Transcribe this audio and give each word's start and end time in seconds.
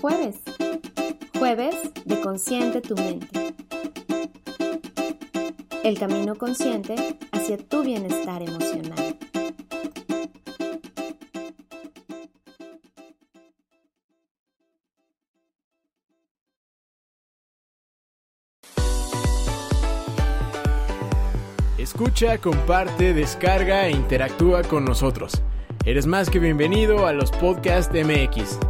jueves. 0.00 0.36
Jueves 1.38 1.76
de 2.04 2.20
Consciente 2.20 2.80
tu 2.80 2.94
mente. 2.94 3.54
El 5.82 5.98
camino 5.98 6.36
consciente 6.36 6.94
hacia 7.32 7.56
tu 7.58 7.82
bienestar 7.82 8.42
emocional. 8.42 9.18
Escucha, 21.78 22.38
comparte, 22.38 23.12
descarga 23.12 23.86
e 23.86 23.90
interactúa 23.90 24.62
con 24.62 24.84
nosotros. 24.84 25.42
Eres 25.84 26.06
más 26.06 26.30
que 26.30 26.38
bienvenido 26.38 27.06
a 27.06 27.12
los 27.12 27.30
Podcast 27.32 27.92
MX. 27.92 28.69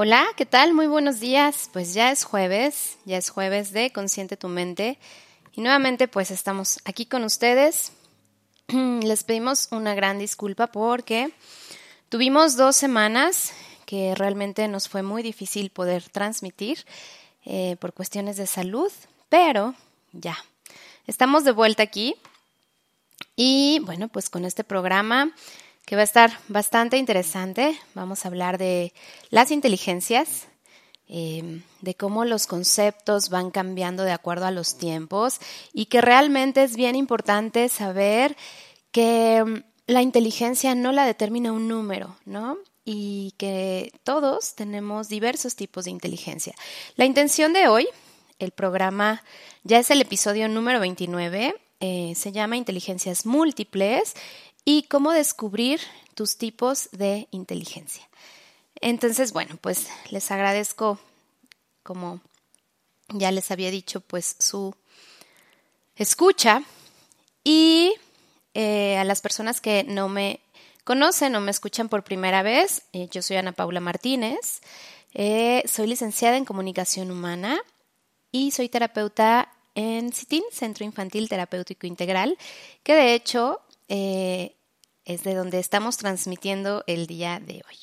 Hola, 0.00 0.28
¿qué 0.36 0.46
tal? 0.46 0.74
Muy 0.74 0.86
buenos 0.86 1.18
días. 1.18 1.70
Pues 1.72 1.92
ya 1.92 2.12
es 2.12 2.22
jueves, 2.22 2.98
ya 3.04 3.16
es 3.16 3.30
jueves 3.30 3.72
de 3.72 3.90
Consciente 3.90 4.36
tu 4.36 4.46
mente. 4.46 4.96
Y 5.54 5.60
nuevamente 5.60 6.06
pues 6.06 6.30
estamos 6.30 6.78
aquí 6.84 7.04
con 7.04 7.24
ustedes. 7.24 7.90
Les 8.68 9.24
pedimos 9.24 9.66
una 9.72 9.96
gran 9.96 10.20
disculpa 10.20 10.68
porque 10.68 11.32
tuvimos 12.10 12.56
dos 12.56 12.76
semanas 12.76 13.52
que 13.86 14.14
realmente 14.14 14.68
nos 14.68 14.88
fue 14.88 15.02
muy 15.02 15.24
difícil 15.24 15.70
poder 15.70 16.08
transmitir 16.08 16.86
eh, 17.44 17.74
por 17.80 17.92
cuestiones 17.92 18.36
de 18.36 18.46
salud, 18.46 18.92
pero 19.28 19.74
ya, 20.12 20.38
estamos 21.08 21.42
de 21.42 21.50
vuelta 21.50 21.82
aquí. 21.82 22.14
Y 23.34 23.80
bueno, 23.84 24.06
pues 24.06 24.30
con 24.30 24.44
este 24.44 24.62
programa 24.62 25.32
que 25.88 25.96
va 25.96 26.02
a 26.02 26.04
estar 26.04 26.38
bastante 26.48 26.98
interesante. 26.98 27.74
Vamos 27.94 28.22
a 28.22 28.28
hablar 28.28 28.58
de 28.58 28.92
las 29.30 29.50
inteligencias, 29.50 30.46
eh, 31.08 31.62
de 31.80 31.94
cómo 31.94 32.26
los 32.26 32.46
conceptos 32.46 33.30
van 33.30 33.50
cambiando 33.50 34.02
de 34.02 34.12
acuerdo 34.12 34.44
a 34.44 34.50
los 34.50 34.76
tiempos 34.76 35.40
y 35.72 35.86
que 35.86 36.02
realmente 36.02 36.62
es 36.62 36.76
bien 36.76 36.94
importante 36.94 37.70
saber 37.70 38.36
que 38.92 39.42
mm, 39.42 39.62
la 39.86 40.02
inteligencia 40.02 40.74
no 40.74 40.92
la 40.92 41.06
determina 41.06 41.52
un 41.52 41.68
número, 41.68 42.18
¿no? 42.26 42.58
Y 42.84 43.32
que 43.38 43.90
todos 44.04 44.56
tenemos 44.56 45.08
diversos 45.08 45.56
tipos 45.56 45.86
de 45.86 45.92
inteligencia. 45.92 46.54
La 46.96 47.06
intención 47.06 47.54
de 47.54 47.66
hoy, 47.66 47.88
el 48.38 48.50
programa 48.50 49.22
ya 49.64 49.78
es 49.78 49.90
el 49.90 50.02
episodio 50.02 50.50
número 50.50 50.80
29, 50.80 51.54
eh, 51.80 52.12
se 52.16 52.32
llama 52.32 52.56
Inteligencias 52.56 53.24
Múltiples 53.24 54.14
y 54.70 54.82
cómo 54.82 55.12
descubrir 55.12 55.80
tus 56.14 56.36
tipos 56.36 56.90
de 56.92 57.26
inteligencia. 57.30 58.06
Entonces, 58.82 59.32
bueno, 59.32 59.56
pues 59.58 59.86
les 60.10 60.30
agradezco, 60.30 60.98
como 61.82 62.20
ya 63.08 63.32
les 63.32 63.50
había 63.50 63.70
dicho, 63.70 64.02
pues 64.02 64.36
su 64.38 64.74
escucha 65.96 66.62
y 67.44 67.94
eh, 68.52 68.98
a 68.98 69.04
las 69.04 69.22
personas 69.22 69.62
que 69.62 69.84
no 69.84 70.10
me 70.10 70.38
conocen 70.84 71.34
o 71.34 71.40
me 71.40 71.50
escuchan 71.50 71.88
por 71.88 72.04
primera 72.04 72.42
vez, 72.42 72.82
eh, 72.92 73.08
yo 73.10 73.22
soy 73.22 73.38
Ana 73.38 73.52
Paula 73.52 73.80
Martínez, 73.80 74.60
eh, 75.14 75.62
soy 75.66 75.86
licenciada 75.86 76.36
en 76.36 76.44
comunicación 76.44 77.10
humana 77.10 77.58
y 78.32 78.50
soy 78.50 78.68
terapeuta 78.68 79.50
en 79.74 80.12
CITIN, 80.12 80.44
Centro 80.52 80.84
Infantil 80.84 81.30
Terapéutico 81.30 81.86
Integral, 81.86 82.36
que 82.82 82.94
de 82.94 83.14
hecho 83.14 83.62
es 85.08 85.24
de 85.24 85.34
donde 85.34 85.58
estamos 85.58 85.96
transmitiendo 85.96 86.84
el 86.86 87.06
día 87.06 87.40
de 87.40 87.64
hoy. 87.66 87.76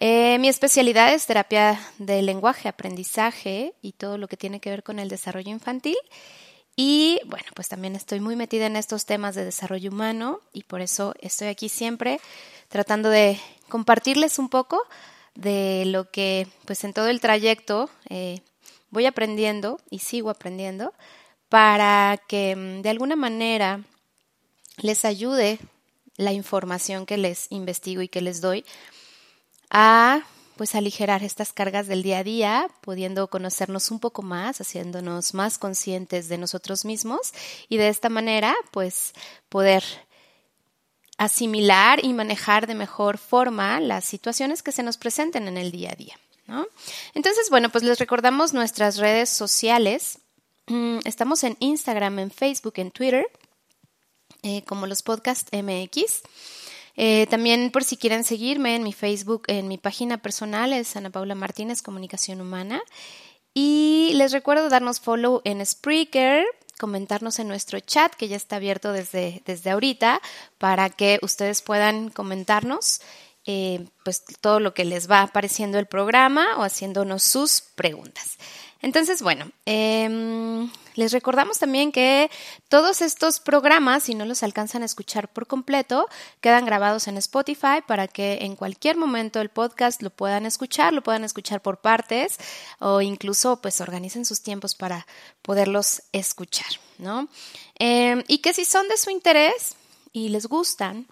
Eh, 0.00 0.38
mi 0.38 0.48
especialidad 0.48 1.12
es 1.14 1.26
terapia 1.26 1.78
del 1.98 2.26
lenguaje, 2.26 2.68
aprendizaje 2.68 3.74
y 3.82 3.92
todo 3.92 4.18
lo 4.18 4.26
que 4.26 4.38
tiene 4.38 4.58
que 4.58 4.70
ver 4.70 4.82
con 4.82 4.98
el 4.98 5.10
desarrollo 5.10 5.50
infantil. 5.50 5.96
Y 6.74 7.20
bueno, 7.26 7.46
pues 7.54 7.68
también 7.68 7.94
estoy 7.94 8.20
muy 8.20 8.36
metida 8.36 8.66
en 8.66 8.76
estos 8.76 9.04
temas 9.04 9.34
de 9.34 9.44
desarrollo 9.44 9.90
humano 9.90 10.40
y 10.52 10.64
por 10.64 10.80
eso 10.80 11.14
estoy 11.20 11.48
aquí 11.48 11.68
siempre 11.68 12.20
tratando 12.68 13.10
de 13.10 13.38
compartirles 13.68 14.38
un 14.38 14.48
poco 14.48 14.82
de 15.34 15.84
lo 15.86 16.10
que 16.10 16.48
pues 16.64 16.84
en 16.84 16.94
todo 16.94 17.08
el 17.08 17.20
trayecto 17.20 17.90
eh, 18.08 18.40
voy 18.90 19.04
aprendiendo 19.04 19.78
y 19.90 19.98
sigo 19.98 20.30
aprendiendo 20.30 20.94
para 21.50 22.18
que 22.28 22.56
mm, 22.56 22.82
de 22.82 22.90
alguna 22.90 23.16
manera 23.16 23.80
les 24.78 25.04
ayude 25.04 25.58
la 26.16 26.32
información 26.32 27.06
que 27.06 27.16
les 27.16 27.46
investigo 27.50 28.02
y 28.02 28.08
que 28.08 28.20
les 28.20 28.40
doy 28.40 28.64
a 29.70 30.22
pues 30.56 30.74
aligerar 30.74 31.22
estas 31.22 31.52
cargas 31.52 31.86
del 31.86 32.02
día 32.02 32.18
a 32.18 32.24
día, 32.24 32.70
pudiendo 32.80 33.28
conocernos 33.28 33.90
un 33.90 34.00
poco 34.00 34.22
más, 34.22 34.60
haciéndonos 34.60 35.34
más 35.34 35.58
conscientes 35.58 36.28
de 36.28 36.38
nosotros 36.38 36.86
mismos 36.86 37.32
y 37.68 37.76
de 37.76 37.88
esta 37.88 38.08
manera 38.08 38.54
pues 38.70 39.12
poder 39.50 39.84
asimilar 41.18 42.04
y 42.04 42.12
manejar 42.12 42.66
de 42.66 42.74
mejor 42.74 43.18
forma 43.18 43.80
las 43.80 44.04
situaciones 44.04 44.62
que 44.62 44.72
se 44.72 44.82
nos 44.82 44.96
presenten 44.96 45.48
en 45.48 45.58
el 45.58 45.70
día 45.70 45.92
a 45.92 45.96
día. 45.96 46.18
Entonces, 47.14 47.50
bueno, 47.50 47.70
pues 47.70 47.82
les 47.82 47.98
recordamos 47.98 48.52
nuestras 48.52 48.98
redes 48.98 49.28
sociales. 49.28 50.18
Mm, 50.68 50.98
estamos 51.04 51.42
en 51.44 51.56
Instagram, 51.58 52.18
en 52.20 52.30
Facebook, 52.30 52.74
en 52.76 52.90
Twitter, 52.90 53.26
eh, 54.46 54.62
como 54.62 54.86
los 54.86 55.02
podcast 55.02 55.52
MX. 55.52 56.22
Eh, 56.96 57.26
también 57.28 57.72
por 57.72 57.82
si 57.82 57.96
quieren 57.96 58.22
seguirme 58.22 58.76
en 58.76 58.84
mi 58.84 58.92
Facebook, 58.92 59.42
en 59.48 59.66
mi 59.66 59.76
página 59.76 60.18
personal 60.18 60.72
es 60.72 60.94
Ana 60.94 61.10
Paula 61.10 61.34
Martínez, 61.34 61.82
Comunicación 61.82 62.40
Humana. 62.40 62.80
Y 63.54 64.12
les 64.14 64.30
recuerdo 64.30 64.68
darnos 64.68 65.00
follow 65.00 65.42
en 65.44 65.66
Spreaker, 65.66 66.44
comentarnos 66.78 67.40
en 67.40 67.48
nuestro 67.48 67.80
chat 67.80 68.14
que 68.14 68.28
ya 68.28 68.36
está 68.36 68.56
abierto 68.56 68.92
desde, 68.92 69.42
desde 69.46 69.70
ahorita 69.70 70.20
para 70.58 70.90
que 70.90 71.18
ustedes 71.22 71.60
puedan 71.60 72.10
comentarnos 72.10 73.00
eh, 73.46 73.84
pues 74.04 74.24
todo 74.40 74.60
lo 74.60 74.74
que 74.74 74.84
les 74.84 75.10
va 75.10 75.22
apareciendo 75.22 75.80
el 75.80 75.86
programa 75.86 76.56
o 76.58 76.62
haciéndonos 76.62 77.24
sus 77.24 77.62
preguntas. 77.74 78.38
Entonces, 78.82 79.22
bueno, 79.22 79.50
em, 79.64 80.70
les 80.94 81.12
recordamos 81.12 81.58
también 81.58 81.92
que 81.92 82.30
todos 82.68 83.02
estos 83.02 83.40
programas, 83.40 84.04
si 84.04 84.14
no 84.14 84.24
los 84.24 84.42
alcanzan 84.42 84.82
a 84.82 84.86
escuchar 84.86 85.28
por 85.28 85.46
completo, 85.46 86.08
quedan 86.40 86.66
grabados 86.66 87.08
en 87.08 87.16
Spotify 87.16 87.82
para 87.86 88.08
que 88.08 88.38
en 88.42 88.56
cualquier 88.56 88.96
momento 88.96 89.40
el 89.40 89.48
podcast 89.48 90.02
lo 90.02 90.10
puedan 90.10 90.46
escuchar, 90.46 90.92
lo 90.92 91.02
puedan 91.02 91.24
escuchar 91.24 91.60
por 91.62 91.78
partes 91.78 92.38
o 92.78 93.00
incluso 93.00 93.60
pues 93.60 93.80
organicen 93.80 94.24
sus 94.24 94.42
tiempos 94.42 94.74
para 94.74 95.06
poderlos 95.42 96.02
escuchar, 96.12 96.70
¿no? 96.98 97.28
Em, 97.78 98.24
y 98.28 98.38
que 98.38 98.52
si 98.52 98.64
son 98.64 98.88
de 98.88 98.96
su 98.96 99.10
interés 99.10 99.74
y 100.12 100.30
les 100.30 100.46
gustan, 100.46 101.06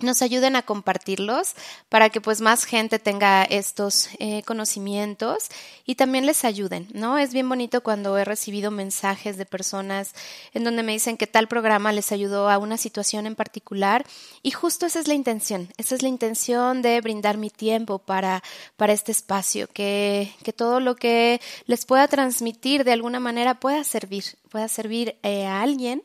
nos 0.00 0.22
ayuden 0.22 0.56
a 0.56 0.62
compartirlos 0.62 1.54
para 1.88 2.10
que 2.10 2.20
pues 2.20 2.40
más 2.40 2.64
gente 2.64 2.98
tenga 2.98 3.44
estos 3.44 4.08
eh, 4.18 4.42
conocimientos 4.42 5.48
y 5.84 5.94
también 5.94 6.26
les 6.26 6.44
ayuden, 6.44 6.88
¿no? 6.92 7.18
Es 7.18 7.32
bien 7.32 7.48
bonito 7.48 7.82
cuando 7.82 8.16
he 8.18 8.24
recibido 8.24 8.70
mensajes 8.70 9.36
de 9.36 9.46
personas 9.46 10.14
en 10.54 10.64
donde 10.64 10.82
me 10.82 10.92
dicen 10.92 11.16
que 11.16 11.26
tal 11.26 11.48
programa 11.48 11.92
les 11.92 12.12
ayudó 12.12 12.48
a 12.48 12.58
una 12.58 12.76
situación 12.76 13.26
en 13.26 13.34
particular 13.34 14.04
y 14.42 14.50
justo 14.50 14.86
esa 14.86 15.00
es 15.00 15.08
la 15.08 15.14
intención, 15.14 15.68
esa 15.76 15.94
es 15.94 16.02
la 16.02 16.08
intención 16.08 16.82
de 16.82 17.00
brindar 17.00 17.36
mi 17.36 17.50
tiempo 17.50 17.98
para, 17.98 18.42
para 18.76 18.92
este 18.92 19.12
espacio, 19.12 19.68
que, 19.72 20.32
que 20.42 20.52
todo 20.52 20.80
lo 20.80 20.96
que 20.96 21.40
les 21.66 21.84
pueda 21.86 22.08
transmitir 22.08 22.84
de 22.84 22.92
alguna 22.92 23.20
manera 23.20 23.58
pueda 23.60 23.84
servir, 23.84 24.24
pueda 24.48 24.68
servir 24.68 25.16
eh, 25.22 25.46
a 25.46 25.62
alguien 25.62 26.02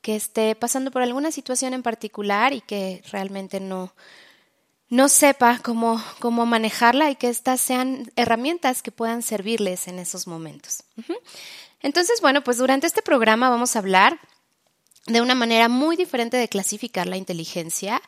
que 0.00 0.16
esté 0.16 0.54
pasando 0.54 0.90
por 0.90 1.02
alguna 1.02 1.30
situación 1.30 1.74
en 1.74 1.82
particular 1.82 2.52
y 2.52 2.60
que 2.60 3.02
realmente 3.10 3.60
no, 3.60 3.92
no 4.88 5.08
sepa 5.08 5.58
cómo, 5.62 6.02
cómo 6.18 6.46
manejarla 6.46 7.10
y 7.10 7.16
que 7.16 7.28
estas 7.28 7.60
sean 7.60 8.10
herramientas 8.16 8.82
que 8.82 8.92
puedan 8.92 9.22
servirles 9.22 9.88
en 9.88 9.98
esos 9.98 10.26
momentos. 10.26 10.84
Entonces, 11.80 12.20
bueno, 12.20 12.42
pues 12.42 12.58
durante 12.58 12.86
este 12.86 13.02
programa 13.02 13.50
vamos 13.50 13.76
a 13.76 13.80
hablar 13.80 14.18
de 15.06 15.20
una 15.20 15.34
manera 15.34 15.68
muy 15.68 15.96
diferente 15.96 16.36
de 16.36 16.48
clasificar 16.48 17.06
la 17.06 17.16
inteligencia 17.16 18.02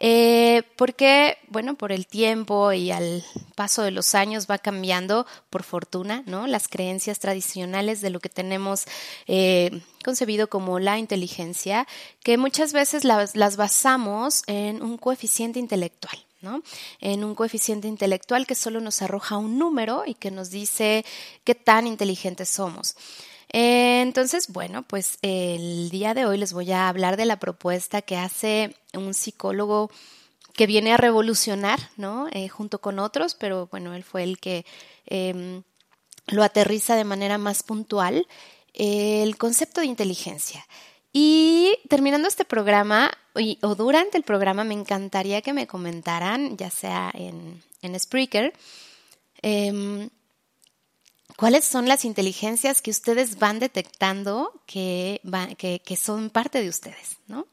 eh, 0.00 0.62
porque, 0.76 1.38
bueno, 1.48 1.74
por 1.74 1.90
el 1.90 2.06
tiempo 2.06 2.72
y 2.72 2.92
al 2.92 3.24
paso 3.56 3.82
de 3.82 3.90
los 3.90 4.14
años 4.14 4.46
va 4.48 4.58
cambiando, 4.58 5.26
por 5.50 5.64
fortuna, 5.64 6.22
¿no? 6.26 6.46
Las 6.46 6.68
creencias 6.68 7.18
tradicionales 7.18 8.00
de 8.00 8.10
lo 8.10 8.20
que 8.20 8.28
tenemos 8.28 8.84
eh, 9.26 9.82
concebido 10.04 10.48
como 10.48 10.78
la 10.78 10.98
inteligencia, 10.98 11.86
que 12.22 12.38
muchas 12.38 12.72
veces 12.72 13.04
las, 13.04 13.34
las 13.34 13.56
basamos 13.56 14.44
en 14.46 14.82
un 14.82 14.98
coeficiente 14.98 15.58
intelectual. 15.58 16.18
¿no? 16.40 16.62
En 17.00 17.24
un 17.24 17.34
coeficiente 17.34 17.88
intelectual 17.88 18.46
que 18.46 18.54
solo 18.54 18.80
nos 18.80 19.02
arroja 19.02 19.36
un 19.36 19.58
número 19.58 20.04
y 20.06 20.14
que 20.14 20.30
nos 20.30 20.50
dice 20.50 21.04
qué 21.42 21.56
tan 21.56 21.88
inteligentes 21.88 22.48
somos. 22.48 22.94
Eh, 23.50 24.02
entonces, 24.02 24.48
bueno, 24.48 24.82
pues 24.82 25.18
el 25.22 25.88
día 25.90 26.14
de 26.14 26.26
hoy 26.26 26.38
les 26.38 26.52
voy 26.52 26.70
a 26.72 26.88
hablar 26.88 27.16
de 27.16 27.24
la 27.24 27.40
propuesta 27.40 28.02
que 28.02 28.16
hace 28.16 28.76
un 28.94 29.14
psicólogo 29.14 29.90
que 30.54 30.66
viene 30.66 30.92
a 30.92 30.96
revolucionar, 30.96 31.78
¿no? 31.96 32.28
Eh, 32.32 32.48
junto 32.48 32.80
con 32.80 32.98
otros, 32.98 33.34
pero 33.34 33.68
bueno, 33.70 33.94
él 33.94 34.02
fue 34.02 34.24
el 34.24 34.38
que 34.38 34.66
em, 35.06 35.62
lo 36.26 36.42
aterriza 36.42 36.96
de 36.96 37.04
manera 37.04 37.38
más 37.38 37.62
puntual, 37.62 38.26
el 38.74 39.38
concepto 39.38 39.80
de 39.80 39.86
inteligencia. 39.86 40.66
Y 41.12 41.78
terminando 41.88 42.28
este 42.28 42.44
programa, 42.44 43.10
o 43.62 43.74
durante 43.74 44.18
el 44.18 44.24
programa, 44.24 44.64
me 44.64 44.74
encantaría 44.74 45.42
que 45.42 45.52
me 45.52 45.66
comentaran, 45.66 46.56
ya 46.56 46.70
sea 46.70 47.10
en, 47.14 47.62
en 47.80 47.98
Spreaker, 47.98 48.52
em, 49.42 50.10
¿Cuáles 51.38 51.64
son 51.64 51.86
las 51.86 52.04
inteligencias 52.04 52.82
que 52.82 52.90
ustedes 52.90 53.38
van 53.38 53.60
detectando 53.60 54.60
que, 54.66 55.20
son 55.96 56.30
parte 56.30 56.60
de 56.60 56.68
ustedes? 56.68 57.18
¿no? 57.28 57.46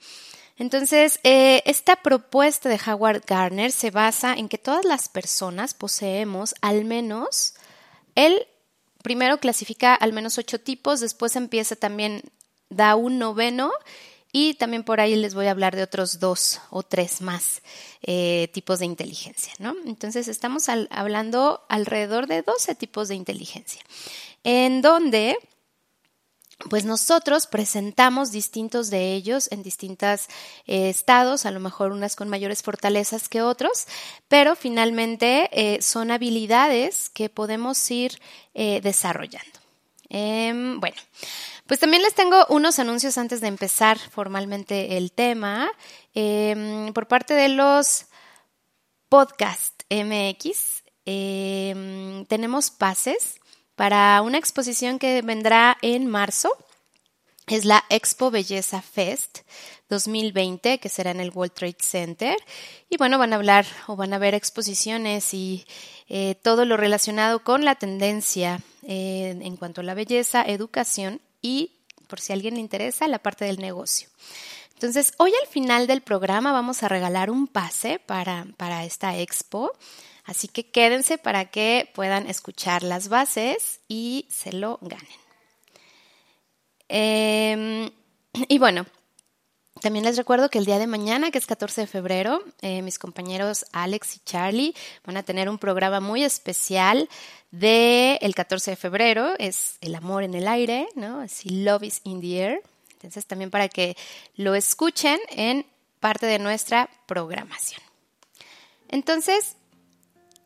Entonces, 0.57 1.19
eh, 1.21 1.61
esta 1.67 1.97
propuesta 1.97 2.67
de 2.67 2.79
Howard 2.83 3.21
Gardner 3.27 3.71
se 3.71 3.91
basa 3.91 4.33
en 4.33 4.49
que 4.49 4.57
todas 4.57 4.85
las 4.85 5.07
personas 5.07 5.75
poseemos 5.75 6.55
al 6.61 6.83
menos, 6.83 7.53
él 8.15 8.47
primero 9.03 9.37
clasifica 9.37 9.93
al 9.93 10.13
menos 10.13 10.39
ocho 10.39 10.59
tipos, 10.59 10.99
después 10.99 11.35
empieza 11.35 11.75
también, 11.75 12.23
da 12.71 12.95
un 12.95 13.19
noveno 13.19 13.71
y 14.37 14.55
también 14.55 14.83
por 14.83 14.99
ahí 14.99 15.15
les 15.15 15.33
voy 15.33 15.47
a 15.47 15.51
hablar 15.51 15.77
de 15.77 15.83
otros 15.83 16.19
dos 16.19 16.59
o 16.69 16.83
tres 16.83 17.21
más 17.21 17.61
eh, 18.01 18.49
tipos 18.53 18.79
de 18.79 18.85
inteligencia, 18.85 19.53
¿no? 19.59 19.73
Entonces 19.85 20.27
estamos 20.27 20.67
hablando 20.89 21.63
alrededor 21.69 22.27
de 22.27 22.41
12 22.41 22.75
tipos 22.75 23.07
de 23.07 23.15
inteligencia, 23.15 23.81
en 24.43 24.81
donde 24.81 25.37
pues 26.69 26.83
nosotros 26.83 27.47
presentamos 27.47 28.33
distintos 28.33 28.89
de 28.89 29.13
ellos 29.13 29.47
en 29.53 29.63
distintos 29.63 30.27
eh, 30.67 30.89
estados, 30.89 31.45
a 31.45 31.51
lo 31.51 31.61
mejor 31.61 31.93
unas 31.93 32.17
con 32.17 32.27
mayores 32.27 32.61
fortalezas 32.61 33.29
que 33.29 33.41
otros, 33.41 33.87
pero 34.27 34.57
finalmente 34.57 35.49
eh, 35.53 35.81
son 35.81 36.11
habilidades 36.11 37.09
que 37.09 37.29
podemos 37.29 37.89
ir 37.89 38.19
desarrollando. 38.53 39.64
Em, 40.09 40.79
bueno, 40.79 40.97
pues 41.67 41.79
también 41.79 42.03
les 42.03 42.13
tengo 42.13 42.45
unos 42.49 42.79
anuncios 42.79 43.17
antes 43.17 43.41
de 43.41 43.47
empezar 43.47 43.97
formalmente 43.97 44.97
el 44.97 45.11
tema. 45.11 45.71
Em, 46.13 46.93
por 46.93 47.07
parte 47.07 47.33
de 47.33 47.49
los 47.49 48.05
podcast 49.09 49.83
MX, 49.89 50.83
em, 51.05 52.25
tenemos 52.25 52.71
pases 52.71 53.39
para 53.75 54.21
una 54.21 54.37
exposición 54.37 54.99
que 54.99 55.21
vendrá 55.21 55.77
en 55.81 56.07
marzo. 56.07 56.49
Es 57.47 57.63
la 57.63 57.83
Expo 57.89 58.31
Belleza 58.31 58.81
Fest 58.81 59.39
2020, 59.89 60.79
que 60.79 60.89
será 60.89 61.11
en 61.11 61.19
el 61.19 61.29
World 61.29 61.53
Trade 61.53 61.77
Center. 61.79 62.35
Y 62.89 62.97
bueno, 62.97 63.19
van 63.19 63.33
a 63.33 63.35
hablar 63.35 63.65
o 63.87 63.95
van 63.95 64.13
a 64.13 64.17
ver 64.17 64.33
exposiciones 64.33 65.33
y 65.33 65.65
eh, 66.07 66.35
todo 66.41 66.65
lo 66.65 66.77
relacionado 66.77 67.43
con 67.43 67.63
la 67.65 67.75
tendencia 67.75 68.61
en 68.87 69.57
cuanto 69.57 69.81
a 69.81 69.83
la 69.83 69.93
belleza, 69.93 70.43
educación 70.43 71.21
y, 71.41 71.71
por 72.07 72.19
si 72.19 72.31
a 72.31 72.35
alguien 72.35 72.55
le 72.55 72.59
interesa, 72.61 73.07
la 73.07 73.19
parte 73.19 73.45
del 73.45 73.59
negocio. 73.59 74.09
Entonces, 74.75 75.13
hoy 75.17 75.31
al 75.41 75.47
final 75.47 75.87
del 75.87 76.01
programa 76.01 76.51
vamos 76.51 76.83
a 76.83 76.89
regalar 76.89 77.29
un 77.31 77.47
pase 77.47 77.99
para, 77.99 78.45
para 78.57 78.83
esta 78.83 79.17
expo. 79.17 79.71
Así 80.25 80.47
que 80.47 80.69
quédense 80.69 81.17
para 81.17 81.45
que 81.45 81.89
puedan 81.93 82.27
escuchar 82.27 82.83
las 82.83 83.07
bases 83.07 83.79
y 83.87 84.27
se 84.29 84.51
lo 84.51 84.79
ganen. 84.81 85.25
Em, 86.89 87.89
y 88.49 88.57
bueno, 88.57 88.85
También 89.85 90.03
les 90.05 90.17
recuerdo 90.17 90.49
que 90.49 90.57
el 90.57 90.65
día 90.65 90.79
de 90.79 90.87
mañana, 90.87 91.29
que 91.29 91.37
es 91.37 91.45
14 91.45 91.81
de 91.81 91.85
febrero, 91.85 92.41
eh, 92.63 92.81
mis 92.81 92.97
compañeros 92.97 93.67
Alex 93.71 94.15
y 94.15 94.19
Charlie 94.21 94.73
van 95.05 95.15
a 95.15 95.21
tener 95.21 95.47
un 95.47 95.59
programa 95.59 95.99
muy 95.99 96.23
especial 96.23 97.07
de 97.51 98.17
el 98.23 98.33
14 98.33 98.71
de 98.71 98.77
febrero, 98.77 99.35
es 99.37 99.77
el 99.81 99.93
amor 99.93 100.23
en 100.23 100.33
el 100.33 100.47
aire, 100.47 100.87
¿no? 100.95 101.19
Así 101.19 101.49
Love 101.49 101.83
is 101.83 102.01
in 102.03 102.19
the 102.19 102.35
air. 102.35 102.63
Entonces 102.93 103.27
también 103.27 103.51
para 103.51 103.69
que 103.69 103.95
lo 104.35 104.55
escuchen 104.55 105.19
en 105.29 105.67
parte 105.99 106.25
de 106.25 106.39
nuestra 106.39 106.89
programación. 107.05 107.83
Entonces, 108.89 109.55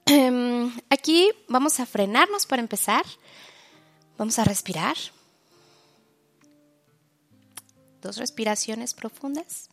em, 0.05 0.69
aquí 0.89 1.31
vamos 1.48 1.79
a 1.79 1.86
frenarnos 1.86 2.46
para 2.46 2.62
empezar. 2.62 3.05
Vamos 4.17 4.38
a 4.38 4.43
respirar. 4.43 4.98
Dos 8.01 8.18
respiraciones 8.18 8.94
profundas. 8.94 9.70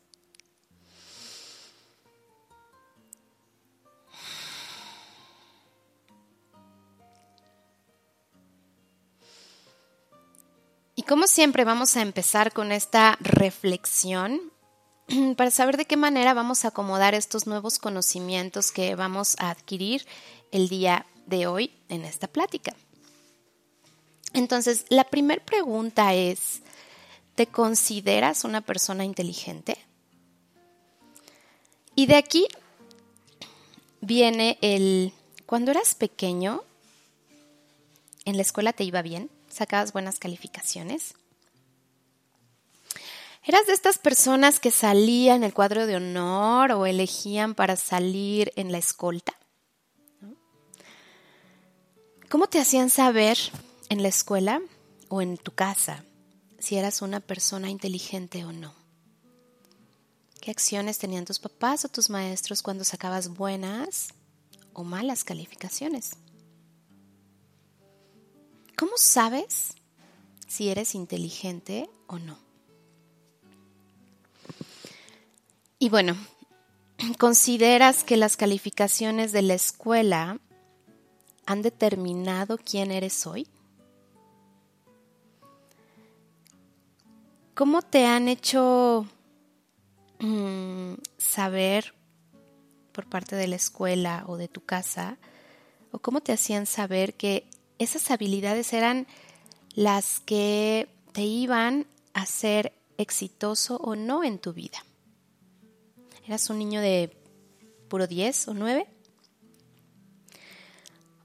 Y 10.99 11.03
como 11.03 11.27
siempre 11.27 11.65
vamos 11.65 11.97
a 11.97 12.03
empezar 12.03 12.53
con 12.53 12.73
esta 12.73 13.19
reflexión 13.21 14.41
para 15.37 15.51
saber 15.51 15.77
de 15.77 15.85
qué 15.85 15.97
manera 15.97 16.35
vamos 16.35 16.65
a 16.65 16.69
acomodar 16.69 17.15
estos 17.15 17.47
nuevos 17.47 17.79
conocimientos 17.79 18.73
que 18.73 18.95
vamos 18.95 19.37
a 19.39 19.51
adquirir 19.51 20.07
el 20.53 20.69
día 20.69 21.07
de 21.27 21.47
hoy 21.47 21.73
en 21.89 22.05
esta 22.05 22.29
plática. 22.29 22.75
Entonces, 24.33 24.85
la 24.89 25.05
primera 25.05 25.45
pregunta 25.45 26.15
es, 26.15 26.63
¿te 27.37 27.47
consideras 27.47 28.45
una 28.45 28.63
persona 28.63 29.05
inteligente? 29.05 29.77
Y 31.95 32.07
de 32.07 32.17
aquí 32.17 32.49
viene 34.01 34.59
el, 34.63 35.13
cuando 35.45 35.71
eras 35.71 35.95
pequeño, 35.95 36.65
en 38.25 38.37
la 38.37 38.43
escuela 38.43 38.73
te 38.73 38.85
iba 38.85 39.03
bien, 39.03 39.31
sacabas 39.49 39.93
buenas 39.93 40.19
calificaciones. 40.19 41.15
¿Eras 43.45 43.67
de 43.67 43.75
estas 43.75 43.99
personas 43.99 44.59
que 44.59 44.71
salían 44.71 45.37
en 45.37 45.45
el 45.45 45.55
cuadro 45.55 45.87
de 45.87 45.97
honor 45.97 46.73
o 46.73 46.87
elegían 46.87 47.55
para 47.55 47.77
salir 47.77 48.53
en 48.57 48.73
la 48.73 48.79
escolta? 48.79 49.35
¿Cómo 52.29 52.49
te 52.49 52.59
hacían 52.59 52.91
saber 52.91 53.39
en 53.89 54.03
la 54.03 54.09
escuela 54.09 54.61
o 55.09 55.23
en 55.23 55.37
tu 55.37 55.53
casa 55.53 56.03
si 56.67 56.77
eras 56.77 57.01
una 57.01 57.21
persona 57.21 57.71
inteligente 57.71 58.45
o 58.45 58.51
no? 58.51 58.75
¿Qué 60.41 60.51
acciones 60.51 60.99
tenían 60.99 61.25
tus 61.25 61.39
papás 61.39 61.85
o 61.85 61.89
tus 61.89 62.11
maestros 62.11 62.61
cuando 62.61 62.83
sacabas 62.83 63.29
buenas 63.29 64.09
o 64.73 64.83
malas 64.83 65.23
calificaciones? 65.23 66.17
¿Cómo 68.77 68.95
sabes 68.97 69.75
si 70.49 70.69
eres 70.69 70.97
inteligente 70.97 71.89
o 72.09 72.19
no? 72.19 72.37
Y 75.79 75.89
bueno, 75.89 76.17
¿consideras 77.21 78.03
que 78.03 78.17
las 78.17 78.37
calificaciones 78.37 79.31
de 79.31 79.43
la 79.43 79.55
escuela 79.55 80.41
han 81.47 81.63
determinado 81.63 82.59
quién 82.59 82.91
eres 82.91 83.25
hoy? 83.25 83.47
¿Cómo 87.57 87.81
te 87.81 88.05
han 88.05 88.29
hecho 88.29 89.07
mm, 90.19 90.93
saber 91.17 91.95
por 92.93 93.09
parte 93.09 93.35
de 93.35 93.47
la 93.47 93.57
escuela 93.57 94.25
o 94.27 94.37
de 94.37 94.47
tu 94.47 94.63
casa? 94.63 95.17
¿O 95.91 95.99
cómo 95.99 96.21
te 96.21 96.35
hacían 96.35 96.67
saber 96.67 97.15
que 97.15 97.49
esas 97.79 98.11
habilidades 98.11 98.75
eran 98.75 99.07
las 99.75 100.21
que 100.21 100.91
te 101.13 101.23
iban 101.23 101.87
a 102.13 102.27
ser 102.27 102.75
exitoso 102.99 103.77
o 103.77 103.97
no 103.97 104.23
en 104.23 104.39
tu 104.39 104.53
vida? 104.53 104.85
¿Eras 106.27 106.51
un 106.51 106.59
niño 106.59 106.83
de 106.83 107.17
puro 107.89 108.07
10 108.07 108.49
o 108.49 108.53
9? 108.53 108.87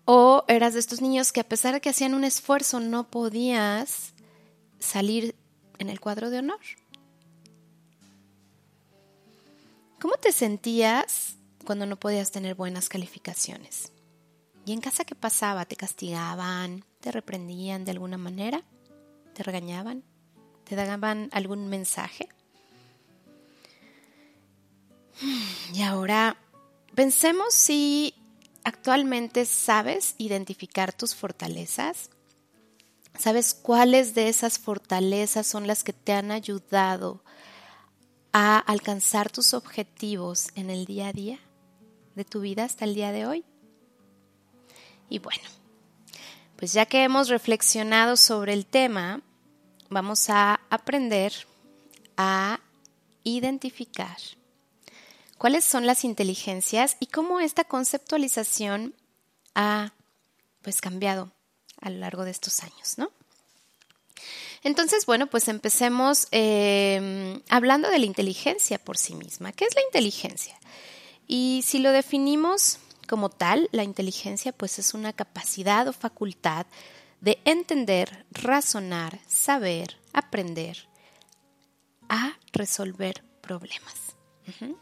¿O 0.05 0.45
eras 0.47 0.75
de 0.75 0.79
estos 0.79 1.01
niños 1.01 1.33
que 1.33 1.41
a 1.41 1.50
pesar 1.50 1.73
de 1.73 1.81
que 1.81 1.89
hacían 1.89 2.13
un 2.13 2.23
esfuerzo 2.23 2.79
no 2.79 3.11
podías 3.11 4.13
salir 4.79 5.35
en 5.81 5.89
el 5.89 6.00
cuadro 6.00 6.29
de 6.29 6.39
honor? 6.39 6.59
¿Cómo 10.00 10.15
te 10.15 10.31
sentías 10.31 11.35
cuando 11.65 11.85
no 11.85 11.97
podías 11.97 12.31
tener 12.31 12.55
buenas 12.55 12.89
calificaciones? 12.89 13.91
¿Y 14.65 14.73
en 14.73 14.81
casa 14.81 15.05
qué 15.05 15.15
pasaba? 15.15 15.65
¿Te 15.65 15.75
castigaban? 15.75 16.85
¿Te 17.00 17.11
reprendían 17.11 17.83
de 17.83 17.91
alguna 17.91 18.17
manera? 18.17 18.63
¿Te 19.33 19.43
regañaban? 19.43 20.03
¿Te 20.63 20.75
daban 20.75 21.29
algún 21.33 21.67
mensaje? 21.67 22.29
Y 25.73 25.81
ahora 25.81 26.38
pensemos 26.95 27.53
si 27.53 28.15
actualmente 28.63 29.45
sabes 29.45 30.15
identificar 30.17 30.93
tus 30.93 31.15
fortalezas. 31.15 32.09
¿Sabes 33.17 33.53
cuáles 33.53 34.15
de 34.15 34.29
esas 34.29 34.57
fortalezas 34.57 35.45
son 35.45 35.67
las 35.67 35.83
que 35.83 35.93
te 35.93 36.13
han 36.13 36.31
ayudado 36.31 37.23
a 38.33 38.57
alcanzar 38.57 39.29
tus 39.29 39.53
objetivos 39.53 40.49
en 40.55 40.69
el 40.69 40.85
día 40.85 41.09
a 41.09 41.13
día 41.13 41.39
de 42.15 42.25
tu 42.25 42.41
vida 42.41 42.63
hasta 42.63 42.85
el 42.85 42.95
día 42.95 43.11
de 43.11 43.27
hoy? 43.27 43.45
Y 45.09 45.19
bueno, 45.19 45.43
pues 46.55 46.73
ya 46.73 46.85
que 46.85 47.03
hemos 47.03 47.27
reflexionado 47.27 48.15
sobre 48.15 48.53
el 48.53 48.65
tema, 48.65 49.21
vamos 49.89 50.29
a 50.29 50.61
aprender 50.69 51.33
a 52.17 52.59
identificar 53.23 54.17
cuáles 55.37 55.65
son 55.65 55.85
las 55.85 56.03
inteligencias 56.05 56.97
y 56.99 57.07
cómo 57.07 57.39
esta 57.39 57.63
conceptualización 57.65 58.95
ha 59.53 59.93
pues 60.61 60.81
cambiado 60.81 61.31
a 61.81 61.89
lo 61.89 61.97
largo 61.97 62.23
de 62.23 62.31
estos 62.31 62.61
años, 62.61 62.97
¿no? 62.97 63.11
Entonces, 64.63 65.05
bueno, 65.05 65.27
pues 65.27 65.47
empecemos 65.47 66.27
em, 66.31 67.41
hablando 67.50 67.89
de 67.89 67.97
la 67.97 68.05
inteligencia 68.05 68.77
por 68.77 68.97
sí 68.97 69.15
misma. 69.15 69.51
¿Qué 69.51 69.65
es 69.65 69.75
la 69.75 69.81
inteligencia? 69.81 70.55
Y 71.27 71.63
si 71.65 71.79
lo 71.79 71.91
definimos 71.91 72.77
como 73.07 73.29
tal, 73.29 73.69
la 73.71 73.83
inteligencia 73.83 74.51
pues 74.51 74.77
es 74.79 74.93
una 74.93 75.13
capacidad 75.13 75.88
o 75.88 75.93
facultad 75.93 76.67
de 77.21 77.39
entender, 77.45 78.25
razonar, 78.31 79.19
saber, 79.27 79.97
aprender 80.13 80.88
a 82.09 82.38
resolver 82.51 83.23
problemas. 83.41 83.95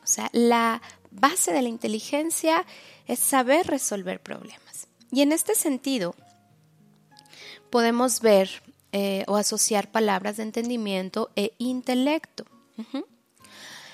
O 0.03 0.07
sea, 0.07 0.29
la 0.33 0.81
base 1.11 1.53
de 1.53 1.61
la 1.61 1.69
inteligencia 1.69 2.65
es 3.05 3.19
saber 3.19 3.67
resolver 3.67 4.19
problemas. 4.19 4.87
Y 5.11 5.21
en 5.21 5.31
este 5.31 5.53
sentido, 5.53 6.15
podemos 7.69 8.21
ver 8.21 8.49
eh, 8.91 9.23
o 9.27 9.35
asociar 9.35 9.91
palabras 9.91 10.37
de 10.37 10.43
entendimiento 10.43 11.31
e 11.35 11.53
intelecto. 11.57 12.45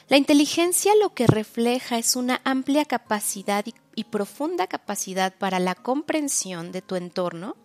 La 0.08 0.18
inteligencia 0.18 0.94
lo 1.02 1.14
que 1.14 1.28
refleja 1.28 1.98
es 1.98 2.16
una 2.16 2.40
amplia 2.44 2.86
capacidad 2.86 3.66
y 3.96 4.04
profunda 4.06 4.68
capacidad 4.68 5.34
para 5.36 5.60
la 5.60 5.74
comprensión 5.74 6.72
de 6.72 6.82
tu 6.82 6.96
entorno 6.96 7.56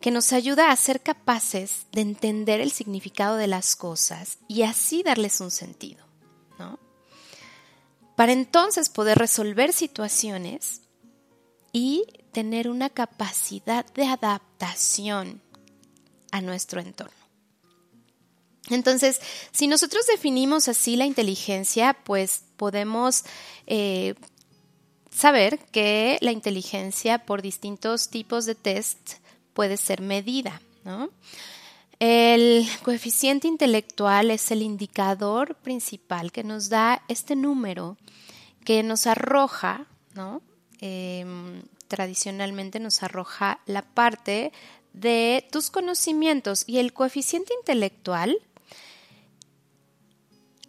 que 0.00 0.10
nos 0.10 0.32
ayuda 0.32 0.70
a 0.70 0.76
ser 0.76 1.02
capaces 1.02 1.86
de 1.92 2.00
entender 2.00 2.60
el 2.60 2.72
significado 2.72 3.36
de 3.36 3.46
las 3.46 3.76
cosas 3.76 4.38
y 4.48 4.62
así 4.62 5.02
darles 5.02 5.40
un 5.40 5.50
sentido. 5.50 6.04
Para 8.16 8.32
entonces 8.32 8.90
poder 8.90 9.18
resolver 9.18 9.72
situaciones 9.72 10.82
y 11.72 12.04
tener 12.32 12.68
una 12.68 12.90
capacidad 12.90 13.84
de 13.94 14.06
adaptación 14.06 15.40
a 16.30 16.40
nuestro 16.40 16.80
entorno. 16.80 17.14
Entonces, 18.68 19.20
si 19.50 19.66
nosotros 19.66 20.06
definimos 20.06 20.68
así 20.68 20.96
la 20.96 21.06
inteligencia, 21.06 21.96
pues 22.04 22.44
podemos 22.56 23.24
eh, 23.66 24.14
saber 25.10 25.58
que 25.72 26.18
la 26.20 26.32
inteligencia 26.32 27.24
por 27.24 27.42
distintos 27.42 28.08
tipos 28.10 28.46
de 28.46 28.54
test 28.54 29.14
puede 29.54 29.76
ser 29.76 30.00
medida. 30.00 30.62
El 31.98 32.66
coeficiente 32.82 33.48
intelectual 33.48 34.30
es 34.30 34.50
el 34.50 34.62
indicador 34.62 35.56
principal 35.56 36.32
que 36.32 36.44
nos 36.44 36.68
da 36.68 37.02
este 37.08 37.36
número 37.36 37.98
que 38.64 38.82
nos 38.82 39.06
arroja, 39.06 39.86
¿no? 40.14 40.42
Em, 40.80 41.62
tradicionalmente 41.90 42.80
nos 42.80 43.02
arroja 43.02 43.60
la 43.66 43.82
parte 43.82 44.52
de 44.94 45.46
tus 45.52 45.68
conocimientos 45.68 46.64
y 46.66 46.78
el 46.78 46.94
coeficiente 46.94 47.52
intelectual 47.60 48.38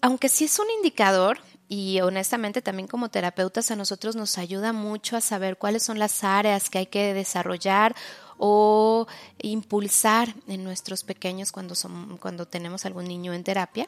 aunque 0.02 0.30
sí 0.30 0.46
es 0.46 0.60
un 0.60 0.66
indicador, 0.78 1.40
y 1.68 2.02
honestamente 2.02 2.62
también 2.62 2.88
como 2.88 3.10
terapeutas 3.10 3.72
a 3.72 3.78
nosotros 3.78 4.18
nos 4.18 4.38
ayuda 4.38 4.74
mucho 4.74 5.16
a 5.16 5.22
saber 5.22 5.58
cuáles 5.58 5.84
son 5.84 6.00
las 6.00 6.22
áreas 6.26 6.70
que 6.70 6.80
hay 6.80 6.88
que 6.88 7.14
desarrollar 7.14 7.96
o 8.38 9.08
impulsar 9.42 10.36
en 10.48 10.66
nuestros 10.66 11.06
pequeños 11.06 11.54
cuando, 11.54 11.76
son, 11.76 12.18
cuando 12.18 12.46
tenemos 12.46 12.86
algún 12.86 13.06
niño 13.06 13.32
en 13.32 13.46
terapia. 13.46 13.88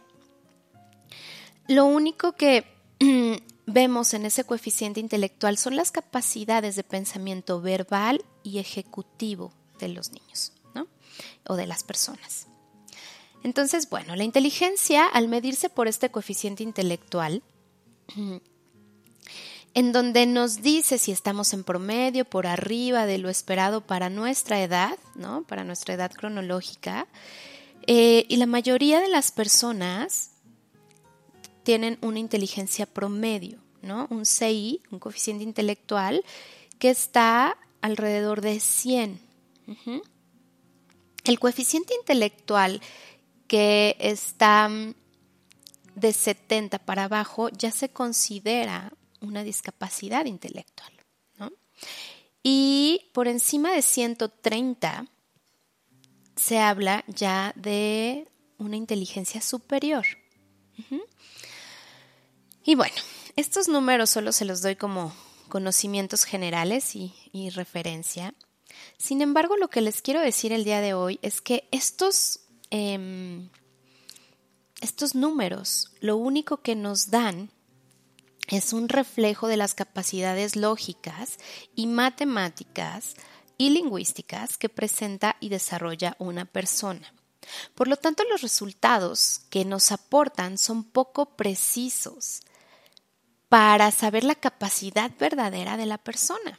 Lo 1.68 1.84
único 1.84 2.32
que 2.34 2.64
vemos 3.66 4.14
en 4.14 4.26
ese 4.26 4.44
coeficiente 4.44 5.00
intelectual 5.00 5.58
son 5.58 5.76
las 5.76 5.92
capacidades 5.92 6.76
de 6.76 6.84
pensamiento 6.84 7.62
verbal 7.62 8.24
y 8.44 8.60
ejecutivo 8.60 9.54
de 9.80 9.90
los 9.90 10.12
niños 10.12 10.54
o 11.48 11.56
de 11.56 11.68
las 11.68 11.84
personas. 11.84 12.48
Entonces, 13.44 13.90
bueno, 13.90 14.16
la 14.16 14.24
inteligencia, 14.24 15.06
al 15.06 15.28
medirse 15.28 15.70
por 15.70 15.88
este 15.88 16.10
coeficiente 16.10 16.64
intelectual, 16.64 17.44
en 19.74 19.92
donde 19.92 20.26
nos 20.26 20.62
dice 20.62 20.98
si 20.98 21.12
estamos 21.12 21.54
en 21.54 21.64
promedio, 21.64 22.26
por 22.26 22.48
arriba 22.48 23.06
de 23.06 23.18
lo 23.18 23.30
esperado 23.30 23.82
para 23.82 24.10
nuestra 24.10 24.62
edad, 24.62 24.98
¿no? 25.16 25.44
Para 25.44 25.64
nuestra 25.64 25.94
edad 25.94 26.12
cronológica. 26.12 27.08
Eh, 27.86 28.26
y 28.30 28.38
la 28.38 28.46
mayoría 28.46 29.02
de 29.02 29.10
las 29.10 29.32
personas 29.32 30.33
tienen 31.64 31.98
una 32.02 32.20
inteligencia 32.20 32.86
promedio, 32.86 33.60
¿no? 33.82 34.08
Un 34.10 34.26
CI, 34.26 34.82
un 34.92 35.00
coeficiente 35.00 35.44
intelectual, 35.44 36.24
que 36.80 36.90
está 36.90 37.58
alrededor 37.82 38.42
de 38.42 38.60
100. 38.60 39.20
El 41.24 41.40
coeficiente 41.40 41.94
intelectual 42.00 42.82
que 43.48 43.96
está 44.00 44.70
de 45.96 46.14
70 46.14 46.80
para 46.80 47.06
abajo 47.06 47.50
ya 47.50 47.72
se 47.72 47.90
considera 47.90 48.92
una 49.22 49.44
discapacidad 49.44 50.26
intelectual. 50.26 50.92
Y 52.44 53.10
por 53.14 53.30
encima 53.30 53.72
de 53.72 53.82
130 53.82 55.06
se 56.36 56.60
habla 56.60 57.06
ya 57.08 57.54
de 57.56 58.28
una 58.58 58.76
inteligencia 58.76 59.42
superior. 59.42 60.06
Y 62.66 62.76
bueno, 62.76 62.96
estos 63.36 63.68
números 63.68 64.10
solo 64.10 64.32
se 64.32 64.46
los 64.46 64.62
doy 64.62 64.76
como 64.76 65.14
conocimientos 65.50 66.24
generales 66.24 66.96
y, 66.96 67.50
referencia. 67.52 68.34
Sin 68.98 69.22
embargo, 69.22 69.58
lo 69.58 69.70
que 69.70 69.82
les 69.82 70.02
quiero 70.02 70.22
decir 70.22 70.52
el 70.52 70.64
día 70.64 70.82
de 70.82 70.94
hoy 70.94 71.20
es 71.22 71.42
que 71.42 71.68
estos 71.72 72.40
em, 72.70 73.50
estos 74.84 75.16
números 75.16 75.94
lo 76.02 76.18
único 76.18 76.58
que 76.58 76.76
nos 76.76 77.10
dan 77.10 77.50
es 78.50 78.74
un 78.74 78.90
reflejo 78.90 79.48
de 79.48 79.56
las 79.56 79.76
capacidades 79.76 80.58
lógicas 80.58 81.38
y 81.74 81.88
matemáticas 81.88 83.16
y 83.58 83.70
lingüísticas 83.70 84.58
que 84.58 84.68
presenta 84.68 85.38
y 85.40 85.48
desarrolla 85.48 86.18
una 86.20 86.44
persona. 86.44 87.14
Por 87.76 87.88
lo 87.88 87.96
tanto, 87.96 88.24
los 88.30 88.42
resultados 88.42 89.42
que 89.50 89.64
nos 89.64 89.92
aportan 89.94 90.58
son 90.58 90.84
poco 90.84 91.38
precisos 91.38 92.42
para 93.54 93.92
saber 93.92 94.24
la 94.24 94.34
capacidad 94.34 95.12
verdadera 95.20 95.78
de 95.78 95.86
la 95.86 96.00
persona. 96.00 96.58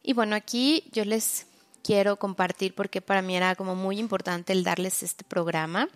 Y 0.00 0.12
bueno, 0.12 0.36
aquí 0.36 0.84
yo 0.92 1.04
les 1.04 1.48
quiero 1.82 2.20
compartir 2.20 2.72
porque 2.72 3.00
para 3.00 3.20
mí 3.20 3.36
era 3.36 3.56
como 3.56 3.74
muy 3.74 3.98
importante 3.98 4.52
el 4.52 4.62
darles 4.62 5.02
este 5.02 5.24
programa, 5.24 5.88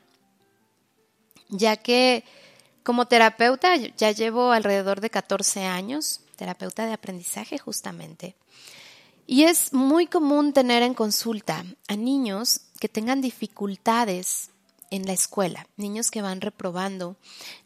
ya 1.48 1.76
que 1.76 2.24
como 2.82 3.06
terapeuta 3.06 3.76
ya 3.76 4.10
llevo 4.10 4.50
alrededor 4.50 5.00
de 5.00 5.10
14 5.10 5.64
años, 5.64 6.22
terapeuta 6.34 6.84
de 6.84 6.94
aprendizaje 6.94 7.58
justamente, 7.58 8.34
y 9.24 9.44
es 9.44 9.72
muy 9.72 10.08
común 10.08 10.52
tener 10.52 10.82
en 10.82 10.94
consulta 10.94 11.64
a 11.86 11.94
niños 11.94 12.62
que 12.80 12.88
tengan 12.88 13.20
dificultades 13.20 14.50
en 14.90 15.06
la 15.06 15.12
escuela, 15.12 15.66
niños 15.76 16.10
que 16.10 16.22
van 16.22 16.40
reprobando, 16.40 17.16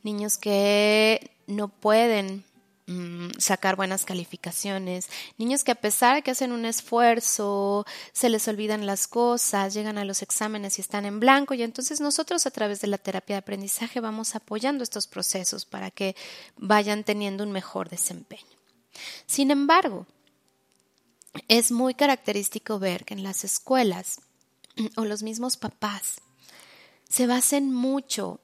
niños 0.02 0.38
que 0.38 1.30
no 1.46 1.68
pueden 1.68 2.44
Mm, 2.88 3.30
sacar 3.38 3.76
buenas 3.76 4.04
calificaciones, 4.04 5.08
niños 5.38 5.62
que 5.62 5.70
a 5.70 5.76
pesar 5.76 6.16
de 6.16 6.22
que 6.22 6.32
hacen 6.32 6.50
un 6.50 6.64
esfuerzo, 6.64 7.86
se 8.12 8.28
les 8.28 8.48
olvidan 8.48 8.86
las 8.86 9.06
cosas, 9.06 9.72
llegan 9.72 9.98
a 9.98 10.04
los 10.04 10.20
exámenes 10.20 10.78
y 10.78 10.80
están 10.80 11.06
en 11.06 11.20
blanco 11.20 11.54
y 11.54 11.62
entonces 11.62 12.00
nosotros 12.00 12.44
a 12.44 12.50
través 12.50 12.80
de 12.80 12.88
la 12.88 12.98
terapia 12.98 13.36
de 13.36 13.38
aprendizaje 13.38 14.00
vamos 14.00 14.34
apoyando 14.34 14.82
estos 14.82 15.06
procesos 15.06 15.64
para 15.64 15.92
que 15.92 16.16
vayan 16.56 17.04
teniendo 17.04 17.44
un 17.44 17.52
mejor 17.52 17.88
desempeño. 17.88 18.58
Sin 19.26 19.52
embargo, 19.52 20.06
es 21.46 21.70
muy 21.70 21.94
característico 21.94 22.80
ver 22.80 23.04
que 23.04 23.14
en 23.14 23.22
las 23.22 23.44
escuelas 23.44 24.20
o 24.96 25.04
los 25.04 25.22
mismos 25.22 25.56
papás 25.56 26.16
se 27.12 27.26
basen 27.26 27.70
mucho 27.70 28.40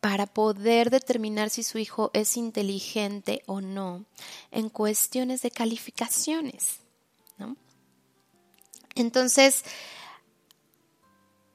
para 0.00 0.26
poder 0.26 0.90
determinar 0.90 1.48
si 1.48 1.62
su 1.62 1.78
hijo 1.78 2.10
es 2.12 2.36
inteligente 2.36 3.44
o 3.46 3.60
no 3.60 4.04
en 4.50 4.68
cuestiones 4.68 5.42
de 5.42 5.52
calificaciones. 5.52 6.80
Entonces, 8.96 9.62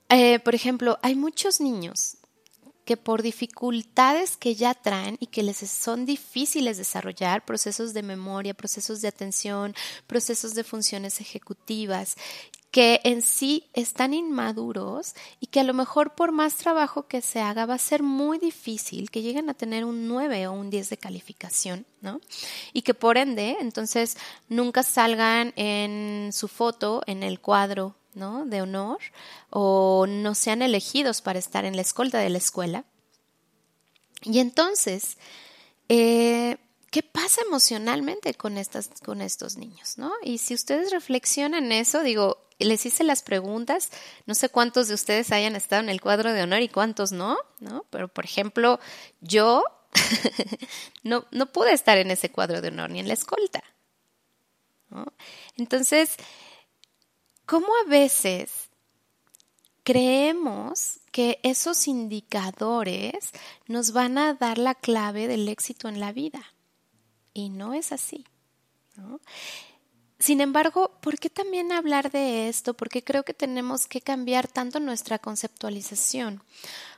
eh, 0.08 0.40
por 0.40 0.56
ejemplo, 0.56 0.98
hay 1.02 1.16
muchos 1.16 1.60
niños 1.60 2.18
que 2.86 2.96
por 2.96 3.22
dificultades 3.22 4.38
que 4.38 4.56
ya 4.56 4.74
traen 4.76 5.18
y 5.20 5.28
que 5.28 5.44
les 5.44 5.58
son 5.58 6.06
difíciles 6.06 6.78
desarrollar, 6.78 7.44
procesos 7.44 7.94
de 7.94 8.04
memoria, 8.04 8.54
procesos 8.54 9.02
de 9.02 9.10
atención, 9.10 9.76
procesos 10.08 10.54
de 10.54 10.64
funciones 10.64 11.20
ejecutivas, 11.20 12.16
que 12.76 13.00
en 13.06 13.22
sí 13.22 13.70
están 13.72 14.14
inmaduros 14.14 15.16
y 15.40 15.48
que 15.48 15.62
a 15.62 15.64
lo 15.64 15.74
mejor 15.74 16.14
por 16.14 16.34
más 16.34 16.58
trabajo 16.58 17.08
que 17.08 17.22
se 17.22 17.40
haga 17.40 17.66
va 17.66 17.76
a 17.76 17.78
ser 17.78 18.04
muy 18.04 18.38
difícil 18.38 19.10
que 19.12 19.22
lleguen 19.22 19.50
a 19.50 19.54
tener 19.54 19.86
un 19.86 20.10
9 20.10 20.48
o 20.48 20.52
un 20.52 20.70
10 20.70 20.90
de 20.90 20.98
calificación, 20.98 21.86
¿no? 22.02 22.20
Y 22.74 22.82
que 22.82 22.94
por 22.94 23.18
ende, 23.18 23.56
entonces, 23.62 24.18
nunca 24.50 24.84
salgan 24.84 25.54
en 25.56 26.32
su 26.34 26.50
foto 26.50 27.02
en 27.08 27.24
el 27.24 27.40
cuadro, 27.40 27.96
¿no? 28.14 28.46
De 28.46 28.62
honor 28.62 29.00
o 29.52 30.06
no 30.06 30.36
sean 30.36 30.62
elegidos 30.62 31.22
para 31.22 31.40
estar 31.40 31.64
en 31.64 31.78
la 31.78 31.82
escolta 31.82 32.18
de 32.18 32.30
la 32.30 32.40
escuela. 32.40 32.84
Y 34.24 34.40
entonces, 34.40 35.18
eh, 35.88 36.58
¿qué 36.92 37.04
pasa 37.04 37.42
emocionalmente 37.42 38.34
con, 38.34 38.58
estas, 38.58 38.90
con 39.06 39.22
estos 39.22 39.56
niños? 39.56 39.98
¿no? 39.98 40.12
Y 40.24 40.40
si 40.40 40.54
ustedes 40.54 40.92
reflexionan 40.92 41.72
eso, 41.72 42.04
digo, 42.04 42.45
les 42.60 42.86
hice 42.86 43.04
las 43.04 43.22
preguntas, 43.22 43.92
no 44.26 44.34
sé 44.34 44.48
cuántos 44.50 44.88
de 44.88 44.94
ustedes 44.94 45.32
hayan 45.32 45.56
estado 45.56 45.82
en 45.82 45.90
el 45.90 46.00
cuadro 46.00 46.32
de 46.32 46.44
honor 46.44 46.62
y 46.62 46.70
cuántos 46.70 47.12
no, 47.12 47.38
¿no? 47.60 47.86
Pero, 47.90 48.08
por 48.08 48.24
ejemplo, 48.24 48.80
yo 49.20 49.64
no, 51.04 51.26
no 51.32 51.52
pude 51.52 51.74
estar 51.74 51.98
en 51.98 52.12
ese 52.12 52.32
cuadro 52.32 52.62
de 52.62 52.70
honor 52.70 52.90
ni 52.92 53.00
en 53.00 53.08
la 53.08 53.14
escolta. 53.14 53.64
Entonces, 55.58 56.16
¿cómo 57.46 57.68
a 57.86 57.90
veces 57.90 58.70
creemos 59.84 61.00
que 61.12 61.40
esos 61.44 61.88
indicadores 61.88 63.32
nos 63.68 63.92
van 63.92 64.18
a 64.18 64.34
dar 64.34 64.58
la 64.58 64.76
clave 64.76 65.28
del 65.28 65.50
éxito 65.50 65.90
en 65.90 66.00
la 66.00 66.14
vida? 66.14 66.54
Y 67.34 67.50
no 67.50 67.74
es 67.74 67.92
así. 67.92 68.26
¿no? 68.96 69.20
Sin 70.18 70.40
embargo, 70.40 70.92
¿por 71.02 71.20
qué 71.20 71.30
también 71.30 71.72
hablar 71.72 72.10
de 72.12 72.48
esto? 72.48 72.74
Porque 72.74 73.04
creo 73.04 73.24
que 73.24 73.34
tenemos 73.34 73.88
que 73.88 74.00
cambiar 74.00 74.48
tanto 74.48 74.80
nuestra 74.80 75.20
conceptualización. 75.20 76.42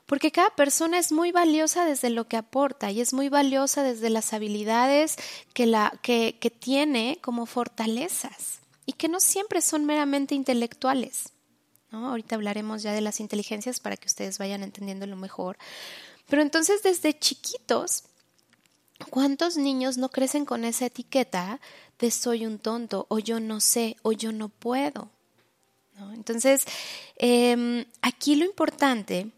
Porque 0.06 0.30
cada 0.30 0.50
persona 0.50 0.98
es 0.98 1.10
muy 1.10 1.32
valiosa 1.32 1.84
desde 1.84 2.10
lo 2.10 2.28
que 2.28 2.36
aporta 2.36 2.90
y 2.90 3.00
es 3.00 3.12
muy 3.12 3.28
valiosa 3.28 3.82
desde 3.82 4.08
las 4.08 4.32
habilidades 4.32 5.16
que, 5.52 5.66
la, 5.66 5.98
que, 6.02 6.32
tiene 6.60 7.18
como 7.20 7.44
fortalezas 7.44 8.60
y 8.86 8.92
que 8.92 9.08
no 9.08 9.20
siempre 9.20 9.60
son 9.62 9.84
meramente 9.84 10.34
intelectuales. 10.34 11.32
Ahorita 11.90 12.36
hablaremos 12.36 12.82
ya 12.82 12.92
de 12.92 13.00
las 13.00 13.18
inteligencias 13.20 13.80
para 13.80 13.96
que 13.96 14.06
ustedes 14.06 14.38
vayan 14.38 14.62
entendiéndolo 14.62 15.16
mejor. 15.16 15.58
Pero 16.28 16.40
entonces 16.42 16.82
desde 16.82 17.18
chiquitos 17.18 18.04
¿Cuántos 19.10 19.56
niños 19.56 19.96
no 19.96 20.10
crecen 20.10 20.44
con 20.44 20.64
esa 20.64 20.86
etiqueta 20.86 21.60
de 21.98 22.10
soy 22.10 22.46
un 22.46 22.58
tonto 22.58 23.06
o 23.08 23.18
yo 23.18 23.40
no 23.40 23.60
sé 23.60 23.96
o 24.02 24.12
yo 24.12 24.32
no 24.32 24.48
puedo? 24.48 25.10
Entonces, 26.14 26.64
em, 27.16 27.84
aquí 28.02 28.36
lo 28.36 28.44
importante 28.44 29.30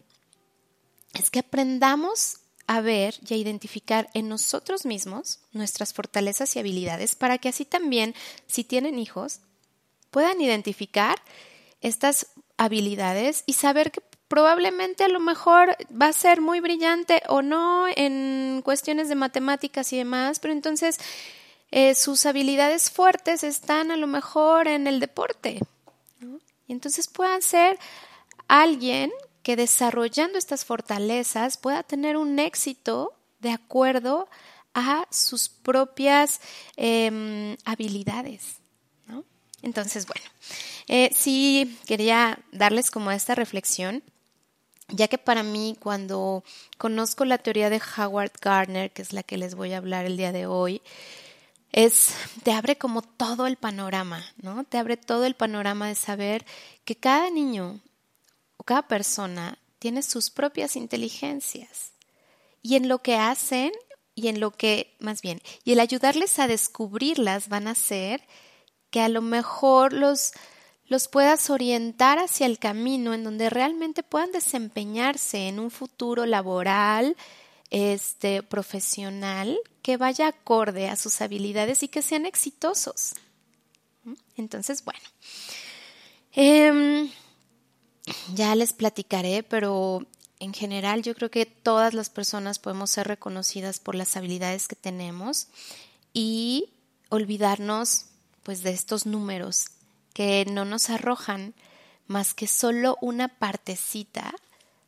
es 1.13 1.29
que 1.29 1.39
aprendamos 1.39 2.37
a 2.67 2.81
ver 2.81 3.15
y 3.27 3.33
a 3.33 3.37
identificar 3.37 4.09
en 4.13 4.29
nosotros 4.29 4.85
mismos 4.85 5.39
nuestras 5.51 5.93
fortalezas 5.93 6.55
y 6.55 6.59
habilidades 6.59 7.15
para 7.15 7.37
que 7.37 7.49
así 7.49 7.65
también, 7.65 8.15
si 8.47 8.63
tienen 8.63 8.99
hijos, 8.99 9.39
puedan 10.09 10.39
identificar 10.39 11.21
estas 11.81 12.27
habilidades 12.57 13.43
y 13.45 13.53
saber 13.53 13.91
que 13.91 14.01
probablemente 14.27 15.03
a 15.03 15.09
lo 15.09 15.19
mejor 15.19 15.75
va 15.99 16.07
a 16.07 16.13
ser 16.13 16.39
muy 16.39 16.61
brillante 16.61 17.21
o 17.27 17.41
no 17.41 17.87
en 17.93 18.61
cuestiones 18.63 19.09
de 19.09 19.15
matemáticas 19.15 19.91
y 19.91 19.97
demás, 19.97 20.39
pero 20.39 20.53
entonces 20.53 20.99
eh, 21.71 21.95
sus 21.95 22.25
habilidades 22.25 22.91
fuertes 22.91 23.43
están 23.43 23.91
a 23.91 23.97
lo 23.97 24.07
mejor 24.07 24.67
en 24.67 24.87
el 24.87 24.99
deporte. 24.99 25.59
Y 26.67 26.73
entonces 26.73 27.07
puedan 27.07 27.41
ser 27.41 27.77
alguien 28.47 29.11
que 29.43 29.55
desarrollando 29.55 30.37
estas 30.37 30.65
fortalezas 30.65 31.57
pueda 31.57 31.83
tener 31.83 32.17
un 32.17 32.39
éxito 32.39 33.13
de 33.39 33.51
acuerdo 33.51 34.29
a 34.73 35.05
sus 35.09 35.49
propias 35.49 36.41
em, 36.75 37.57
habilidades. 37.65 38.57
Entonces, 39.63 40.07
bueno, 40.07 40.27
eh, 40.87 41.11
sí 41.13 41.77
quería 41.85 42.39
darles 42.51 42.89
como 42.89 43.11
esta 43.11 43.35
reflexión, 43.35 44.01
ya 44.87 45.07
que 45.07 45.19
para 45.19 45.43
mí 45.43 45.77
cuando 45.79 46.43
conozco 46.79 47.25
la 47.25 47.37
teoría 47.37 47.69
de 47.69 47.79
Howard 47.95 48.31
Gardner, 48.41 48.91
que 48.91 49.03
es 49.03 49.13
la 49.13 49.21
que 49.21 49.37
les 49.37 49.53
voy 49.53 49.73
a 49.73 49.77
hablar 49.77 50.05
el 50.05 50.17
día 50.17 50.31
de 50.31 50.47
hoy, 50.47 50.81
es, 51.71 52.13
te 52.43 52.51
abre 52.51 52.77
como 52.77 53.01
todo 53.01 53.47
el 53.47 53.55
panorama, 53.55 54.25
¿no? 54.41 54.63
Te 54.63 54.77
abre 54.77 54.97
todo 54.97 55.25
el 55.25 55.35
panorama 55.35 55.87
de 55.87 55.95
saber 55.95 56.45
que 56.83 56.95
cada 56.95 57.29
niño 57.29 57.79
o 58.57 58.63
cada 58.63 58.87
persona 58.87 59.57
tiene 59.79 60.03
sus 60.03 60.29
propias 60.29 60.75
inteligencias 60.75 61.91
y 62.61 62.75
en 62.75 62.87
lo 62.87 62.99
que 62.99 63.15
hacen 63.15 63.71
y 64.13 64.27
en 64.27 64.39
lo 64.39 64.51
que, 64.51 64.95
más 64.99 65.21
bien, 65.21 65.41
y 65.63 65.71
el 65.71 65.79
ayudarles 65.79 66.37
a 66.39 66.47
descubrirlas 66.47 67.49
van 67.49 67.67
a 67.67 67.75
ser 67.75 68.21
que 68.89 69.01
a 69.01 69.09
lo 69.09 69.21
mejor 69.21 69.93
los, 69.93 70.33
los 70.85 71.07
puedas 71.07 71.49
orientar 71.49 72.19
hacia 72.19 72.45
el 72.45 72.59
camino 72.59 73.13
en 73.13 73.23
donde 73.23 73.49
realmente 73.49 74.03
puedan 74.03 74.33
desempeñarse 74.33 75.47
en 75.47 75.59
un 75.59 75.71
futuro 75.71 76.25
laboral, 76.25 77.15
este, 77.71 78.43
profesional, 78.43 79.57
que 79.81 79.97
vaya 79.97 80.27
acorde 80.27 80.89
a 80.89 80.95
sus 80.95 81.21
habilidades 81.21 81.81
y 81.81 81.87
que 81.87 82.01
sean 82.01 82.25
exitosos. 82.25 83.13
Entonces, 84.35 84.83
bueno, 84.83 84.99
em, 86.33 87.09
ya 88.35 88.55
les 88.55 88.73
platicaré, 88.73 89.43
pero 89.43 90.05
en 90.39 90.53
general 90.53 91.01
yo 91.01 91.15
creo 91.15 91.31
que 91.31 91.45
todas 91.45 91.93
las 91.93 92.09
personas 92.09 92.59
podemos 92.59 92.91
ser 92.91 93.07
reconocidas 93.07 93.79
por 93.79 93.95
las 93.95 94.17
habilidades 94.17 94.67
que 94.67 94.75
tenemos 94.75 95.47
y 96.13 96.69
olvidarnos 97.09 98.05
pues 98.43 98.63
de 98.63 98.71
estos 98.71 99.05
números 99.05 99.67
que 100.13 100.45
no 100.45 100.65
nos 100.65 100.89
arrojan 100.89 101.53
más 102.07 102.33
que 102.33 102.47
solo 102.47 102.97
una 103.01 103.27
partecita 103.27 104.33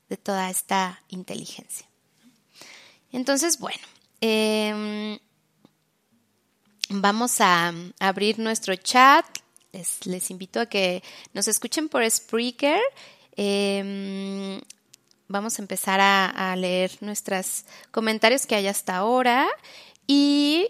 de 0.10 0.17
toda 0.17 0.50
esta 0.50 1.02
inteligencia. 1.10 1.92
Entonces, 3.13 3.60
bueno, 3.60 3.80
em, 4.21 5.17
vamos 6.89 7.39
a 7.39 7.71
abrir 7.99 8.39
nuestro 8.39 8.76
chat. 8.76 9.26
Les, 10.06 10.30
invito 10.30 10.60
a 10.60 10.65
que 10.65 11.02
nos 11.34 11.47
escuchen 11.47 11.89
por 11.89 12.10
Spreaker. 12.10 12.82
Em, 13.36 14.60
vamos 15.28 15.58
a 15.58 15.62
empezar 15.62 15.99
a, 16.02 16.56
leer 16.56 16.91
nuestros 17.02 17.65
comentarios 17.91 18.45
que 18.45 18.56
hay 18.56 18.67
hasta 18.67 18.97
ahora 18.97 19.47
y 20.06 20.67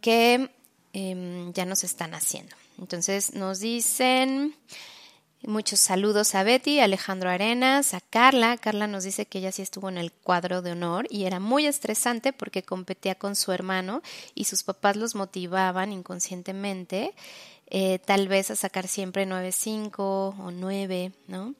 que 0.00 0.50
em, 0.92 1.52
ya 1.52 1.64
nos 1.64 1.82
están 1.82 2.14
haciendo. 2.14 2.54
Entonces 2.78 3.34
nos 3.34 3.60
dicen 3.60 4.54
muchos 5.46 5.80
saludos 5.80 6.34
a 6.34 6.42
Betty, 6.42 6.80
a 6.80 6.84
Alejandro 6.84 7.30
Arenas, 7.30 7.94
a 7.94 8.00
Carla. 8.00 8.56
Carla 8.56 8.86
nos 8.86 9.04
dice 9.04 9.26
que 9.26 9.38
ella 9.38 9.52
sí 9.52 9.62
estuvo 9.62 9.88
en 9.88 9.96
el 9.96 10.12
cuadro 10.12 10.60
de 10.60 10.72
honor 10.72 11.06
y 11.08 11.24
era 11.24 11.40
muy 11.40 11.66
estresante 11.66 12.32
porque 12.32 12.62
competía 12.62 13.14
con 13.14 13.36
su 13.36 13.52
hermano 13.52 14.02
y 14.34 14.44
sus 14.44 14.64
papás 14.64 14.96
los 14.96 15.14
motivaban 15.14 15.92
inconscientemente, 15.92 17.14
eh, 17.68 18.00
tal 18.00 18.28
vez 18.28 18.50
a 18.50 18.56
sacar 18.56 18.88
siempre 18.88 19.26
9.5 19.26 19.92
o 19.98 20.50
9, 20.50 21.12
¿no? 21.28 21.54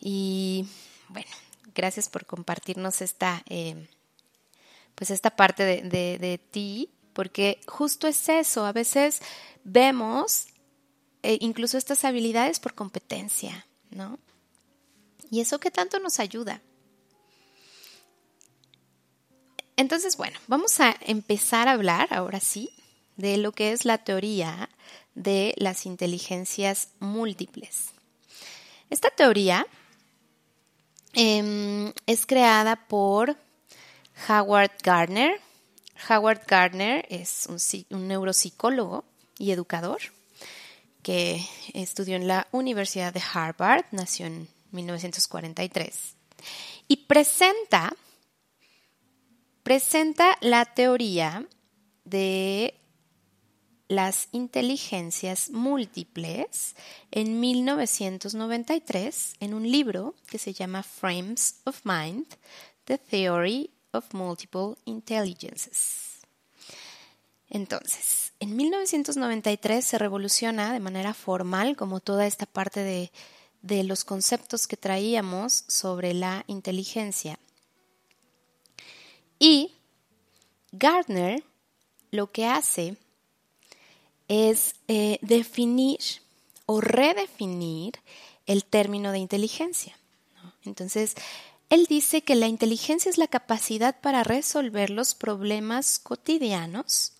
Y 0.00 0.66
bueno, 1.08 1.30
gracias 1.74 2.08
por 2.08 2.26
compartirnos 2.26 3.00
esta, 3.00 3.42
eh, 3.48 3.88
pues 4.94 5.10
esta 5.10 5.30
parte 5.30 5.64
de, 5.64 6.18
de 6.18 6.38
ti, 6.50 6.90
porque 7.12 7.60
justo 7.66 8.08
es 8.08 8.28
eso, 8.28 8.66
a 8.66 8.72
veces 8.72 9.20
vemos 9.64 10.48
eh, 11.26 11.38
incluso 11.40 11.76
estas 11.76 12.04
habilidades 12.04 12.60
por 12.60 12.74
competencia, 12.74 13.66
¿no? 13.90 14.20
Y 15.28 15.40
eso 15.40 15.58
que 15.58 15.72
tanto 15.72 15.98
nos 15.98 16.20
ayuda. 16.20 16.62
Entonces, 19.76 20.16
bueno, 20.16 20.38
vamos 20.46 20.78
a 20.78 20.94
empezar 21.00 21.66
a 21.66 21.72
hablar 21.72 22.06
ahora 22.12 22.38
sí 22.38 22.70
de 23.16 23.38
lo 23.38 23.50
que 23.50 23.72
es 23.72 23.84
la 23.84 23.98
teoría 23.98 24.70
de 25.16 25.52
las 25.56 25.84
inteligencias 25.84 26.90
múltiples. 27.00 27.88
Esta 28.88 29.10
teoría 29.10 29.66
em, 31.12 31.92
es 32.06 32.24
creada 32.24 32.86
por 32.86 33.36
Howard 34.28 34.70
Gardner. 34.80 35.40
Howard 36.08 36.42
Gardner 36.46 37.04
es 37.08 37.48
un 37.90 38.06
neuropsicólogo 38.06 39.04
y 39.38 39.50
educador 39.50 40.14
que 41.06 41.40
estudió 41.72 42.16
en 42.16 42.26
la 42.26 42.48
Universidad 42.50 43.14
de 43.14 43.22
Harvard, 43.32 43.84
nació 43.92 44.26
en 44.26 44.48
1943, 44.72 46.16
y 46.88 46.96
presenta, 46.96 47.94
presenta 49.62 50.36
la 50.40 50.64
teoría 50.64 51.46
de 52.04 52.74
las 53.86 54.26
inteligencias 54.32 55.50
múltiples 55.50 56.74
en 57.12 57.38
1993 57.38 59.34
en 59.38 59.54
un 59.54 59.70
libro 59.70 60.16
que 60.26 60.38
se 60.38 60.52
llama 60.52 60.82
Frames 60.82 61.60
of 61.66 61.82
Mind, 61.84 62.26
The 62.84 62.98
Theory 62.98 63.70
of 63.92 64.12
Multiple 64.12 64.74
Intelligences. 64.86 66.16
Entonces, 67.48 68.25
en 68.40 68.56
1993 68.56 69.84
se 69.84 69.98
revoluciona 69.98 70.72
de 70.72 70.80
manera 70.80 71.14
formal 71.14 71.76
como 71.76 72.00
toda 72.00 72.26
esta 72.26 72.46
parte 72.46 72.80
de, 72.80 73.10
de 73.62 73.84
los 73.84 74.04
conceptos 74.04 74.66
que 74.66 74.76
traíamos 74.76 75.64
sobre 75.66 76.14
la 76.14 76.44
inteligencia. 76.46 77.38
Y 79.38 79.72
Gardner 80.72 81.42
lo 82.10 82.30
que 82.30 82.46
hace 82.46 82.96
es 84.28 84.74
eh, 84.88 85.18
definir 85.22 86.00
o 86.66 86.80
redefinir 86.80 87.94
el 88.46 88.64
término 88.64 89.12
de 89.12 89.18
inteligencia. 89.18 89.96
Entonces, 90.64 91.14
él 91.70 91.86
dice 91.86 92.22
que 92.22 92.34
la 92.34 92.48
inteligencia 92.48 93.10
es 93.10 93.18
la 93.18 93.28
capacidad 93.28 94.00
para 94.00 94.24
resolver 94.24 94.90
los 94.90 95.14
problemas 95.14 95.98
cotidianos 95.98 97.15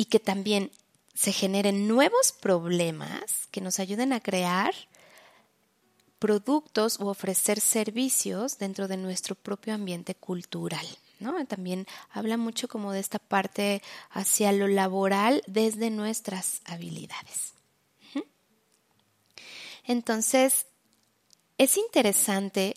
y 0.00 0.06
que 0.06 0.18
también 0.18 0.70
se 1.12 1.30
generen 1.30 1.86
nuevos 1.86 2.32
problemas 2.32 3.48
que 3.50 3.60
nos 3.60 3.78
ayuden 3.80 4.14
a 4.14 4.20
crear 4.20 4.72
productos 6.18 6.98
u 6.98 7.08
ofrecer 7.08 7.60
servicios 7.60 8.56
dentro 8.56 8.88
de 8.88 8.96
nuestro 8.96 9.34
propio 9.34 9.74
ambiente 9.74 10.14
cultural. 10.14 10.86
¿no? 11.18 11.44
También 11.44 11.86
habla 12.08 12.38
mucho 12.38 12.66
como 12.66 12.92
de 12.92 13.00
esta 13.00 13.18
parte 13.18 13.82
hacia 14.08 14.52
lo 14.52 14.68
laboral 14.68 15.42
desde 15.46 15.90
nuestras 15.90 16.62
habilidades. 16.64 17.52
Entonces, 19.84 20.64
es 21.58 21.76
interesante 21.76 22.74